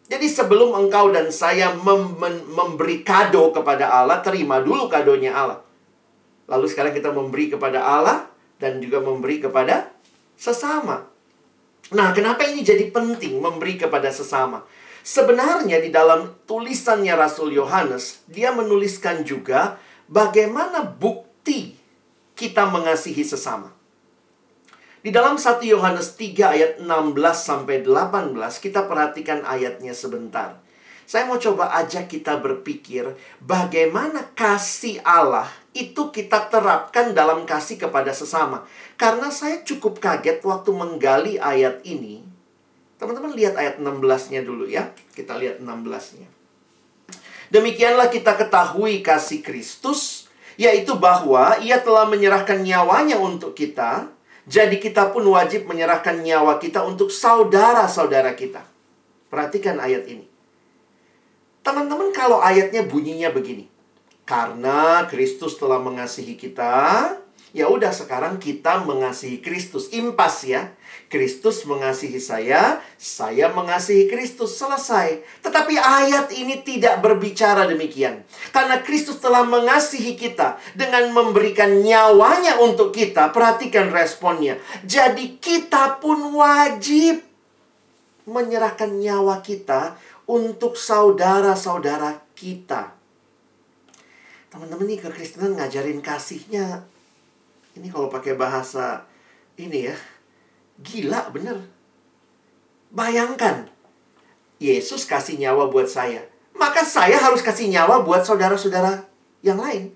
Jadi 0.08 0.28
sebelum 0.32 0.72
engkau 0.88 1.12
dan 1.12 1.28
saya 1.36 1.76
mem 1.76 2.16
memberi 2.52 3.04
kado 3.04 3.52
kepada 3.52 3.92
Allah, 3.92 4.24
terima 4.24 4.64
dulu 4.64 4.88
kadonya 4.88 5.36
Allah. 5.36 5.60
Lalu 6.48 6.66
sekarang 6.72 6.96
kita 6.96 7.12
memberi 7.12 7.52
kepada 7.52 7.84
Allah 7.84 8.32
dan 8.56 8.80
juga 8.80 9.04
memberi 9.04 9.44
kepada 9.44 9.92
sesama. 10.40 11.04
Nah, 11.92 12.12
kenapa 12.16 12.48
ini 12.48 12.64
jadi 12.64 12.88
penting 12.88 13.40
memberi 13.40 13.76
kepada 13.76 14.08
sesama? 14.12 14.64
Sebenarnya 15.04 15.80
di 15.80 15.88
dalam 15.88 16.36
tulisannya 16.44 17.16
Rasul 17.16 17.56
Yohanes, 17.56 18.28
dia 18.28 18.52
menuliskan 18.52 19.24
juga 19.24 19.80
bagaimana 20.08 20.84
bukti 20.84 21.76
kita 22.36 22.68
mengasihi 22.68 23.24
sesama. 23.24 23.77
Di 25.08 25.16
dalam 25.16 25.40
1 25.40 25.64
Yohanes 25.64 26.20
3 26.20 26.36
ayat 26.52 26.72
16 26.84 27.16
sampai 27.32 27.80
18 27.80 28.36
kita 28.60 28.92
perhatikan 28.92 29.40
ayatnya 29.48 29.96
sebentar. 29.96 30.60
Saya 31.08 31.24
mau 31.32 31.40
coba 31.40 31.72
ajak 31.80 32.12
kita 32.12 32.36
berpikir 32.44 33.16
bagaimana 33.40 34.28
kasih 34.36 35.00
Allah 35.08 35.48
itu 35.72 36.12
kita 36.12 36.52
terapkan 36.52 37.16
dalam 37.16 37.48
kasih 37.48 37.80
kepada 37.80 38.12
sesama. 38.12 38.68
Karena 39.00 39.32
saya 39.32 39.64
cukup 39.64 40.04
kaget 40.04 40.44
waktu 40.44 40.76
menggali 40.76 41.40
ayat 41.40 41.88
ini. 41.88 42.28
Teman-teman 43.00 43.32
lihat 43.32 43.56
ayat 43.56 43.80
16-nya 43.80 44.44
dulu 44.44 44.68
ya. 44.68 44.92
Kita 45.16 45.40
lihat 45.40 45.64
16-nya. 45.64 46.28
Demikianlah 47.48 48.12
kita 48.12 48.36
ketahui 48.36 49.00
kasih 49.00 49.40
Kristus, 49.40 50.28
yaitu 50.60 51.00
bahwa 51.00 51.56
ia 51.64 51.80
telah 51.80 52.04
menyerahkan 52.12 52.60
nyawanya 52.60 53.16
untuk 53.16 53.56
kita 53.56 54.17
jadi 54.48 54.80
kita 54.80 55.12
pun 55.12 55.28
wajib 55.28 55.68
menyerahkan 55.68 56.24
nyawa 56.24 56.56
kita 56.56 56.80
untuk 56.88 57.12
saudara-saudara 57.12 58.32
kita. 58.32 58.64
Perhatikan 59.28 59.76
ayat 59.76 60.08
ini. 60.08 60.24
Teman-teman 61.68 62.16
kalau 62.16 62.40
ayatnya 62.40 62.88
bunyinya 62.88 63.28
begini. 63.28 63.68
Karena 64.24 65.04
Kristus 65.12 65.60
telah 65.60 65.84
mengasihi 65.84 66.40
kita, 66.40 67.12
ya 67.52 67.68
udah 67.68 67.92
sekarang 67.92 68.40
kita 68.40 68.88
mengasihi 68.88 69.44
Kristus. 69.44 69.92
Impas 69.92 70.48
ya. 70.48 70.72
Kristus 71.08 71.64
mengasihi 71.64 72.20
saya, 72.20 72.84
saya 73.00 73.48
mengasihi 73.52 74.12
Kristus. 74.12 74.60
Selesai. 74.60 75.24
Tetapi 75.44 75.80
ayat 75.80 76.32
ini 76.36 76.60
tidak 76.64 77.00
berbicara 77.00 77.68
demikian. 77.68 78.28
Karena 78.52 78.84
Kristus 78.84 79.20
telah 79.24 79.48
mengasihi 79.48 80.20
kita 80.20 80.60
dengan 80.76 81.12
memberikan 81.16 81.80
nyawanya 81.80 82.60
untuk 82.60 82.92
kita. 82.92 83.32
Perhatikan 83.32 83.92
responnya. 83.92 84.60
Jadi 84.84 85.40
kita 85.40 86.00
pun 86.04 86.36
wajib 86.36 87.24
menyerahkan 88.28 88.92
nyawa 88.92 89.40
kita 89.40 89.96
untuk 90.28 90.76
saudara-saudara 90.76 92.20
kita. 92.36 92.92
Teman-teman 94.52 94.88
nih 94.90 95.00
kekristenan 95.00 95.56
ngajarin 95.56 96.04
kasihnya 96.04 96.84
ini 97.78 97.94
kalau 97.94 98.10
pakai 98.10 98.34
bahasa 98.34 99.06
ini 99.54 99.94
ya, 99.94 99.98
gila 100.82 101.30
bener. 101.34 101.58
Bayangkan, 102.94 103.68
Yesus 104.58 105.06
kasih 105.06 105.38
nyawa 105.38 105.70
buat 105.70 105.86
saya. 105.90 106.26
Maka 106.58 106.82
saya 106.82 107.22
harus 107.22 107.46
kasih 107.46 107.70
nyawa 107.70 108.02
buat 108.02 108.26
saudara-saudara 108.26 109.06
yang 109.46 109.62
lain. 109.62 109.94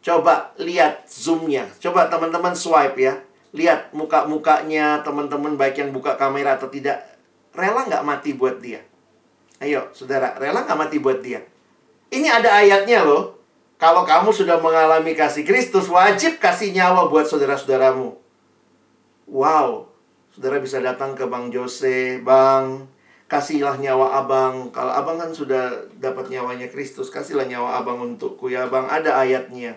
Coba 0.00 0.52
lihat 0.60 1.08
zoomnya. 1.08 1.68
Coba 1.80 2.08
teman-teman 2.08 2.56
swipe 2.56 3.00
ya. 3.00 3.20
Lihat 3.52 3.92
muka-mukanya 3.92 5.04
teman-teman 5.04 5.56
baik 5.56 5.80
yang 5.80 5.90
buka 5.92 6.16
kamera 6.16 6.56
atau 6.56 6.68
tidak. 6.68 7.04
Rela 7.54 7.86
nggak 7.86 8.04
mati 8.04 8.32
buat 8.34 8.58
dia? 8.58 8.82
Ayo, 9.62 9.88
saudara, 9.94 10.34
rela 10.36 10.66
nggak 10.66 10.80
mati 10.80 10.96
buat 10.98 11.22
dia? 11.22 11.44
Ini 12.10 12.28
ada 12.28 12.60
ayatnya 12.60 13.04
loh. 13.04 13.38
Kalau 13.78 14.04
kamu 14.08 14.32
sudah 14.32 14.58
mengalami 14.60 15.12
kasih 15.12 15.44
Kristus, 15.44 15.88
wajib 15.92 16.40
kasih 16.40 16.72
nyawa 16.72 17.08
buat 17.08 17.28
saudara-saudaramu. 17.28 18.23
Wow, 19.34 19.90
saudara 20.30 20.62
bisa 20.62 20.78
datang 20.78 21.18
ke 21.18 21.26
Bang 21.26 21.50
Jose, 21.50 22.22
Bang, 22.22 22.86
kasihlah 23.26 23.82
nyawa 23.82 24.22
abang. 24.22 24.70
Kalau 24.70 24.94
abang 24.94 25.18
kan 25.18 25.34
sudah 25.34 25.90
dapat 25.98 26.30
nyawanya 26.30 26.70
Kristus, 26.70 27.10
kasihlah 27.10 27.42
nyawa 27.50 27.82
abang 27.82 27.98
untukku 27.98 28.46
ya 28.46 28.70
bang. 28.70 28.86
Ada 28.86 29.18
ayatnya. 29.26 29.74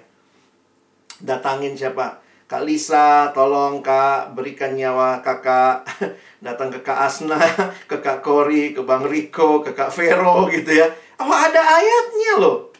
Datangin 1.26 1.74
siapa? 1.74 2.22
Kak 2.46 2.64
Lisa, 2.64 3.34
tolong 3.34 3.82
kak 3.82 4.38
berikan 4.38 4.78
nyawa 4.78 5.26
kakak. 5.26 5.90
Datang 6.46 6.70
ke 6.70 6.86
Kak 6.86 7.10
Asna, 7.10 7.42
ke 7.90 7.98
Kak 7.98 8.22
Kori, 8.22 8.78
ke 8.78 8.86
Bang 8.86 9.10
Riko, 9.10 9.66
ke 9.66 9.74
Kak 9.74 9.90
Vero 9.90 10.46
gitu 10.54 10.70
ya. 10.70 10.86
Oh 11.18 11.34
ada 11.34 11.82
ayatnya 11.82 12.38
loh. 12.38 12.77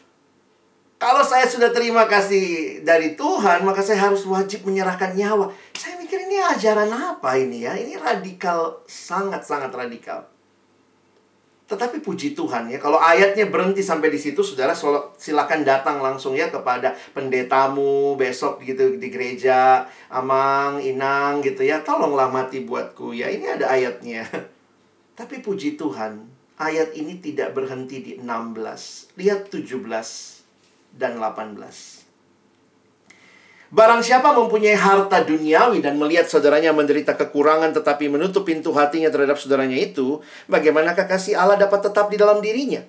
Kalau 0.98 1.22
saya 1.22 1.46
sudah 1.46 1.70
terima 1.70 2.10
kasih 2.10 2.82
dari 2.82 3.14
Tuhan, 3.14 3.62
maka 3.62 3.86
saya 3.86 4.10
harus 4.10 4.26
wajib 4.26 4.66
menyerahkan 4.66 5.14
nyawa. 5.14 5.54
Saya 5.70 5.94
mikir 5.94 6.26
ini 6.26 6.42
ajaran 6.42 6.90
apa 6.90 7.38
ini 7.38 7.62
ya? 7.62 7.78
Ini 7.78 7.94
radikal, 8.02 8.82
sangat-sangat 8.90 9.70
radikal. 9.70 10.26
Tetapi 11.70 12.02
puji 12.02 12.34
Tuhan 12.34 12.66
ya, 12.66 12.82
kalau 12.82 12.98
ayatnya 12.98 13.46
berhenti 13.46 13.78
sampai 13.78 14.10
di 14.10 14.18
situ, 14.18 14.42
saudara 14.42 14.74
silakan 15.14 15.62
datang 15.62 16.02
langsung 16.02 16.34
ya 16.34 16.50
kepada 16.50 16.98
pendetamu 17.14 18.18
besok 18.18 18.66
gitu 18.66 18.98
di 18.98 19.06
gereja, 19.06 19.86
Amang, 20.10 20.82
Inang 20.82 21.46
gitu 21.46 21.62
ya. 21.62 21.78
Tolonglah 21.86 22.26
mati 22.26 22.66
buatku 22.66 23.14
ya. 23.14 23.30
Ini 23.30 23.54
ada 23.54 23.70
ayatnya. 23.70 24.26
Tapi 25.18 25.46
puji 25.46 25.78
Tuhan, 25.78 26.26
ayat 26.58 26.90
ini 26.98 27.22
tidak 27.22 27.54
berhenti 27.54 28.02
di 28.02 28.12
16. 28.18 29.14
Lihat 29.14 29.54
17 29.54 30.37
dan 30.94 31.20
18. 31.20 31.58
Barang 33.68 34.00
siapa 34.00 34.32
mempunyai 34.32 34.72
harta 34.72 35.20
duniawi 35.20 35.84
dan 35.84 36.00
melihat 36.00 36.24
saudaranya 36.24 36.72
menderita 36.72 37.12
kekurangan 37.20 37.76
tetapi 37.76 38.08
menutup 38.08 38.48
pintu 38.48 38.72
hatinya 38.72 39.12
terhadap 39.12 39.36
saudaranya 39.36 39.76
itu, 39.76 40.24
bagaimanakah 40.48 41.04
kasih 41.04 41.36
Allah 41.36 41.60
dapat 41.60 41.84
tetap 41.84 42.08
di 42.08 42.16
dalam 42.16 42.40
dirinya? 42.40 42.80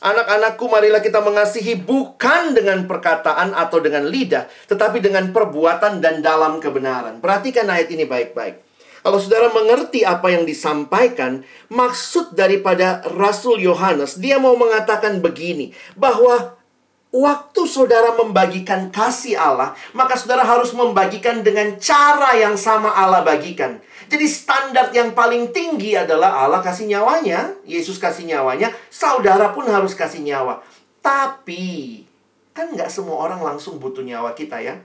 Anak-anakku, 0.00 0.64
marilah 0.70 1.02
kita 1.02 1.20
mengasihi 1.20 1.76
bukan 1.82 2.56
dengan 2.56 2.88
perkataan 2.88 3.52
atau 3.52 3.84
dengan 3.84 4.08
lidah, 4.08 4.48
tetapi 4.70 5.02
dengan 5.02 5.28
perbuatan 5.28 6.00
dan 6.00 6.24
dalam 6.24 6.56
kebenaran. 6.56 7.20
Perhatikan 7.20 7.68
ayat 7.68 7.92
ini 7.92 8.08
baik-baik. 8.08 8.64
Kalau 9.00 9.18
saudara 9.20 9.52
mengerti 9.52 10.06
apa 10.06 10.32
yang 10.32 10.48
disampaikan, 10.48 11.44
maksud 11.68 12.32
daripada 12.32 13.04
Rasul 13.12 13.60
Yohanes, 13.60 14.16
dia 14.16 14.40
mau 14.40 14.56
mengatakan 14.56 15.20
begini, 15.20 15.76
bahwa 15.98 16.59
Waktu 17.10 17.66
saudara 17.66 18.14
membagikan 18.14 18.86
kasih 18.94 19.34
Allah, 19.34 19.74
maka 19.98 20.14
saudara 20.14 20.46
harus 20.46 20.70
membagikan 20.70 21.42
dengan 21.42 21.74
cara 21.82 22.38
yang 22.38 22.54
sama 22.54 22.94
Allah 22.94 23.26
bagikan. 23.26 23.82
Jadi 24.06 24.30
standar 24.30 24.94
yang 24.94 25.10
paling 25.10 25.50
tinggi 25.50 25.98
adalah 25.98 26.46
Allah 26.46 26.62
kasih 26.62 26.86
nyawanya, 26.86 27.50
Yesus 27.66 27.98
kasih 27.98 28.30
nyawanya, 28.30 28.70
saudara 28.94 29.50
pun 29.50 29.66
harus 29.66 29.90
kasih 29.98 30.22
nyawa. 30.22 30.62
Tapi, 31.02 32.06
kan 32.54 32.70
nggak 32.70 32.86
semua 32.86 33.18
orang 33.18 33.42
langsung 33.42 33.82
butuh 33.82 34.06
nyawa 34.06 34.30
kita 34.38 34.62
ya. 34.62 34.78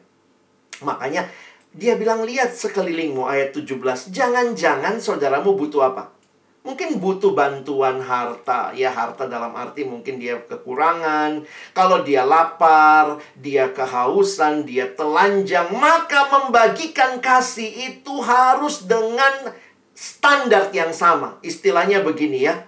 Makanya 0.81 1.29
dia 1.77 1.93
bilang, 1.93 2.25
lihat 2.25 2.57
sekelilingmu 2.57 3.21
ayat 3.21 3.53
17. 3.53 4.09
Jangan-jangan 4.09 4.97
saudaramu 4.97 5.53
butuh 5.53 5.93
apa? 5.93 6.14
Mungkin 6.65 6.97
butuh 6.97 7.37
bantuan 7.37 8.01
harta. 8.01 8.73
Ya 8.73 8.89
harta 8.89 9.29
dalam 9.29 9.53
arti 9.53 9.85
mungkin 9.85 10.17
dia 10.17 10.41
kekurangan. 10.41 11.45
Kalau 11.77 12.01
dia 12.01 12.25
lapar, 12.25 13.21
dia 13.37 13.69
kehausan, 13.69 14.65
dia 14.65 14.89
telanjang. 14.97 15.69
Maka 15.69 16.25
membagikan 16.33 17.21
kasih 17.21 17.69
itu 17.69 18.17
harus 18.17 18.89
dengan 18.89 19.53
standar 19.93 20.73
yang 20.73 20.89
sama. 20.89 21.37
Istilahnya 21.45 22.01
begini 22.01 22.49
ya. 22.49 22.65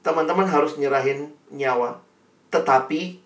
Teman-teman 0.00 0.48
harus 0.48 0.80
nyerahin 0.80 1.28
nyawa. 1.52 2.00
Tetapi 2.48 3.19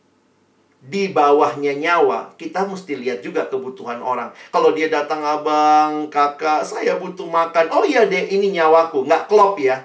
di 0.84 1.08
bawahnya 1.08 1.72
nyawa, 1.80 2.36
kita 2.36 2.68
mesti 2.68 2.92
lihat 3.00 3.24
juga 3.24 3.48
kebutuhan 3.48 4.04
orang. 4.04 4.28
Kalau 4.52 4.76
dia 4.76 4.92
datang 4.92 5.24
abang, 5.24 6.12
kakak, 6.12 6.60
saya 6.60 7.00
butuh 7.00 7.24
makan. 7.24 7.72
Oh 7.72 7.88
iya 7.88 8.04
deh, 8.04 8.28
ini 8.28 8.52
nyawaku. 8.52 9.08
Nggak 9.08 9.24
klop 9.32 9.56
ya. 9.56 9.80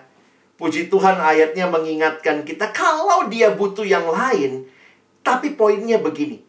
Puji 0.60 0.92
Tuhan 0.92 1.16
ayatnya 1.16 1.72
mengingatkan 1.72 2.44
kita 2.44 2.76
kalau 2.76 3.32
dia 3.32 3.56
butuh 3.56 3.88
yang 3.88 4.12
lain. 4.12 4.68
Tapi 5.24 5.56
poinnya 5.56 6.04
begini. 6.04 6.44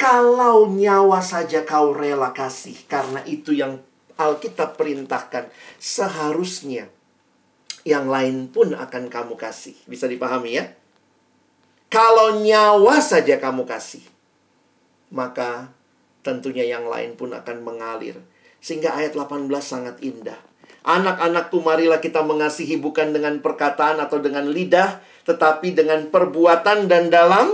Kalau 0.00 0.72
nyawa 0.72 1.20
saja 1.20 1.60
kau 1.68 1.92
rela 1.92 2.32
kasih 2.32 2.74
karena 2.88 3.20
itu 3.28 3.52
yang 3.52 3.84
Alkitab 4.16 4.80
perintahkan. 4.80 5.52
Seharusnya 5.76 6.88
yang 7.84 8.08
lain 8.08 8.48
pun 8.48 8.72
akan 8.72 9.12
kamu 9.12 9.36
kasih. 9.36 9.76
Bisa 9.84 10.08
dipahami 10.08 10.56
ya? 10.56 10.72
Kalau 11.92 12.40
nyawa 12.40 13.04
saja 13.04 13.36
kamu 13.36 13.68
kasih, 13.68 14.00
maka 15.12 15.68
tentunya 16.24 16.64
yang 16.64 16.88
lain 16.88 17.20
pun 17.20 17.36
akan 17.36 17.60
mengalir. 17.60 18.16
Sehingga 18.64 18.96
ayat 18.96 19.12
18 19.12 19.52
sangat 19.60 20.00
indah. 20.00 20.40
Anak-anakku 20.88 21.60
marilah 21.60 22.00
kita 22.00 22.24
mengasihi 22.24 22.80
bukan 22.80 23.12
dengan 23.12 23.44
perkataan 23.44 24.00
atau 24.00 24.24
dengan 24.24 24.48
lidah, 24.48 25.04
tetapi 25.28 25.76
dengan 25.76 26.08
perbuatan 26.08 26.88
dan 26.88 27.12
dalam 27.12 27.52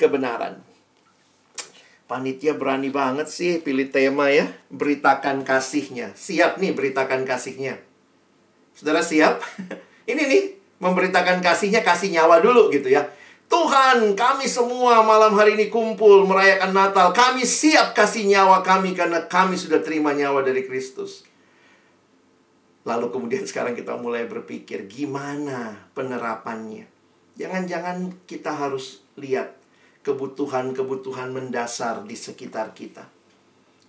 kebenaran. 0.00 0.64
Panitia 2.08 2.56
berani 2.56 2.88
banget 2.88 3.28
sih 3.28 3.60
pilih 3.60 3.92
tema 3.92 4.32
ya, 4.32 4.48
beritakan 4.72 5.44
kasihnya. 5.44 6.16
Siap 6.16 6.56
nih 6.56 6.72
beritakan 6.72 7.28
kasihnya. 7.28 7.84
Saudara 8.72 9.04
siap? 9.04 9.44
Ini 10.10 10.22
nih, 10.24 10.42
memberitakan 10.80 11.44
kasihnya 11.44 11.84
kasih 11.84 12.16
nyawa 12.16 12.40
dulu 12.40 12.72
gitu 12.72 12.88
ya. 12.88 13.10
Tuhan, 13.46 14.18
kami 14.18 14.50
semua 14.50 15.06
malam 15.06 15.34
hari 15.38 15.54
ini 15.54 15.70
kumpul 15.70 16.26
merayakan 16.26 16.74
Natal. 16.74 17.14
Kami 17.14 17.46
siap 17.46 17.94
kasih 17.94 18.26
nyawa 18.26 18.66
kami 18.66 18.92
karena 18.92 19.22
kami 19.30 19.54
sudah 19.54 19.78
terima 19.78 20.10
nyawa 20.10 20.42
dari 20.42 20.66
Kristus. 20.66 21.22
Lalu 22.86 23.06
kemudian 23.10 23.46
sekarang 23.50 23.78
kita 23.78 23.94
mulai 23.98 24.26
berpikir 24.26 24.90
gimana 24.90 25.90
penerapannya. 25.94 26.90
Jangan-jangan 27.36 28.26
kita 28.26 28.50
harus 28.50 29.04
lihat 29.14 29.54
kebutuhan-kebutuhan 30.02 31.34
mendasar 31.34 32.06
di 32.06 32.14
sekitar 32.14 32.72
kita. 32.72 33.06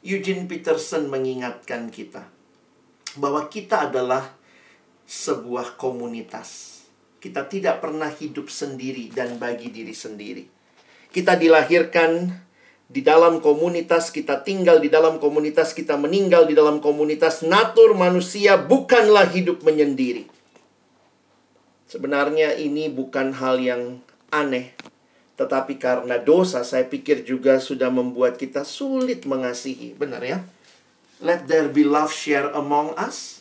Eugene 0.06 0.46
Peterson 0.46 1.10
mengingatkan 1.10 1.90
kita 1.90 2.30
bahwa 3.18 3.50
kita 3.50 3.90
adalah 3.90 4.34
sebuah 5.10 5.80
komunitas. 5.80 6.77
Kita 7.18 7.50
tidak 7.50 7.82
pernah 7.82 8.10
hidup 8.14 8.48
sendiri 8.48 9.10
dan 9.10 9.42
bagi 9.42 9.74
diri 9.74 9.94
sendiri. 9.94 10.46
Kita 11.10 11.34
dilahirkan 11.34 12.30
di 12.88 13.04
dalam 13.04 13.44
komunitas, 13.44 14.14
kita 14.14 14.46
tinggal 14.48 14.80
di 14.80 14.88
dalam 14.88 15.20
komunitas, 15.20 15.76
kita 15.76 16.00
meninggal 16.00 16.48
di 16.48 16.56
dalam 16.56 16.80
komunitas. 16.80 17.44
Natur 17.44 17.98
manusia 17.98 18.56
bukanlah 18.56 19.28
hidup 19.28 19.66
menyendiri. 19.66 20.30
Sebenarnya 21.88 22.56
ini 22.56 22.92
bukan 22.92 23.36
hal 23.36 23.64
yang 23.64 24.04
aneh, 24.32 24.76
tetapi 25.40 25.78
karena 25.78 26.18
dosa, 26.20 26.66
saya 26.66 26.84
pikir 26.84 27.22
juga 27.24 27.62
sudah 27.62 27.94
membuat 27.94 28.42
kita 28.42 28.66
sulit 28.66 29.24
mengasihi. 29.24 29.94
Benar 29.96 30.22
ya? 30.26 30.42
Let 31.22 31.46
there 31.46 31.70
be 31.70 31.86
love 31.86 32.10
share 32.10 32.50
among 32.52 32.98
us. 32.98 33.37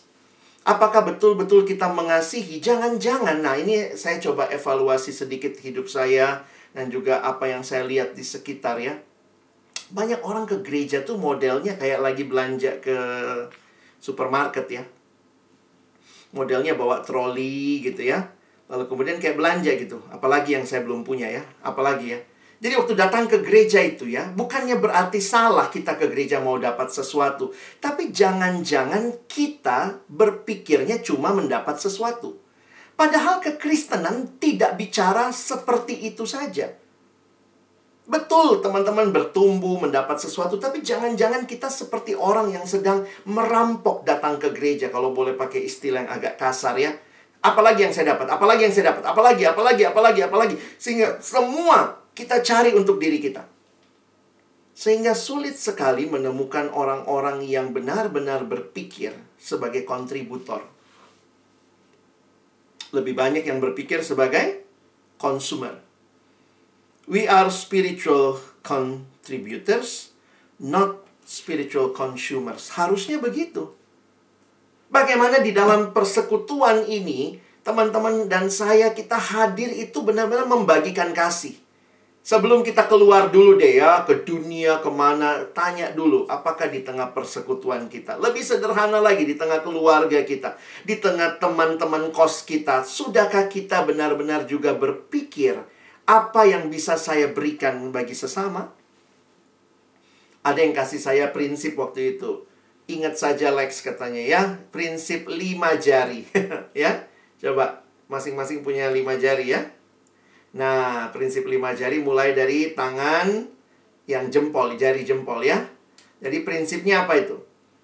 Apakah 0.67 1.07
betul-betul 1.07 1.63
kita 1.63 1.87
mengasihi? 1.87 2.59
Jangan-jangan. 2.59 3.39
Nah, 3.39 3.55
ini 3.55 3.95
saya 3.95 4.19
coba 4.19 4.51
evaluasi 4.51 5.15
sedikit 5.15 5.55
hidup 5.63 5.87
saya 5.87 6.43
dan 6.75 6.91
juga 6.91 7.23
apa 7.23 7.47
yang 7.47 7.63
saya 7.63 7.87
lihat 7.87 8.19
di 8.19 8.27
sekitar 8.27 8.83
ya 8.83 8.99
banyak 9.91 10.19
orang 10.27 10.51
ke 10.51 10.67
gereja 10.67 11.07
tuh 11.07 11.15
modelnya 11.15 11.79
kayak 11.79 12.03
lagi 12.03 12.27
belanja 12.27 12.83
ke 12.83 12.97
supermarket 14.03 14.67
ya. 14.67 14.83
Modelnya 16.35 16.75
bawa 16.75 17.07
troli 17.07 17.81
gitu 17.87 18.03
ya. 18.03 18.27
Lalu 18.67 18.91
kemudian 18.91 19.19
kayak 19.23 19.39
belanja 19.39 19.71
gitu. 19.79 20.03
Apalagi 20.11 20.59
yang 20.59 20.67
saya 20.67 20.83
belum 20.83 21.07
punya 21.07 21.31
ya. 21.31 21.43
Apalagi 21.63 22.19
ya. 22.19 22.21
Jadi 22.57 22.73
waktu 22.73 22.95
datang 22.97 23.29
ke 23.29 23.45
gereja 23.45 23.85
itu 23.85 24.09
ya, 24.09 24.33
bukannya 24.33 24.81
berarti 24.81 25.21
salah 25.21 25.69
kita 25.69 26.01
ke 26.01 26.09
gereja 26.09 26.41
mau 26.41 26.57
dapat 26.57 26.89
sesuatu. 26.89 27.53
Tapi 27.77 28.09
jangan-jangan 28.09 29.29
kita 29.29 30.09
berpikirnya 30.09 31.05
cuma 31.05 31.37
mendapat 31.37 31.77
sesuatu. 31.77 32.41
Padahal 32.97 33.45
kekristenan 33.45 34.41
tidak 34.41 34.81
bicara 34.81 35.29
seperti 35.29 36.09
itu 36.09 36.25
saja. 36.25 36.73
Betul, 38.07 38.65
teman-teman 38.65 39.11
bertumbuh, 39.11 39.83
mendapat 39.83 40.17
sesuatu, 40.17 40.57
tapi 40.63 40.81
jangan-jangan 40.81 41.45
kita 41.45 41.67
seperti 41.67 42.15
orang 42.15 42.55
yang 42.55 42.63
sedang 42.63 43.03
merampok 43.27 44.07
datang 44.07 44.39
ke 44.39 44.55
gereja, 44.55 44.89
kalau 44.95 45.11
boleh 45.11 45.35
pakai 45.35 45.67
istilah 45.67 46.07
yang 46.07 46.13
agak 46.15 46.39
kasar 46.39 46.79
ya. 46.79 46.95
Apalagi 47.43 47.85
yang 47.85 47.93
saya 47.93 48.15
dapat, 48.15 48.31
apalagi 48.31 48.63
yang 48.65 48.73
saya 48.73 48.95
dapat, 48.95 49.05
apalagi, 49.11 49.43
apalagi, 49.45 49.83
apalagi, 49.85 50.21
apalagi. 50.23 50.57
Sehingga 50.79 51.19
semua 51.19 52.06
kita 52.17 52.41
cari 52.41 52.73
untuk 52.73 52.97
diri 52.97 53.21
kita. 53.21 53.45
Sehingga 54.73 55.13
sulit 55.13 55.61
sekali 55.61 56.09
menemukan 56.09 56.73
orang-orang 56.73 57.45
yang 57.45 57.77
benar-benar 57.77 58.49
berpikir 58.49 59.13
sebagai 59.37 59.85
kontributor. 59.85 60.65
Lebih 62.97 63.13
banyak 63.13 63.45
yang 63.45 63.61
berpikir 63.61 64.01
sebagai 64.01 64.65
consumer. 65.21 65.77
We 67.05 67.29
are 67.29 67.53
spiritual 67.53 68.41
contributors, 68.65 70.17
not 70.57 71.05
spiritual 71.25 71.93
consumers. 71.93 72.73
Harusnya 72.77 73.21
begitu. 73.21 73.77
Bagaimana 74.89 75.43
di 75.43 75.51
dalam 75.51 75.91
persekutuan 75.93 76.87
ini, 76.87 77.37
teman-teman 77.67 78.31
dan 78.31 78.47
saya 78.47 78.95
kita 78.95 79.19
hadir 79.19 79.73
itu 79.75 79.99
benar-benar 80.01 80.47
membagikan 80.47 81.11
kasih. 81.11 81.66
Sebelum 82.27 82.67
kita 82.67 82.91
keluar 82.91 83.31
dulu 83.31 83.55
deh 83.55 83.79
ya 83.79 84.03
ke 84.03 84.27
dunia 84.27 84.83
ke 84.83 84.91
mana, 84.91 85.47
tanya 85.55 85.95
dulu 85.95 86.27
apakah 86.27 86.67
di 86.67 86.83
tengah 86.83 87.15
persekutuan 87.15 87.87
kita. 87.87 88.19
Lebih 88.19 88.43
sederhana 88.43 88.99
lagi 88.99 89.23
di 89.23 89.39
tengah 89.39 89.63
keluarga 89.63 90.27
kita, 90.27 90.59
di 90.83 90.99
tengah 90.99 91.39
teman-teman 91.39 92.11
kos 92.11 92.43
kita, 92.43 92.83
sudahkah 92.83 93.47
kita 93.47 93.87
benar-benar 93.87 94.43
juga 94.51 94.75
berpikir 94.75 95.55
apa 96.03 96.43
yang 96.51 96.67
bisa 96.67 96.99
saya 96.99 97.31
berikan 97.31 97.95
bagi 97.95 98.19
sesama? 98.19 98.75
Ada 100.43 100.67
yang 100.67 100.75
kasih 100.75 100.99
saya 100.99 101.31
prinsip 101.31 101.79
waktu 101.79 102.19
itu. 102.19 102.43
Ingat 102.91 103.23
saja 103.23 103.55
Lex 103.55 103.87
katanya 103.87 104.23
ya, 104.27 104.43
prinsip 104.75 105.31
lima 105.31 105.79
jari. 105.79 106.27
ya, 106.75 107.07
coba 107.39 107.87
masing-masing 108.11 108.67
punya 108.67 108.91
lima 108.91 109.15
jari 109.15 109.55
ya. 109.55 109.76
Nah, 110.57 111.13
prinsip 111.13 111.45
lima 111.45 111.77
jari 111.77 112.01
mulai 112.01 112.33
dari 112.33 112.73
tangan 112.73 113.45
yang 114.09 114.33
jempol, 114.33 114.73
jari 114.75 115.05
jempol 115.05 115.45
ya. 115.45 115.61
Jadi 116.25 116.41
prinsipnya 116.43 117.05
apa 117.05 117.21
itu? 117.21 117.37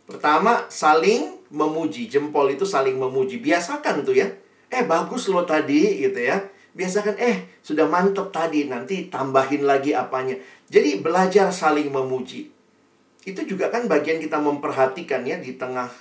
Pertama, 0.08 0.64
saling 0.72 1.44
memuji. 1.52 2.08
Jempol 2.08 2.56
itu 2.56 2.64
saling 2.64 2.96
memuji. 2.96 3.44
Biasakan 3.44 4.02
tuh 4.02 4.16
ya. 4.16 4.32
Eh, 4.72 4.88
bagus 4.88 5.28
lo 5.28 5.44
tadi 5.44 6.00
gitu 6.00 6.16
ya 6.16 6.40
biasakan 6.72 7.20
eh 7.20 7.60
sudah 7.60 7.84
mantep 7.84 8.32
tadi 8.32 8.66
nanti 8.66 9.12
tambahin 9.12 9.64
lagi 9.68 9.92
apanya. 9.92 10.36
Jadi 10.72 11.04
belajar 11.04 11.52
saling 11.52 11.92
memuji. 11.92 12.48
Itu 13.22 13.44
juga 13.44 13.68
kan 13.68 13.86
bagian 13.86 14.18
kita 14.18 14.40
memperhatikan 14.40 15.22
ya 15.28 15.38
di 15.38 15.54
tengah 15.54 15.92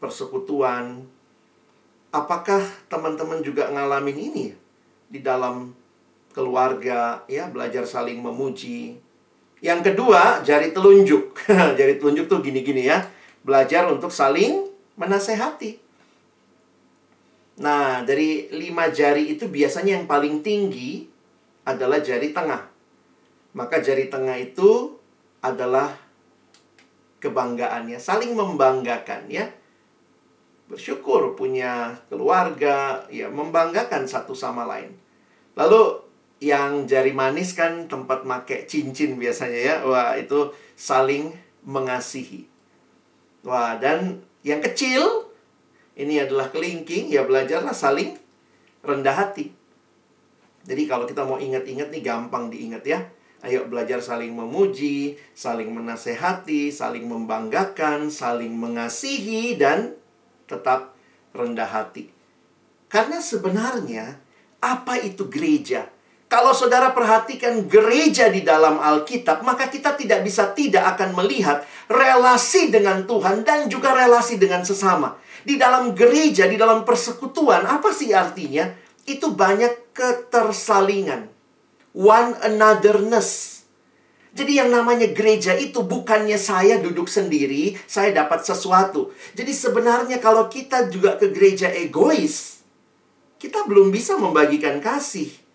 persekutuan. 0.00 1.04
Apakah 2.10 2.64
teman-teman 2.88 3.44
juga 3.44 3.68
ngalamin 3.68 4.16
ini 4.16 4.46
di 5.06 5.20
dalam 5.20 5.76
keluarga 6.36 7.24
ya 7.24 7.48
belajar 7.48 7.88
saling 7.88 8.20
memuji. 8.20 9.00
Yang 9.64 9.90
kedua, 9.92 10.44
jari 10.44 10.76
telunjuk. 10.76 11.32
jari 11.80 11.96
telunjuk 11.96 12.28
tuh 12.28 12.44
gini-gini 12.44 12.84
ya. 12.84 13.08
Belajar 13.40 13.88
untuk 13.88 14.12
saling 14.12 14.68
menasehati. 15.00 15.80
Nah, 17.56 18.04
dari 18.04 18.52
lima 18.52 18.92
jari 18.92 19.32
itu 19.32 19.48
biasanya 19.48 19.96
yang 19.96 20.04
paling 20.04 20.44
tinggi 20.44 21.08
adalah 21.64 22.04
jari 22.04 22.36
tengah. 22.36 22.68
Maka 23.56 23.80
jari 23.80 24.12
tengah 24.12 24.36
itu 24.36 25.00
adalah 25.40 25.96
kebanggaannya, 27.24 27.96
saling 27.96 28.36
membanggakan 28.36 29.32
ya. 29.32 29.48
Bersyukur 30.68 31.32
punya 31.32 31.96
keluarga, 32.12 33.08
ya 33.08 33.32
membanggakan 33.32 34.04
satu 34.04 34.36
sama 34.36 34.68
lain. 34.68 34.92
Lalu 35.56 36.05
yang 36.36 36.84
jari 36.84 37.16
manis 37.16 37.56
kan 37.56 37.88
tempat 37.88 38.28
make 38.28 38.68
cincin 38.68 39.16
biasanya 39.16 39.60
ya. 39.60 39.74
Wah, 39.88 40.12
itu 40.16 40.52
saling 40.76 41.32
mengasihi. 41.64 42.44
Wah, 43.46 43.78
dan 43.80 44.20
yang 44.44 44.60
kecil 44.60 45.32
ini 45.96 46.20
adalah 46.20 46.52
kelingking, 46.52 47.08
ya 47.08 47.24
belajarlah 47.24 47.72
saling 47.72 48.20
rendah 48.84 49.16
hati. 49.16 49.48
Jadi 50.66 50.82
kalau 50.84 51.08
kita 51.08 51.24
mau 51.24 51.40
ingat-ingat 51.40 51.88
nih 51.88 52.02
gampang 52.04 52.52
diingat 52.52 52.84
ya. 52.84 53.00
Ayo 53.46 53.70
belajar 53.70 54.02
saling 54.02 54.34
memuji, 54.34 55.14
saling 55.30 55.70
menasehati, 55.70 56.74
saling 56.74 57.06
membanggakan, 57.06 58.10
saling 58.10 58.50
mengasihi, 58.50 59.54
dan 59.54 59.94
tetap 60.50 60.98
rendah 61.30 61.68
hati. 61.68 62.10
Karena 62.90 63.22
sebenarnya, 63.22 64.18
apa 64.58 64.98
itu 64.98 65.30
gereja? 65.30 65.95
Kalau 66.36 66.52
saudara 66.52 66.92
perhatikan 66.92 67.64
gereja 67.64 68.28
di 68.28 68.44
dalam 68.44 68.76
Alkitab, 68.76 69.40
maka 69.40 69.72
kita 69.72 69.96
tidak 69.96 70.20
bisa 70.20 70.52
tidak 70.52 70.84
akan 70.92 71.16
melihat 71.16 71.64
relasi 71.88 72.68
dengan 72.68 73.08
Tuhan 73.08 73.40
dan 73.40 73.72
juga 73.72 73.96
relasi 73.96 74.36
dengan 74.36 74.60
sesama 74.60 75.16
di 75.48 75.56
dalam 75.56 75.96
gereja, 75.96 76.44
di 76.44 76.60
dalam 76.60 76.84
persekutuan, 76.84 77.64
apa 77.64 77.88
sih 77.88 78.12
artinya? 78.12 78.68
Itu 79.08 79.32
banyak 79.32 79.96
ketersalingan. 79.96 81.30
One 81.96 82.36
anotherness. 82.44 83.62
Jadi 84.36 84.60
yang 84.60 84.68
namanya 84.68 85.08
gereja 85.16 85.56
itu 85.56 85.88
bukannya 85.88 86.36
saya 86.36 86.76
duduk 86.84 87.08
sendiri, 87.08 87.80
saya 87.88 88.12
dapat 88.12 88.44
sesuatu. 88.44 89.08
Jadi 89.32 89.56
sebenarnya 89.56 90.20
kalau 90.20 90.52
kita 90.52 90.92
juga 90.92 91.16
ke 91.16 91.32
gereja 91.32 91.72
egois, 91.72 92.60
kita 93.40 93.64
belum 93.64 93.88
bisa 93.88 94.20
membagikan 94.20 94.84
kasih. 94.84 95.45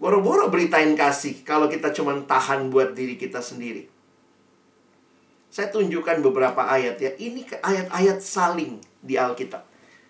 Boro-boro 0.00 0.48
beritain 0.48 0.96
kasih 0.96 1.44
kalau 1.44 1.68
kita 1.68 1.92
cuma 1.92 2.16
tahan 2.24 2.72
buat 2.72 2.96
diri 2.96 3.20
kita 3.20 3.44
sendiri. 3.44 3.84
Saya 5.52 5.68
tunjukkan 5.68 6.24
beberapa 6.24 6.64
ayat 6.64 6.96
ya. 6.96 7.12
Ini 7.20 7.44
ayat-ayat 7.60 8.18
saling 8.24 8.80
di 9.04 9.20
Alkitab. 9.20 9.60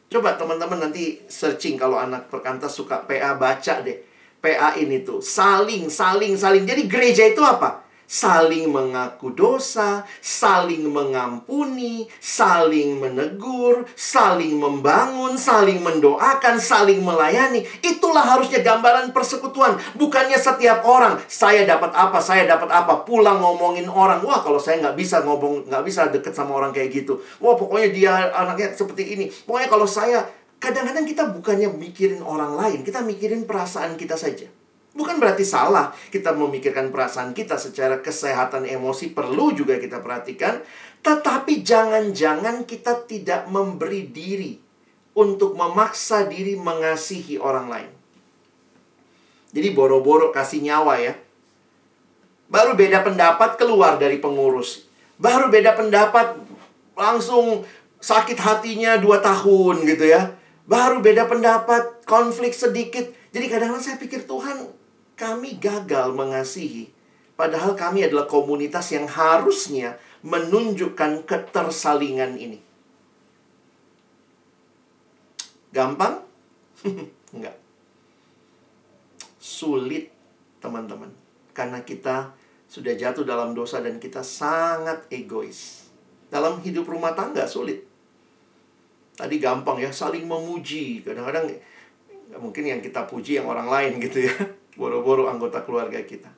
Coba 0.06 0.38
teman-teman 0.38 0.86
nanti 0.86 1.18
searching 1.26 1.74
kalau 1.74 1.98
anak 1.98 2.30
perkantas 2.30 2.70
suka 2.78 3.02
PA 3.02 3.34
baca 3.34 3.82
deh. 3.82 3.98
PA 4.38 4.78
ini 4.78 5.02
tuh 5.02 5.18
saling, 5.18 5.90
saling, 5.90 6.38
saling. 6.38 6.62
Jadi 6.62 6.86
gereja 6.86 7.26
itu 7.26 7.42
apa? 7.42 7.89
Saling 8.10 8.74
mengaku 8.74 9.30
dosa, 9.30 10.02
saling 10.18 10.90
mengampuni, 10.90 12.10
saling 12.18 12.98
menegur, 12.98 13.86
saling 13.94 14.58
membangun, 14.58 15.38
saling 15.38 15.78
mendoakan, 15.78 16.58
saling 16.58 17.06
melayani. 17.06 17.62
Itulah 17.86 18.26
harusnya 18.26 18.66
gambaran 18.66 19.14
persekutuan. 19.14 19.78
Bukannya 19.94 20.34
setiap 20.34 20.82
orang, 20.82 21.22
saya 21.30 21.62
dapat 21.62 21.94
apa, 21.94 22.18
saya 22.18 22.50
dapat 22.50 22.66
apa, 22.74 23.06
pulang 23.06 23.38
ngomongin 23.38 23.86
orang. 23.86 24.26
Wah, 24.26 24.42
kalau 24.42 24.58
saya 24.58 24.82
nggak 24.82 24.98
bisa 24.98 25.22
ngomong, 25.22 25.70
nggak 25.70 25.84
bisa 25.86 26.10
deket 26.10 26.34
sama 26.34 26.58
orang 26.58 26.74
kayak 26.74 26.90
gitu. 26.90 27.22
Wah, 27.38 27.54
pokoknya 27.54 27.88
dia 27.94 28.12
anaknya 28.34 28.74
seperti 28.74 29.14
ini. 29.14 29.30
Pokoknya 29.30 29.70
kalau 29.70 29.86
saya, 29.86 30.26
kadang-kadang 30.58 31.06
kita 31.06 31.30
bukannya 31.30 31.70
mikirin 31.78 32.26
orang 32.26 32.58
lain, 32.58 32.82
kita 32.82 33.06
mikirin 33.06 33.46
perasaan 33.46 33.94
kita 33.94 34.18
saja. 34.18 34.50
Bukan 34.90 35.22
berarti 35.22 35.46
salah 35.46 35.94
kita 36.10 36.34
memikirkan 36.34 36.90
perasaan 36.90 37.30
kita 37.30 37.54
secara 37.54 38.02
kesehatan 38.02 38.66
emosi 38.66 39.14
perlu 39.14 39.54
juga 39.54 39.78
kita 39.78 40.02
perhatikan, 40.02 40.58
tetapi 41.00 41.62
jangan-jangan 41.62 42.66
kita 42.66 43.06
tidak 43.06 43.46
memberi 43.46 44.10
diri 44.10 44.58
untuk 45.14 45.54
memaksa 45.54 46.26
diri 46.26 46.58
mengasihi 46.58 47.38
orang 47.38 47.66
lain. 47.70 47.90
Jadi 49.50 49.68
boro-boro 49.74 50.34
kasih 50.34 50.62
nyawa 50.62 50.94
ya. 50.98 51.14
Baru 52.50 52.74
beda 52.74 53.06
pendapat 53.06 53.54
keluar 53.58 53.94
dari 53.94 54.18
pengurus. 54.18 54.90
Baru 55.22 55.50
beda 55.54 55.78
pendapat 55.78 56.34
langsung 56.98 57.62
sakit 58.02 58.38
hatinya 58.38 58.98
dua 58.98 59.22
tahun 59.22 59.86
gitu 59.86 60.10
ya. 60.10 60.34
Baru 60.66 60.98
beda 61.02 61.30
pendapat, 61.30 62.06
konflik 62.06 62.54
sedikit. 62.54 63.06
Jadi 63.30 63.46
kadang-kadang 63.46 63.82
saya 63.82 63.98
pikir 63.98 64.26
Tuhan 64.26 64.79
kami 65.20 65.60
gagal 65.60 66.16
mengasihi. 66.16 66.88
Padahal 67.36 67.76
kami 67.76 68.08
adalah 68.08 68.24
komunitas 68.24 68.88
yang 68.96 69.04
harusnya 69.04 70.00
menunjukkan 70.24 71.28
ketersalingan 71.28 72.40
ini. 72.40 72.56
Gampang? 75.76 76.24
Enggak. 77.36 77.56
Sulit, 79.36 80.08
teman-teman. 80.64 81.12
Karena 81.52 81.84
kita 81.84 82.32
sudah 82.64 82.96
jatuh 82.96 83.24
dalam 83.24 83.52
dosa 83.52 83.84
dan 83.84 84.00
kita 84.00 84.24
sangat 84.24 85.04
egois. 85.12 85.88
Dalam 86.32 86.64
hidup 86.64 86.88
rumah 86.88 87.12
tangga 87.12 87.44
sulit. 87.44 87.84
Tadi 89.16 89.36
gampang 89.36 89.80
ya, 89.84 89.92
saling 89.92 90.24
memuji. 90.24 91.04
Kadang-kadang 91.04 91.60
mungkin 92.40 92.64
yang 92.64 92.80
kita 92.80 93.04
puji 93.04 93.40
yang 93.40 93.48
orang 93.48 93.68
lain 93.68 94.00
gitu 94.00 94.28
ya 94.28 94.59
boro-boro 94.74 95.30
anggota 95.30 95.62
keluarga 95.62 96.02
kita. 96.02 96.30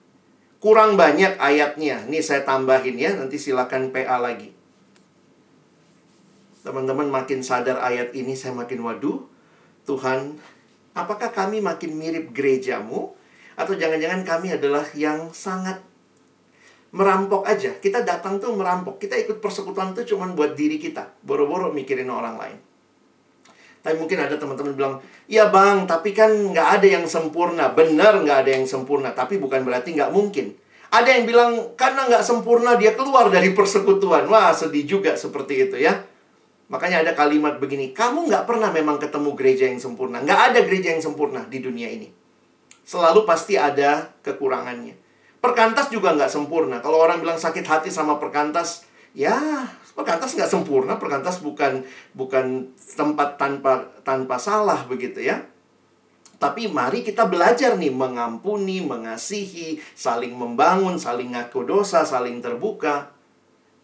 Kurang 0.63 0.95
banyak 0.95 1.43
ayatnya. 1.43 2.07
Nih 2.07 2.23
saya 2.23 2.47
tambahin 2.47 2.95
ya, 2.95 3.11
nanti 3.19 3.35
silakan 3.35 3.91
PA 3.91 4.23
lagi. 4.23 4.55
Teman-teman 6.63 7.11
makin 7.11 7.43
sadar 7.43 7.83
ayat 7.83 8.15
ini, 8.15 8.39
saya 8.39 8.55
makin 8.55 8.79
waduh. 8.87 9.27
Tuhan, 9.83 10.39
apakah 10.95 11.35
kami 11.35 11.59
makin 11.59 11.99
mirip 11.99 12.31
gerejamu? 12.31 13.19
Atau 13.59 13.75
jangan-jangan 13.75 14.23
kami 14.23 14.55
adalah 14.55 14.87
yang 14.95 15.35
sangat 15.35 15.83
merampok 16.95 17.43
aja. 17.43 17.75
Kita 17.75 18.07
datang 18.07 18.39
tuh 18.39 18.55
merampok. 18.55 19.03
Kita 19.03 19.19
ikut 19.19 19.43
persekutuan 19.43 19.99
tuh 19.99 20.07
cuma 20.07 20.31
buat 20.31 20.55
diri 20.55 20.79
kita. 20.79 21.11
Boro-boro 21.27 21.75
mikirin 21.75 22.07
orang 22.07 22.39
lain. 22.39 22.59
Tapi 23.83 23.99
mungkin 23.99 24.19
ada 24.23 24.39
teman-teman 24.39 24.73
bilang, 24.79 24.95
ya 25.27 25.51
bang, 25.51 25.91
tapi 25.91 26.15
kan 26.15 26.31
nggak 26.31 26.69
ada 26.79 26.87
yang 26.87 27.05
sempurna. 27.11 27.75
Benar 27.75 28.23
nggak 28.23 28.39
ada 28.47 28.51
yang 28.55 28.67
sempurna, 28.67 29.11
tapi 29.11 29.43
bukan 29.43 29.67
berarti 29.67 29.99
nggak 29.99 30.15
mungkin. 30.15 30.55
Ada 30.95 31.19
yang 31.19 31.25
bilang, 31.27 31.75
karena 31.75 32.07
nggak 32.07 32.23
sempurna 32.23 32.79
dia 32.79 32.95
keluar 32.95 33.27
dari 33.27 33.51
persekutuan. 33.51 34.31
Wah, 34.31 34.55
sedih 34.55 34.87
juga 34.87 35.19
seperti 35.19 35.67
itu 35.67 35.77
ya. 35.83 35.99
Makanya 36.71 37.03
ada 37.03 37.13
kalimat 37.19 37.59
begini, 37.59 37.91
kamu 37.91 38.31
nggak 38.31 38.47
pernah 38.49 38.71
memang 38.71 38.97
ketemu 39.03 39.35
gereja 39.35 39.69
yang 39.69 39.83
sempurna. 39.83 40.23
Nggak 40.23 40.41
ada 40.55 40.59
gereja 40.65 40.95
yang 40.95 41.03
sempurna 41.03 41.45
di 41.45 41.59
dunia 41.59 41.91
ini. 41.91 42.09
Selalu 42.87 43.27
pasti 43.27 43.59
ada 43.59 44.15
kekurangannya. 44.23 44.95
Perkantas 45.43 45.91
juga 45.91 46.15
nggak 46.15 46.31
sempurna. 46.31 46.79
Kalau 46.79 47.03
orang 47.03 47.19
bilang 47.19 47.35
sakit 47.35 47.67
hati 47.67 47.91
sama 47.91 48.23
perkantas, 48.23 48.87
ya 49.13 49.69
Perkantas 49.93 50.33
nggak 50.33 50.49
sempurna, 50.49 50.97
perkantas 50.97 51.45
bukan 51.45 51.85
bukan 52.17 52.73
tempat 52.97 53.37
tanpa 53.37 53.93
tanpa 54.01 54.41
salah 54.41 54.89
begitu 54.89 55.21
ya. 55.21 55.45
Tapi 56.41 56.67
mari 56.73 57.05
kita 57.05 57.29
belajar 57.29 57.77
nih 57.77 57.93
mengampuni, 57.93 58.83
mengasihi, 58.83 59.79
saling 59.95 60.33
membangun, 60.35 60.97
saling 60.97 61.37
ngaku 61.37 61.69
dosa, 61.69 62.03
saling 62.09 62.41
terbuka. 62.41 63.13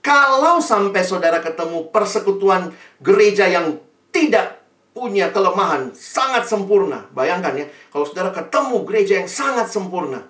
Kalau 0.03 0.59
sampai 0.65 1.05
saudara 1.05 1.45
ketemu 1.45 1.93
persekutuan 1.93 2.73
gereja 2.99 3.47
yang 3.47 3.79
tidak 4.09 4.65
punya 4.97 5.31
kelemahan, 5.31 5.93
sangat 5.95 6.49
sempurna. 6.49 7.07
Bayangkan 7.13 7.53
ya, 7.63 7.67
kalau 7.93 8.09
saudara 8.09 8.33
ketemu 8.33 8.77
gereja 8.89 9.23
yang 9.23 9.31
sangat 9.31 9.69
sempurna. 9.71 10.25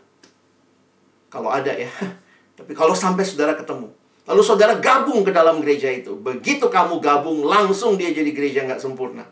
Kalau 1.30 1.48
ada 1.48 1.70
ya. 1.70 1.88
Tapi 2.58 2.74
kalau 2.74 2.92
sampai 2.92 3.22
saudara 3.24 3.54
ketemu, 3.54 3.94
Lalu 4.28 4.42
saudara 4.44 4.76
gabung 4.76 5.24
ke 5.24 5.32
dalam 5.32 5.64
gereja 5.64 5.88
itu. 5.88 6.12
Begitu 6.20 6.68
kamu 6.68 7.00
gabung, 7.00 7.48
langsung 7.48 7.96
dia 7.96 8.12
jadi 8.12 8.28
gereja 8.28 8.68
nggak 8.68 8.76
sempurna. 8.76 9.24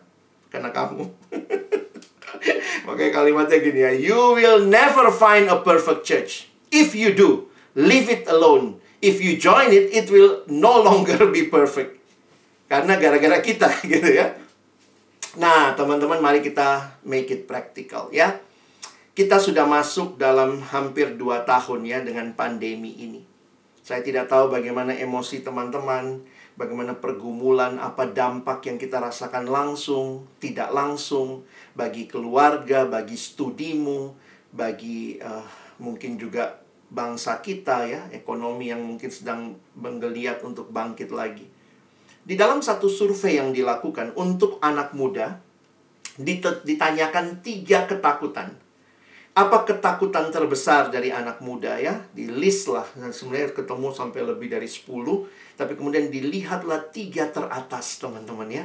Karena 0.48 0.72
kamu. 0.72 1.04
Makanya 2.88 3.12
kalimatnya 3.12 3.58
gini 3.60 3.80
ya. 3.84 3.92
You 3.92 4.40
will 4.40 4.64
never 4.64 5.12
find 5.12 5.52
a 5.52 5.60
perfect 5.60 6.08
church. 6.08 6.48
If 6.72 6.96
you 6.96 7.12
do, 7.12 7.52
leave 7.76 8.08
it 8.08 8.24
alone. 8.24 8.80
If 9.04 9.20
you 9.20 9.36
join 9.36 9.68
it, 9.68 9.92
it 9.92 10.08
will 10.08 10.48
no 10.48 10.80
longer 10.80 11.28
be 11.28 11.44
perfect. 11.52 12.00
Karena 12.64 12.96
gara-gara 12.96 13.44
kita 13.44 13.68
gitu 13.92 14.08
ya. 14.16 14.32
Nah, 15.36 15.76
teman-teman 15.76 16.24
mari 16.24 16.40
kita 16.40 16.96
make 17.04 17.28
it 17.28 17.44
practical 17.44 18.08
ya. 18.08 18.40
Kita 19.12 19.36
sudah 19.36 19.68
masuk 19.68 20.16
dalam 20.16 20.64
hampir 20.72 21.20
2 21.20 21.44
tahun 21.44 21.84
ya 21.84 22.00
dengan 22.00 22.32
pandemi 22.32 22.96
ini. 22.96 23.35
Saya 23.86 24.02
tidak 24.02 24.26
tahu 24.26 24.50
bagaimana 24.50 24.90
emosi 24.98 25.46
teman-teman, 25.46 26.18
bagaimana 26.58 26.98
pergumulan, 26.98 27.78
apa 27.78 28.10
dampak 28.10 28.66
yang 28.66 28.82
kita 28.82 28.98
rasakan 28.98 29.46
langsung, 29.46 30.26
tidak 30.42 30.74
langsung, 30.74 31.46
bagi 31.78 32.10
keluarga, 32.10 32.82
bagi 32.82 33.14
studimu, 33.14 34.10
bagi 34.50 35.22
uh, 35.22 35.46
mungkin 35.78 36.18
juga 36.18 36.58
bangsa 36.90 37.38
kita 37.38 37.86
ya, 37.86 38.02
ekonomi 38.10 38.74
yang 38.74 38.82
mungkin 38.82 39.06
sedang 39.06 39.54
menggeliat 39.78 40.42
untuk 40.42 40.66
bangkit 40.74 41.14
lagi. 41.14 41.46
Di 42.26 42.34
dalam 42.34 42.58
satu 42.66 42.90
survei 42.90 43.38
yang 43.38 43.54
dilakukan 43.54 44.18
untuk 44.18 44.58
anak 44.66 44.98
muda, 44.98 45.38
ditanyakan 46.66 47.38
tiga 47.38 47.86
ketakutan 47.86 48.65
apa 49.36 49.68
ketakutan 49.68 50.32
terbesar 50.32 50.88
dari 50.88 51.12
anak 51.12 51.44
muda 51.44 51.76
ya? 51.76 52.08
Di 52.08 52.24
list 52.24 52.72
lah. 52.72 52.88
Dan 52.96 53.12
sebenarnya 53.12 53.52
ketemu 53.52 53.92
sampai 53.92 54.24
lebih 54.24 54.48
dari 54.48 54.64
10. 54.64 54.88
Tapi 55.60 55.76
kemudian 55.76 56.08
dilihatlah 56.08 56.88
tiga 56.88 57.28
teratas 57.28 58.00
teman-teman 58.00 58.48
ya. 58.48 58.64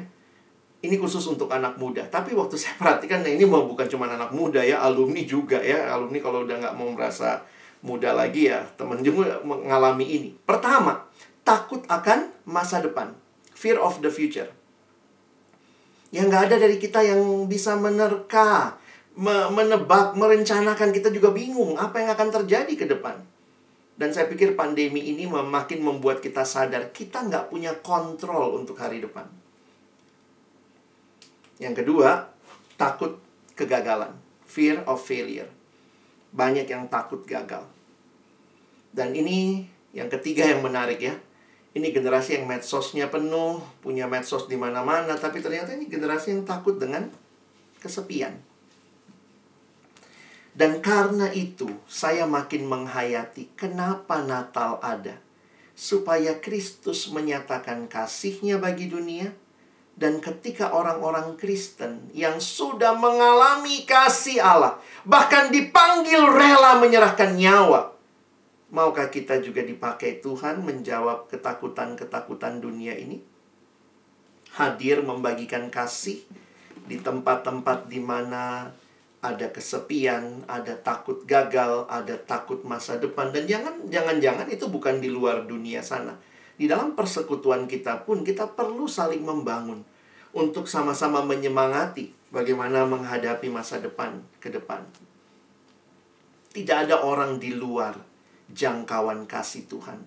Ini 0.82 0.96
khusus 0.96 1.28
untuk 1.28 1.52
anak 1.52 1.76
muda. 1.76 2.08
Tapi 2.08 2.32
waktu 2.32 2.56
saya 2.56 2.80
perhatikan, 2.80 3.20
nah 3.20 3.30
ini 3.30 3.44
bukan 3.44 3.86
cuma 3.92 4.08
anak 4.08 4.32
muda 4.32 4.64
ya, 4.64 4.80
alumni 4.80 5.28
juga 5.28 5.60
ya. 5.60 5.92
Alumni 5.92 6.24
kalau 6.24 6.48
udah 6.48 6.56
nggak 6.58 6.76
mau 6.80 6.88
merasa 6.96 7.44
muda 7.84 8.16
lagi 8.16 8.48
ya, 8.48 8.64
teman 8.80 9.04
juga 9.04 9.44
mengalami 9.44 10.08
ini. 10.08 10.30
Pertama, 10.34 11.06
takut 11.44 11.84
akan 11.86 12.32
masa 12.48 12.82
depan. 12.82 13.14
Fear 13.54 13.78
of 13.78 14.00
the 14.02 14.10
future. 14.10 14.50
Yang 16.10 16.26
nggak 16.32 16.44
ada 16.50 16.56
dari 16.64 16.82
kita 16.82 17.04
yang 17.06 17.46
bisa 17.46 17.78
menerka 17.78 18.81
menebak, 19.20 20.16
merencanakan, 20.16 20.96
kita 20.96 21.12
juga 21.12 21.36
bingung 21.36 21.76
apa 21.76 22.00
yang 22.00 22.10
akan 22.16 22.30
terjadi 22.42 22.74
ke 22.76 22.86
depan. 22.88 23.20
Dan 23.96 24.16
saya 24.16 24.26
pikir 24.26 24.56
pandemi 24.58 25.14
ini 25.14 25.28
makin 25.30 25.84
membuat 25.84 26.24
kita 26.24 26.42
sadar 26.42 26.90
kita 26.90 27.22
nggak 27.28 27.52
punya 27.52 27.76
kontrol 27.84 28.58
untuk 28.58 28.80
hari 28.80 29.04
depan. 29.04 29.28
Yang 31.62 31.86
kedua, 31.86 32.34
takut 32.80 33.22
kegagalan. 33.54 34.18
Fear 34.50 34.82
of 34.90 35.06
failure. 35.06 35.48
Banyak 36.34 36.66
yang 36.66 36.90
takut 36.90 37.22
gagal. 37.28 37.68
Dan 38.90 39.14
ini 39.14 39.70
yang 39.94 40.10
ketiga 40.10 40.50
yang 40.50 40.66
menarik 40.66 40.98
ya. 40.98 41.16
Ini 41.72 41.96
generasi 41.96 42.36
yang 42.36 42.52
medsosnya 42.52 43.08
penuh, 43.08 43.64
punya 43.80 44.04
medsos 44.04 44.50
di 44.52 44.60
mana-mana, 44.60 45.16
tapi 45.16 45.40
ternyata 45.40 45.72
ini 45.72 45.88
generasi 45.88 46.36
yang 46.36 46.44
takut 46.44 46.76
dengan 46.76 47.08
kesepian. 47.80 48.51
Dan 50.52 50.84
karena 50.84 51.32
itu, 51.32 51.72
saya 51.88 52.28
makin 52.28 52.68
menghayati 52.68 53.56
kenapa 53.56 54.20
Natal 54.20 54.84
ada. 54.84 55.16
Supaya 55.72 56.38
Kristus 56.44 57.08
menyatakan 57.08 57.88
kasihnya 57.88 58.60
bagi 58.60 58.92
dunia. 58.92 59.32
Dan 59.92 60.20
ketika 60.20 60.72
orang-orang 60.72 61.36
Kristen 61.36 62.10
yang 62.16 62.40
sudah 62.42 62.96
mengalami 62.96 63.84
kasih 63.88 64.40
Allah, 64.40 64.80
bahkan 65.04 65.52
dipanggil 65.52 66.26
rela 66.32 66.80
menyerahkan 66.80 67.36
nyawa, 67.36 67.92
maukah 68.72 69.12
kita 69.12 69.44
juga 69.44 69.62
dipakai 69.62 70.24
Tuhan 70.24 70.64
menjawab 70.64 71.28
ketakutan-ketakutan 71.30 72.64
dunia 72.64 72.96
ini? 72.98 73.20
Hadir 74.58 75.04
membagikan 75.04 75.72
kasih 75.72 76.24
di 76.88 76.98
tempat-tempat 76.98 77.88
di 77.88 78.00
mana 78.02 78.74
ada 79.22 79.54
kesepian, 79.54 80.42
ada 80.50 80.74
takut 80.82 81.22
gagal, 81.30 81.86
ada 81.86 82.18
takut 82.18 82.66
masa 82.66 82.98
depan 82.98 83.30
dan 83.30 83.46
jangan 83.46 83.86
jangan-jangan 83.86 84.50
itu 84.50 84.66
bukan 84.66 84.98
di 84.98 85.14
luar 85.14 85.46
dunia 85.46 85.86
sana. 85.86 86.18
Di 86.58 86.66
dalam 86.66 86.98
persekutuan 86.98 87.70
kita 87.70 88.02
pun 88.06 88.26
kita 88.26 88.50
perlu 88.58 88.90
saling 88.90 89.22
membangun 89.22 89.86
untuk 90.34 90.66
sama-sama 90.66 91.22
menyemangati 91.22 92.14
bagaimana 92.34 92.86
menghadapi 92.90 93.50
masa 93.54 93.78
depan 93.78 94.26
ke 94.42 94.50
depan. 94.50 94.82
Tidak 96.52 96.90
ada 96.90 97.06
orang 97.06 97.38
di 97.38 97.56
luar 97.56 97.96
jangkauan 98.52 99.30
kasih 99.30 99.70
Tuhan. 99.70 100.02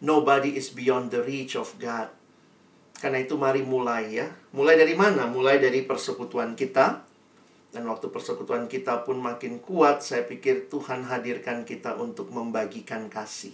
Nobody 0.00 0.56
is 0.56 0.72
beyond 0.72 1.12
the 1.12 1.24
reach 1.24 1.56
of 1.56 1.76
God. 1.80 2.12
Karena 2.96 3.20
itu 3.20 3.36
mari 3.36 3.60
mulai 3.60 4.08
ya. 4.16 4.28
Mulai 4.56 4.80
dari 4.80 4.96
mana? 4.96 5.28
Mulai 5.28 5.60
dari 5.60 5.84
persekutuan 5.84 6.56
kita, 6.56 7.05
dan 7.76 7.84
waktu 7.92 8.08
persekutuan 8.08 8.72
kita 8.72 9.04
pun 9.04 9.20
makin 9.20 9.60
kuat, 9.60 10.00
saya 10.00 10.24
pikir 10.24 10.72
Tuhan 10.72 11.04
hadirkan 11.04 11.68
kita 11.68 12.00
untuk 12.00 12.32
membagikan 12.32 13.12
kasih. 13.12 13.52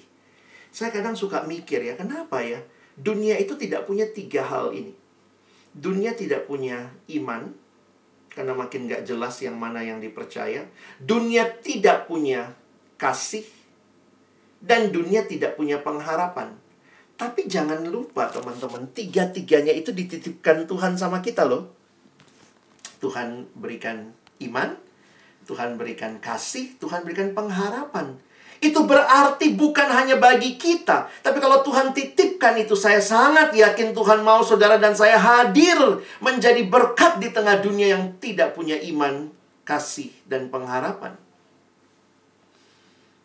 Saya 0.71 0.95
kadang 0.95 1.19
suka 1.19 1.43
mikir 1.43 1.83
ya, 1.83 1.99
kenapa 1.99 2.39
ya? 2.39 2.63
Dunia 2.95 3.35
itu 3.43 3.59
tidak 3.59 3.83
punya 3.83 4.07
tiga 4.07 4.47
hal 4.47 4.71
ini. 4.79 4.95
Dunia 5.75 6.15
tidak 6.15 6.47
punya 6.47 6.95
iman, 7.19 7.51
karena 8.31 8.55
makin 8.55 8.87
gak 8.87 9.03
jelas 9.11 9.43
yang 9.43 9.59
mana 9.59 9.83
yang 9.83 9.99
dipercaya. 9.99 10.71
Dunia 11.03 11.59
tidak 11.59 12.07
punya 12.07 12.55
kasih, 13.03 13.43
dan 14.63 14.95
dunia 14.95 15.27
tidak 15.27 15.59
punya 15.59 15.83
pengharapan. 15.83 16.55
Tapi 17.19 17.51
jangan 17.51 17.91
lupa 17.91 18.31
teman-teman, 18.31 18.87
tiga-tiganya 18.95 19.75
itu 19.75 19.91
dititipkan 19.91 20.71
Tuhan 20.71 20.95
sama 20.95 21.19
kita 21.19 21.43
loh. 21.43 21.82
Tuhan 23.03 23.51
berikan 23.59 24.15
iman, 24.47 24.79
Tuhan 25.43 25.75
berikan 25.75 26.23
kasih, 26.23 26.79
Tuhan 26.79 27.03
berikan 27.03 27.35
pengharapan. 27.35 28.15
Itu 28.63 28.87
berarti 28.87 29.59
bukan 29.59 29.91
hanya 29.91 30.23
bagi 30.23 30.55
kita, 30.55 31.11
tapi 31.19 31.43
kalau 31.43 31.67
Tuhan 31.67 31.91
titipkan 31.91 32.55
itu, 32.63 32.79
saya 32.79 33.03
sangat 33.03 33.51
yakin 33.51 33.91
Tuhan 33.91 34.23
mau 34.23 34.39
saudara 34.47 34.79
dan 34.79 34.95
saya 34.95 35.19
hadir 35.19 35.99
menjadi 36.23 36.63
berkat 36.71 37.19
di 37.19 37.35
tengah 37.35 37.59
dunia 37.59 37.99
yang 37.99 38.15
tidak 38.23 38.55
punya 38.55 38.79
iman, 38.87 39.35
kasih, 39.67 40.15
dan 40.31 40.47
pengharapan. 40.47 41.19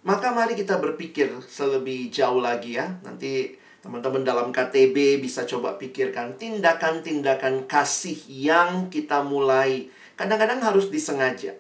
Maka 0.02 0.34
mari 0.34 0.58
kita 0.58 0.82
berpikir 0.82 1.30
selebih 1.46 2.10
jauh 2.10 2.42
lagi 2.42 2.82
ya. 2.82 2.98
Nanti 3.06 3.60
teman-teman 3.88 4.28
dalam 4.28 4.48
KTB 4.52 5.24
bisa 5.24 5.48
coba 5.48 5.80
pikirkan 5.80 6.36
tindakan-tindakan 6.36 7.72
kasih 7.72 8.20
yang 8.28 8.92
kita 8.92 9.24
mulai. 9.24 9.88
Kadang-kadang 10.20 10.60
harus 10.60 10.92
disengaja. 10.92 11.56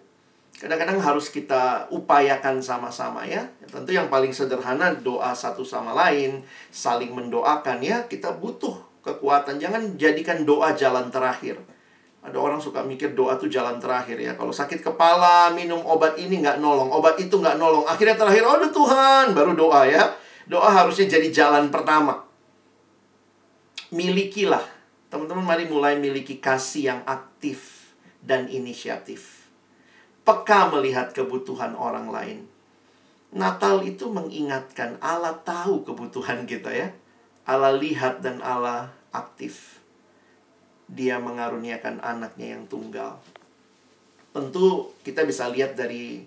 Kadang-kadang 0.60 1.00
harus 1.00 1.32
kita 1.32 1.88
upayakan 1.88 2.60
sama-sama 2.60 3.24
ya. 3.24 3.48
Tentu 3.72 3.96
yang 3.96 4.12
paling 4.12 4.36
sederhana 4.36 4.92
doa 5.00 5.32
satu 5.32 5.64
sama 5.64 5.96
lain, 5.96 6.44
saling 6.68 7.16
mendoakan 7.16 7.80
ya. 7.80 8.04
Kita 8.12 8.36
butuh 8.36 8.76
kekuatan. 9.08 9.64
Jangan 9.64 9.96
jadikan 9.96 10.44
doa 10.44 10.76
jalan 10.76 11.08
terakhir. 11.08 11.56
Ada 12.20 12.36
orang 12.36 12.60
suka 12.60 12.84
mikir 12.84 13.16
doa 13.16 13.40
tuh 13.40 13.48
jalan 13.48 13.80
terakhir 13.80 14.20
ya. 14.20 14.36
Kalau 14.36 14.52
sakit 14.52 14.84
kepala, 14.84 15.56
minum 15.56 15.80
obat 15.88 16.20
ini 16.20 16.44
nggak 16.44 16.60
nolong, 16.60 16.92
obat 16.92 17.16
itu 17.24 17.40
nggak 17.40 17.56
nolong. 17.56 17.88
Akhirnya 17.88 18.20
terakhir, 18.20 18.44
oh 18.44 18.60
Tuhan, 18.68 19.32
baru 19.32 19.56
doa 19.56 19.88
ya. 19.88 20.27
Doa 20.48 20.72
harusnya 20.72 21.12
jadi 21.12 21.28
jalan 21.32 21.68
pertama. 21.68 22.24
Milikilah. 23.92 24.64
Teman-teman 25.08 25.44
mari 25.44 25.68
mulai 25.68 25.96
miliki 25.96 26.40
kasih 26.40 26.92
yang 26.92 27.02
aktif 27.08 27.92
dan 28.20 28.52
inisiatif. 28.52 29.48
Peka 30.28 30.68
melihat 30.72 31.16
kebutuhan 31.16 31.72
orang 31.76 32.12
lain. 32.12 32.40
Natal 33.32 33.84
itu 33.84 34.12
mengingatkan 34.12 35.00
Allah 35.00 35.36
tahu 35.44 35.88
kebutuhan 35.88 36.44
kita 36.44 36.72
ya. 36.72 36.92
Allah 37.48 37.72
lihat 37.76 38.20
dan 38.20 38.44
Allah 38.44 38.92
aktif 39.16 39.78
dia 40.88 41.20
mengaruniakan 41.20 42.00
anaknya 42.00 42.56
yang 42.56 42.64
tunggal. 42.72 43.20
Tentu 44.32 44.96
kita 45.04 45.28
bisa 45.28 45.52
lihat 45.52 45.76
dari 45.76 46.24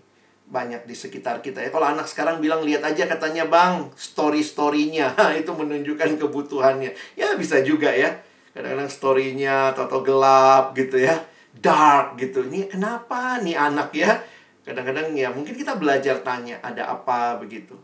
banyak 0.51 0.83
di 0.85 0.99
sekitar 0.99 1.39
kita 1.41 1.63
ya. 1.63 1.71
Kalau 1.71 1.87
anak 1.87 2.11
sekarang 2.11 2.43
bilang 2.43 2.67
lihat 2.67 2.83
aja 2.83 3.07
katanya 3.07 3.47
bang 3.47 3.87
story-storynya 3.95 5.15
itu 5.41 5.55
menunjukkan 5.55 6.19
kebutuhannya. 6.19 6.91
Ya 7.15 7.39
bisa 7.39 7.63
juga 7.63 7.95
ya. 7.95 8.19
Kadang-kadang 8.51 8.91
storynya 8.91 9.71
atau 9.73 10.03
gelap 10.03 10.75
gitu 10.75 10.99
ya. 10.99 11.23
Dark 11.55 12.19
gitu. 12.19 12.51
Ini 12.51 12.67
kenapa 12.67 13.39
nih 13.39 13.55
anak 13.55 13.95
ya? 13.95 14.19
Kadang-kadang 14.67 15.15
ya 15.15 15.31
mungkin 15.31 15.55
kita 15.55 15.79
belajar 15.79 16.19
tanya 16.27 16.59
ada 16.61 16.91
apa 16.91 17.39
begitu. 17.39 17.79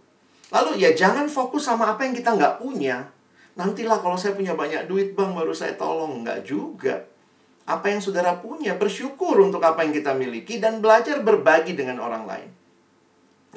Lalu 0.50 0.82
ya 0.82 0.90
jangan 0.90 1.30
fokus 1.30 1.70
sama 1.70 1.94
apa 1.94 2.02
yang 2.02 2.18
kita 2.18 2.34
nggak 2.34 2.58
punya. 2.58 3.06
Nantilah 3.56 4.02
kalau 4.02 4.18
saya 4.18 4.34
punya 4.34 4.58
banyak 4.58 4.90
duit 4.90 5.14
bang 5.14 5.30
baru 5.32 5.54
saya 5.54 5.78
tolong. 5.78 6.26
Enggak 6.26 6.42
juga. 6.42 7.06
Apa 7.66 7.90
yang 7.90 7.98
saudara 7.98 8.38
punya, 8.38 8.78
bersyukur 8.78 9.42
untuk 9.42 9.58
apa 9.66 9.82
yang 9.82 9.90
kita 9.90 10.14
miliki 10.14 10.62
dan 10.62 10.78
belajar 10.78 11.18
berbagi 11.26 11.74
dengan 11.74 11.98
orang 11.98 12.22
lain. 12.22 12.55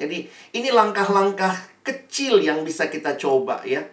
Jadi 0.00 0.24
ini 0.56 0.68
langkah-langkah 0.72 1.84
kecil 1.84 2.40
yang 2.40 2.64
bisa 2.64 2.88
kita 2.88 3.20
coba 3.20 3.60
ya. 3.68 3.84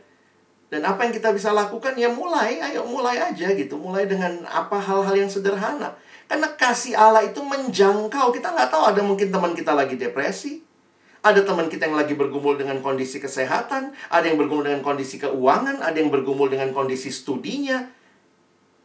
Dan 0.67 0.83
apa 0.83 1.03
yang 1.07 1.15
kita 1.15 1.31
bisa 1.35 1.51
lakukan 1.51 1.95
ya 1.95 2.07
mulai, 2.11 2.59
ayo 2.63 2.87
mulai 2.87 3.19
aja 3.19 3.51
gitu. 3.51 3.75
Mulai 3.75 4.07
dengan 4.07 4.47
apa 4.47 4.79
hal-hal 4.79 5.15
yang 5.15 5.31
sederhana. 5.31 5.99
Karena 6.27 6.47
kasih 6.55 6.95
Allah 6.95 7.23
itu 7.23 7.39
menjangkau. 7.39 8.31
Kita 8.31 8.51
nggak 8.51 8.71
tahu 8.71 8.83
ada 8.95 9.01
mungkin 9.03 9.31
teman 9.31 9.51
kita 9.51 9.75
lagi 9.75 9.99
depresi. 9.99 10.63
Ada 11.23 11.43
teman 11.43 11.67
kita 11.67 11.91
yang 11.91 11.97
lagi 11.99 12.15
bergumul 12.15 12.55
dengan 12.55 12.79
kondisi 12.79 13.19
kesehatan, 13.19 13.91
ada 14.07 14.25
yang 14.31 14.39
bergumul 14.39 14.63
dengan 14.63 14.79
kondisi 14.79 15.19
keuangan, 15.19 15.83
ada 15.83 15.97
yang 15.99 16.07
bergumul 16.07 16.47
dengan 16.47 16.71
kondisi 16.71 17.11
studinya. 17.11 17.83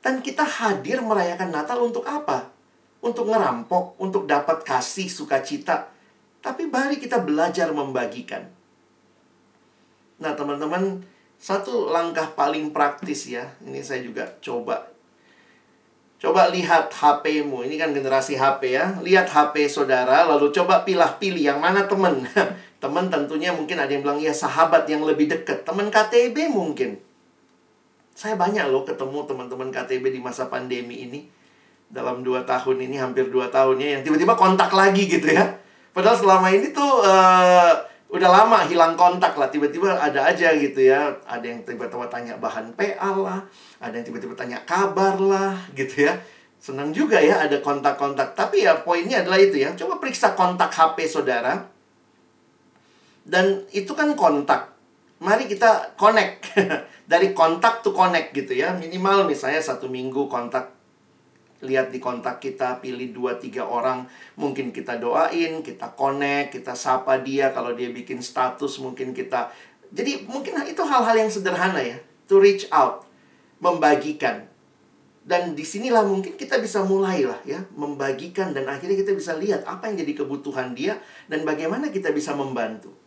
Dan 0.02 0.18
kita 0.24 0.42
hadir 0.42 0.98
merayakan 1.04 1.54
Natal 1.54 1.78
untuk 1.78 2.02
apa? 2.02 2.50
Untuk 2.98 3.30
ngerampok, 3.30 3.94
untuk 4.02 4.26
dapat 4.26 4.66
kasih 4.66 5.06
sukacita. 5.06 5.91
Tapi 6.42 6.66
mari 6.66 6.98
kita 6.98 7.22
belajar 7.22 7.70
membagikan. 7.70 8.50
Nah, 10.18 10.34
teman-teman, 10.34 11.00
satu 11.38 11.88
langkah 11.90 12.34
paling 12.34 12.74
praktis 12.74 13.30
ya. 13.30 13.54
Ini 13.62 13.80
saya 13.80 14.02
juga 14.02 14.26
coba 14.42 14.92
Coba 16.22 16.46
lihat 16.54 16.94
HP-mu. 16.94 17.66
Ini 17.66 17.74
kan 17.74 17.90
generasi 17.90 18.38
HP 18.38 18.78
ya. 18.78 18.94
Lihat 19.02 19.26
HP 19.26 19.66
saudara, 19.66 20.22
lalu 20.22 20.54
coba 20.54 20.86
pilah-pilih 20.86 21.42
yang 21.50 21.58
mana 21.58 21.90
teman. 21.90 22.22
teman 22.82 23.10
tentunya 23.10 23.50
mungkin 23.50 23.74
ada 23.74 23.90
yang 23.90 24.06
bilang, 24.06 24.22
ya 24.22 24.30
sahabat 24.30 24.86
yang 24.86 25.02
lebih 25.02 25.26
dekat. 25.26 25.66
Teman 25.66 25.90
KTB 25.90 26.46
mungkin. 26.46 27.02
Saya 28.14 28.38
banyak 28.38 28.70
loh 28.70 28.86
ketemu 28.86 29.26
teman-teman 29.26 29.74
KTB 29.74 30.14
di 30.14 30.20
masa 30.22 30.46
pandemi 30.46 31.10
ini. 31.10 31.26
Dalam 31.90 32.22
dua 32.22 32.46
tahun 32.46 32.86
ini, 32.86 33.02
hampir 33.02 33.26
dua 33.26 33.50
tahunnya, 33.50 33.98
yang 33.98 34.02
tiba-tiba 34.06 34.38
kontak 34.38 34.70
lagi 34.70 35.10
gitu 35.10 35.26
ya. 35.26 35.58
Padahal 35.92 36.16
selama 36.16 36.48
ini 36.52 36.72
tuh... 36.72 37.04
Uh, 37.04 37.92
udah 38.12 38.28
lama 38.28 38.60
hilang 38.68 38.94
kontak 38.94 39.34
lah. 39.40 39.48
Tiba-tiba 39.48 39.96
ada 39.96 40.28
aja 40.28 40.52
gitu 40.52 40.84
ya. 40.84 41.16
Ada 41.24 41.48
yang 41.48 41.64
tiba-tiba 41.64 42.06
tanya 42.12 42.36
bahan 42.36 42.76
PA 42.76 43.10
lah. 43.16 43.40
Ada 43.80 43.98
yang 43.98 44.06
tiba-tiba 44.12 44.36
tanya 44.36 44.60
kabar 44.68 45.16
lah 45.16 45.56
gitu 45.72 46.06
ya. 46.06 46.20
Senang 46.60 46.92
juga 46.92 47.18
ya 47.18 47.40
ada 47.40 47.58
kontak-kontak. 47.64 48.36
Tapi 48.36 48.68
ya 48.68 48.84
poinnya 48.84 49.24
adalah 49.24 49.40
itu 49.40 49.64
ya. 49.64 49.72
Coba 49.72 49.96
periksa 49.96 50.36
kontak 50.36 50.68
HP 50.70 51.08
saudara. 51.08 51.56
Dan 53.24 53.64
itu 53.72 53.96
kan 53.96 54.12
kontak. 54.12 54.76
Mari 55.24 55.48
kita 55.48 55.96
connect. 55.96 56.52
Dari 57.10 57.32
kontak 57.32 57.80
to 57.80 57.96
connect 57.96 58.36
gitu 58.36 58.52
ya. 58.52 58.76
Minimal 58.76 59.24
misalnya 59.24 59.64
satu 59.64 59.88
minggu 59.88 60.28
kontak 60.28 60.68
lihat 61.62 61.94
di 61.94 62.02
kontak 62.02 62.42
kita, 62.42 62.82
pilih 62.82 63.14
dua 63.14 63.38
tiga 63.38 63.62
orang, 63.64 64.04
mungkin 64.34 64.74
kita 64.74 64.98
doain, 64.98 65.62
kita 65.62 65.94
connect, 65.94 66.58
kita 66.58 66.74
sapa 66.74 67.22
dia. 67.22 67.54
Kalau 67.54 67.72
dia 67.72 67.88
bikin 67.88 68.18
status, 68.18 68.82
mungkin 68.82 69.14
kita 69.14 69.54
jadi 69.92 70.24
mungkin 70.24 70.56
itu 70.64 70.82
hal-hal 70.82 71.16
yang 71.20 71.28
sederhana 71.28 71.78
ya, 71.84 72.00
to 72.24 72.40
reach 72.40 72.64
out, 72.72 73.04
membagikan. 73.60 74.48
Dan 75.22 75.54
di 75.54 75.62
sinilah 75.62 76.02
mungkin 76.02 76.34
kita 76.34 76.58
bisa 76.58 76.82
mulai 76.82 77.22
lah 77.22 77.38
ya, 77.46 77.62
membagikan. 77.76 78.50
Dan 78.50 78.66
akhirnya 78.66 78.98
kita 78.98 79.12
bisa 79.14 79.36
lihat 79.38 79.62
apa 79.68 79.86
yang 79.92 80.02
jadi 80.02 80.24
kebutuhan 80.24 80.74
dia 80.74 80.98
dan 81.30 81.46
bagaimana 81.46 81.92
kita 81.92 82.10
bisa 82.10 82.34
membantu 82.34 83.01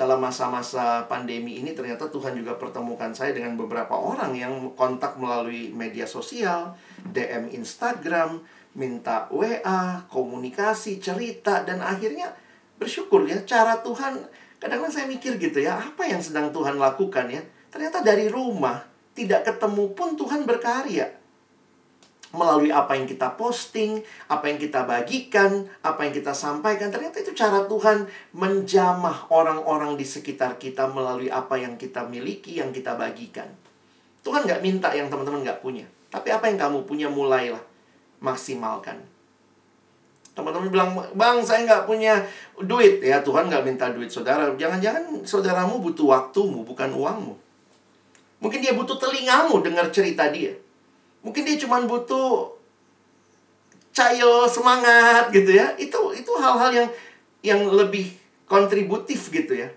dalam 0.00 0.16
masa-masa 0.16 1.04
pandemi 1.04 1.60
ini 1.60 1.76
ternyata 1.76 2.08
Tuhan 2.08 2.32
juga 2.32 2.56
pertemukan 2.56 3.12
saya 3.12 3.36
dengan 3.36 3.52
beberapa 3.60 3.92
orang 3.92 4.32
yang 4.32 4.72
kontak 4.72 5.20
melalui 5.20 5.68
media 5.76 6.08
sosial, 6.08 6.72
DM 7.04 7.52
Instagram, 7.52 8.40
minta 8.72 9.28
WA, 9.28 10.08
komunikasi, 10.08 11.04
cerita 11.04 11.68
dan 11.68 11.84
akhirnya 11.84 12.32
bersyukur 12.80 13.28
ya 13.28 13.44
cara 13.44 13.84
Tuhan 13.84 14.24
kadang-kadang 14.56 14.88
saya 14.88 15.04
mikir 15.04 15.36
gitu 15.36 15.60
ya 15.60 15.76
apa 15.76 16.08
yang 16.08 16.24
sedang 16.24 16.48
Tuhan 16.48 16.80
lakukan 16.80 17.28
ya? 17.28 17.44
Ternyata 17.68 18.00
dari 18.00 18.32
rumah 18.32 18.80
tidak 19.12 19.52
ketemu 19.52 19.92
pun 19.92 20.16
Tuhan 20.16 20.48
berkarya 20.48 21.19
melalui 22.30 22.70
apa 22.70 22.94
yang 22.94 23.10
kita 23.10 23.34
posting, 23.34 23.98
apa 24.30 24.46
yang 24.46 24.58
kita 24.62 24.86
bagikan, 24.86 25.66
apa 25.82 26.06
yang 26.06 26.14
kita 26.14 26.30
sampaikan. 26.30 26.94
Ternyata 26.94 27.18
itu 27.18 27.34
cara 27.34 27.66
Tuhan 27.66 28.06
menjamah 28.38 29.30
orang-orang 29.34 29.98
di 29.98 30.06
sekitar 30.06 30.54
kita 30.54 30.86
melalui 30.86 31.26
apa 31.26 31.58
yang 31.58 31.74
kita 31.74 32.06
miliki, 32.06 32.62
yang 32.62 32.70
kita 32.70 32.94
bagikan. 32.94 33.50
Tuhan 34.22 34.46
nggak 34.46 34.62
minta 34.62 34.94
yang 34.94 35.10
teman-teman 35.10 35.42
nggak 35.42 35.58
punya. 35.58 35.86
Tapi 36.10 36.30
apa 36.30 36.46
yang 36.46 36.58
kamu 36.58 36.86
punya 36.86 37.10
mulailah. 37.10 37.62
Maksimalkan. 38.22 39.00
Teman-teman 40.30 40.70
bilang, 40.70 40.90
Bang 41.18 41.42
saya 41.42 41.66
nggak 41.66 41.84
punya 41.90 42.22
duit. 42.62 43.02
Ya 43.02 43.18
Tuhan 43.26 43.50
nggak 43.50 43.66
minta 43.66 43.90
duit 43.90 44.06
saudara. 44.06 44.46
Jangan-jangan 44.54 45.26
saudaramu 45.26 45.82
butuh 45.82 46.14
waktumu, 46.14 46.62
bukan 46.62 46.94
uangmu. 46.94 47.34
Mungkin 48.40 48.60
dia 48.62 48.72
butuh 48.72 48.96
telingamu 48.96 49.60
dengar 49.60 49.90
cerita 49.90 50.30
dia. 50.30 50.54
Mungkin 51.20 51.42
dia 51.44 51.56
cuma 51.60 51.84
butuh 51.84 52.48
cayo 53.92 54.48
semangat 54.48 55.28
gitu 55.34 55.52
ya. 55.52 55.76
Itu 55.76 56.16
itu 56.16 56.32
hal-hal 56.40 56.70
yang 56.72 56.88
yang 57.44 57.60
lebih 57.68 58.16
kontributif 58.48 59.28
gitu 59.28 59.56
ya. 59.56 59.68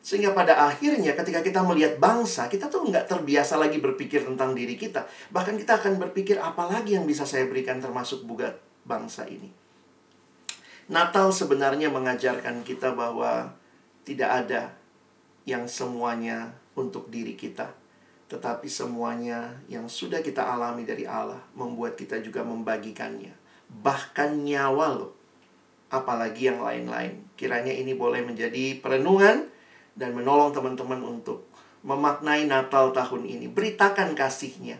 Sehingga 0.00 0.32
pada 0.32 0.56
akhirnya 0.72 1.12
ketika 1.12 1.44
kita 1.44 1.60
melihat 1.60 2.00
bangsa, 2.00 2.48
kita 2.48 2.72
tuh 2.72 2.88
nggak 2.88 3.12
terbiasa 3.12 3.60
lagi 3.60 3.76
berpikir 3.76 4.24
tentang 4.24 4.56
diri 4.56 4.80
kita. 4.80 5.04
Bahkan 5.28 5.60
kita 5.60 5.76
akan 5.84 6.00
berpikir 6.00 6.40
apa 6.40 6.64
lagi 6.64 6.96
yang 6.96 7.04
bisa 7.04 7.28
saya 7.28 7.44
berikan 7.44 7.76
termasuk 7.76 8.24
buat 8.24 8.56
bangsa 8.88 9.28
ini. 9.28 9.52
Natal 10.88 11.28
sebenarnya 11.28 11.92
mengajarkan 11.92 12.64
kita 12.64 12.96
bahwa 12.96 13.52
tidak 14.08 14.30
ada 14.32 14.72
yang 15.44 15.68
semuanya 15.68 16.56
untuk 16.72 17.12
diri 17.12 17.36
kita 17.36 17.68
tetapi 18.28 18.68
semuanya 18.68 19.56
yang 19.72 19.88
sudah 19.88 20.20
kita 20.20 20.44
alami 20.44 20.84
dari 20.84 21.08
Allah 21.08 21.40
membuat 21.56 21.96
kita 21.96 22.20
juga 22.20 22.44
membagikannya. 22.44 23.32
Bahkan 23.72 24.44
nyawa 24.44 25.00
loh. 25.00 25.12
Apalagi 25.88 26.52
yang 26.52 26.60
lain-lain. 26.60 27.24
Kiranya 27.40 27.72
ini 27.72 27.96
boleh 27.96 28.20
menjadi 28.20 28.76
perenungan 28.84 29.48
dan 29.96 30.12
menolong 30.12 30.52
teman-teman 30.52 31.00
untuk 31.00 31.48
memaknai 31.80 32.44
Natal 32.44 32.92
tahun 32.92 33.24
ini. 33.24 33.48
Beritakan 33.48 34.12
kasihnya. 34.12 34.76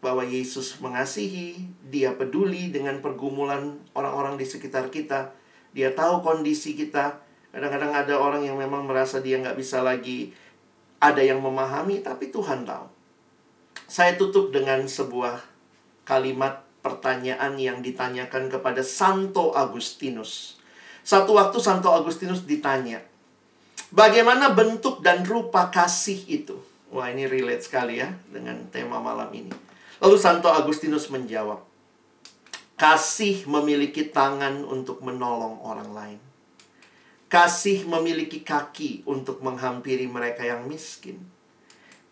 Bahwa 0.00 0.24
Yesus 0.24 0.80
mengasihi, 0.80 1.60
dia 1.84 2.16
peduli 2.16 2.72
dengan 2.72 3.04
pergumulan 3.04 3.76
orang-orang 3.92 4.40
di 4.40 4.48
sekitar 4.48 4.88
kita. 4.88 5.36
Dia 5.76 5.92
tahu 5.92 6.24
kondisi 6.24 6.72
kita. 6.72 7.20
Kadang-kadang 7.52 7.92
ada 7.92 8.16
orang 8.16 8.48
yang 8.48 8.56
memang 8.56 8.88
merasa 8.88 9.20
dia 9.20 9.36
nggak 9.36 9.60
bisa 9.60 9.84
lagi 9.84 10.32
ada 11.12 11.22
yang 11.22 11.38
memahami, 11.38 12.02
tapi 12.02 12.34
Tuhan 12.34 12.66
tahu. 12.66 12.86
Saya 13.86 14.18
tutup 14.18 14.50
dengan 14.50 14.82
sebuah 14.82 15.38
kalimat 16.02 16.66
pertanyaan 16.82 17.54
yang 17.58 17.78
ditanyakan 17.82 18.50
kepada 18.50 18.82
Santo 18.82 19.54
Agustinus. 19.54 20.58
Satu 21.06 21.38
waktu 21.38 21.58
Santo 21.62 21.90
Agustinus 21.94 22.42
ditanya, 22.42 23.02
bagaimana 23.94 24.50
bentuk 24.50 25.02
dan 25.02 25.22
rupa 25.22 25.70
kasih 25.70 26.18
itu? 26.26 26.58
Wah 26.90 27.10
ini 27.10 27.26
relate 27.26 27.66
sekali 27.66 28.02
ya 28.02 28.10
dengan 28.30 28.66
tema 28.70 28.98
malam 28.98 29.30
ini. 29.34 29.50
Lalu 30.02 30.16
Santo 30.18 30.50
Agustinus 30.50 31.10
menjawab, 31.10 31.62
kasih 32.74 33.46
memiliki 33.46 34.06
tangan 34.10 34.66
untuk 34.66 35.02
menolong 35.02 35.62
orang 35.62 35.90
lain. 35.94 36.20
Kasih 37.26 37.82
memiliki 37.90 38.46
kaki 38.46 39.02
untuk 39.02 39.42
menghampiri 39.42 40.06
mereka 40.06 40.46
yang 40.46 40.70
miskin. 40.70 41.18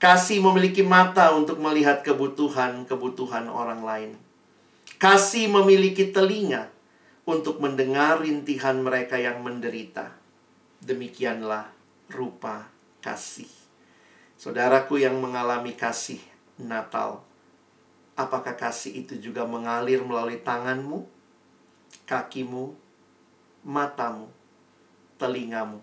Kasih 0.02 0.42
memiliki 0.42 0.82
mata 0.82 1.30
untuk 1.32 1.62
melihat 1.62 2.02
kebutuhan-kebutuhan 2.02 3.46
orang 3.46 3.80
lain. 3.86 4.12
Kasih 4.98 5.46
memiliki 5.46 6.10
telinga 6.10 6.74
untuk 7.24 7.62
mendengar 7.62 8.20
rintihan 8.20 8.76
mereka 8.82 9.16
yang 9.16 9.40
menderita. 9.40 10.12
Demikianlah 10.82 11.72
rupa 12.12 12.68
kasih. 13.00 13.48
Saudaraku 14.36 15.00
yang 15.00 15.16
mengalami 15.22 15.72
kasih 15.72 16.20
Natal, 16.60 17.24
apakah 18.12 18.52
kasih 18.54 19.06
itu 19.06 19.16
juga 19.16 19.48
mengalir 19.48 20.04
melalui 20.04 20.36
tanganmu, 20.36 21.06
kakimu, 22.04 22.76
matamu, 23.64 24.28
telingamu 25.20 25.80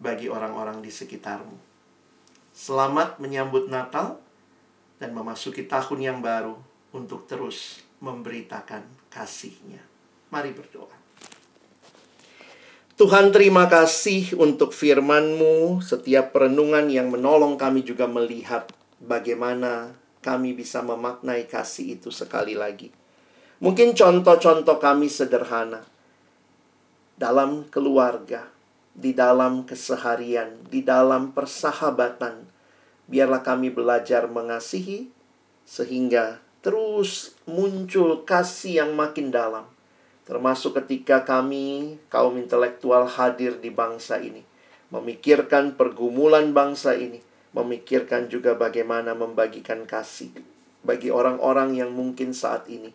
bagi 0.00 0.28
orang-orang 0.28 0.80
di 0.80 0.90
sekitarmu. 0.90 1.56
Selamat 2.54 3.18
menyambut 3.18 3.66
Natal 3.66 4.22
dan 4.98 5.10
memasuki 5.10 5.66
tahun 5.66 6.00
yang 6.00 6.18
baru 6.22 6.54
untuk 6.94 7.26
terus 7.26 7.82
memberitakan 7.98 8.86
kasihnya. 9.10 9.82
Mari 10.30 10.54
berdoa. 10.54 10.94
Tuhan 12.94 13.34
terima 13.34 13.66
kasih 13.66 14.38
untuk 14.38 14.70
firman-Mu, 14.70 15.82
setiap 15.82 16.30
perenungan 16.30 16.86
yang 16.86 17.10
menolong 17.10 17.58
kami 17.58 17.82
juga 17.82 18.06
melihat 18.06 18.70
bagaimana 19.02 19.98
kami 20.22 20.54
bisa 20.54 20.78
memaknai 20.78 21.50
kasih 21.50 21.98
itu 21.98 22.14
sekali 22.14 22.54
lagi. 22.54 22.94
Mungkin 23.58 23.98
contoh-contoh 23.98 24.78
kami 24.78 25.10
sederhana 25.10 25.82
dalam 27.18 27.66
keluarga, 27.66 28.53
di 28.94 29.12
dalam 29.12 29.66
keseharian, 29.66 30.64
di 30.70 30.80
dalam 30.80 31.34
persahabatan. 31.34 32.46
Biarlah 33.10 33.44
kami 33.44 33.68
belajar 33.68 34.30
mengasihi 34.30 35.12
sehingga 35.68 36.40
terus 36.64 37.36
muncul 37.44 38.24
kasih 38.24 38.86
yang 38.86 38.96
makin 38.96 39.28
dalam 39.28 39.68
termasuk 40.24 40.80
ketika 40.80 41.22
kami, 41.22 42.00
kaum 42.08 42.40
intelektual, 42.40 43.04
hadir 43.04 43.60
di 43.60 43.68
bangsa 43.68 44.18
ini, 44.20 44.40
memikirkan 44.88 45.76
pergumulan 45.76 46.56
bangsa 46.56 46.96
ini, 46.96 47.20
memikirkan 47.52 48.32
juga 48.32 48.56
bagaimana 48.56 49.12
membagikan 49.12 49.84
kasih 49.84 50.32
bagi 50.84 51.12
orang-orang 51.12 51.76
yang 51.76 51.92
mungkin 51.92 52.32
saat 52.32 52.68
ini 52.72 52.92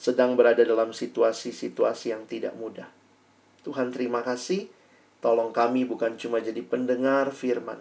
sedang 0.00 0.32
berada 0.32 0.64
dalam 0.64 0.96
situasi-situasi 0.96 2.16
yang 2.16 2.24
tidak 2.24 2.56
mudah. 2.56 2.88
Tuhan, 3.60 3.92
terima 3.92 4.24
kasih. 4.24 4.72
Tolong 5.20 5.52
kami 5.52 5.84
bukan 5.84 6.16
cuma 6.16 6.40
jadi 6.40 6.64
pendengar 6.64 7.32
firman, 7.32 7.80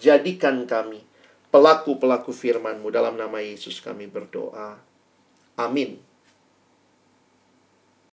jadikan 0.00 0.64
kami 0.64 1.04
pelaku-pelaku 1.52 2.32
firman-Mu 2.32 2.88
dalam 2.88 3.20
nama 3.20 3.38
Yesus 3.44 3.84
kami 3.84 4.08
berdoa. 4.08 4.80
Amin. 5.60 6.00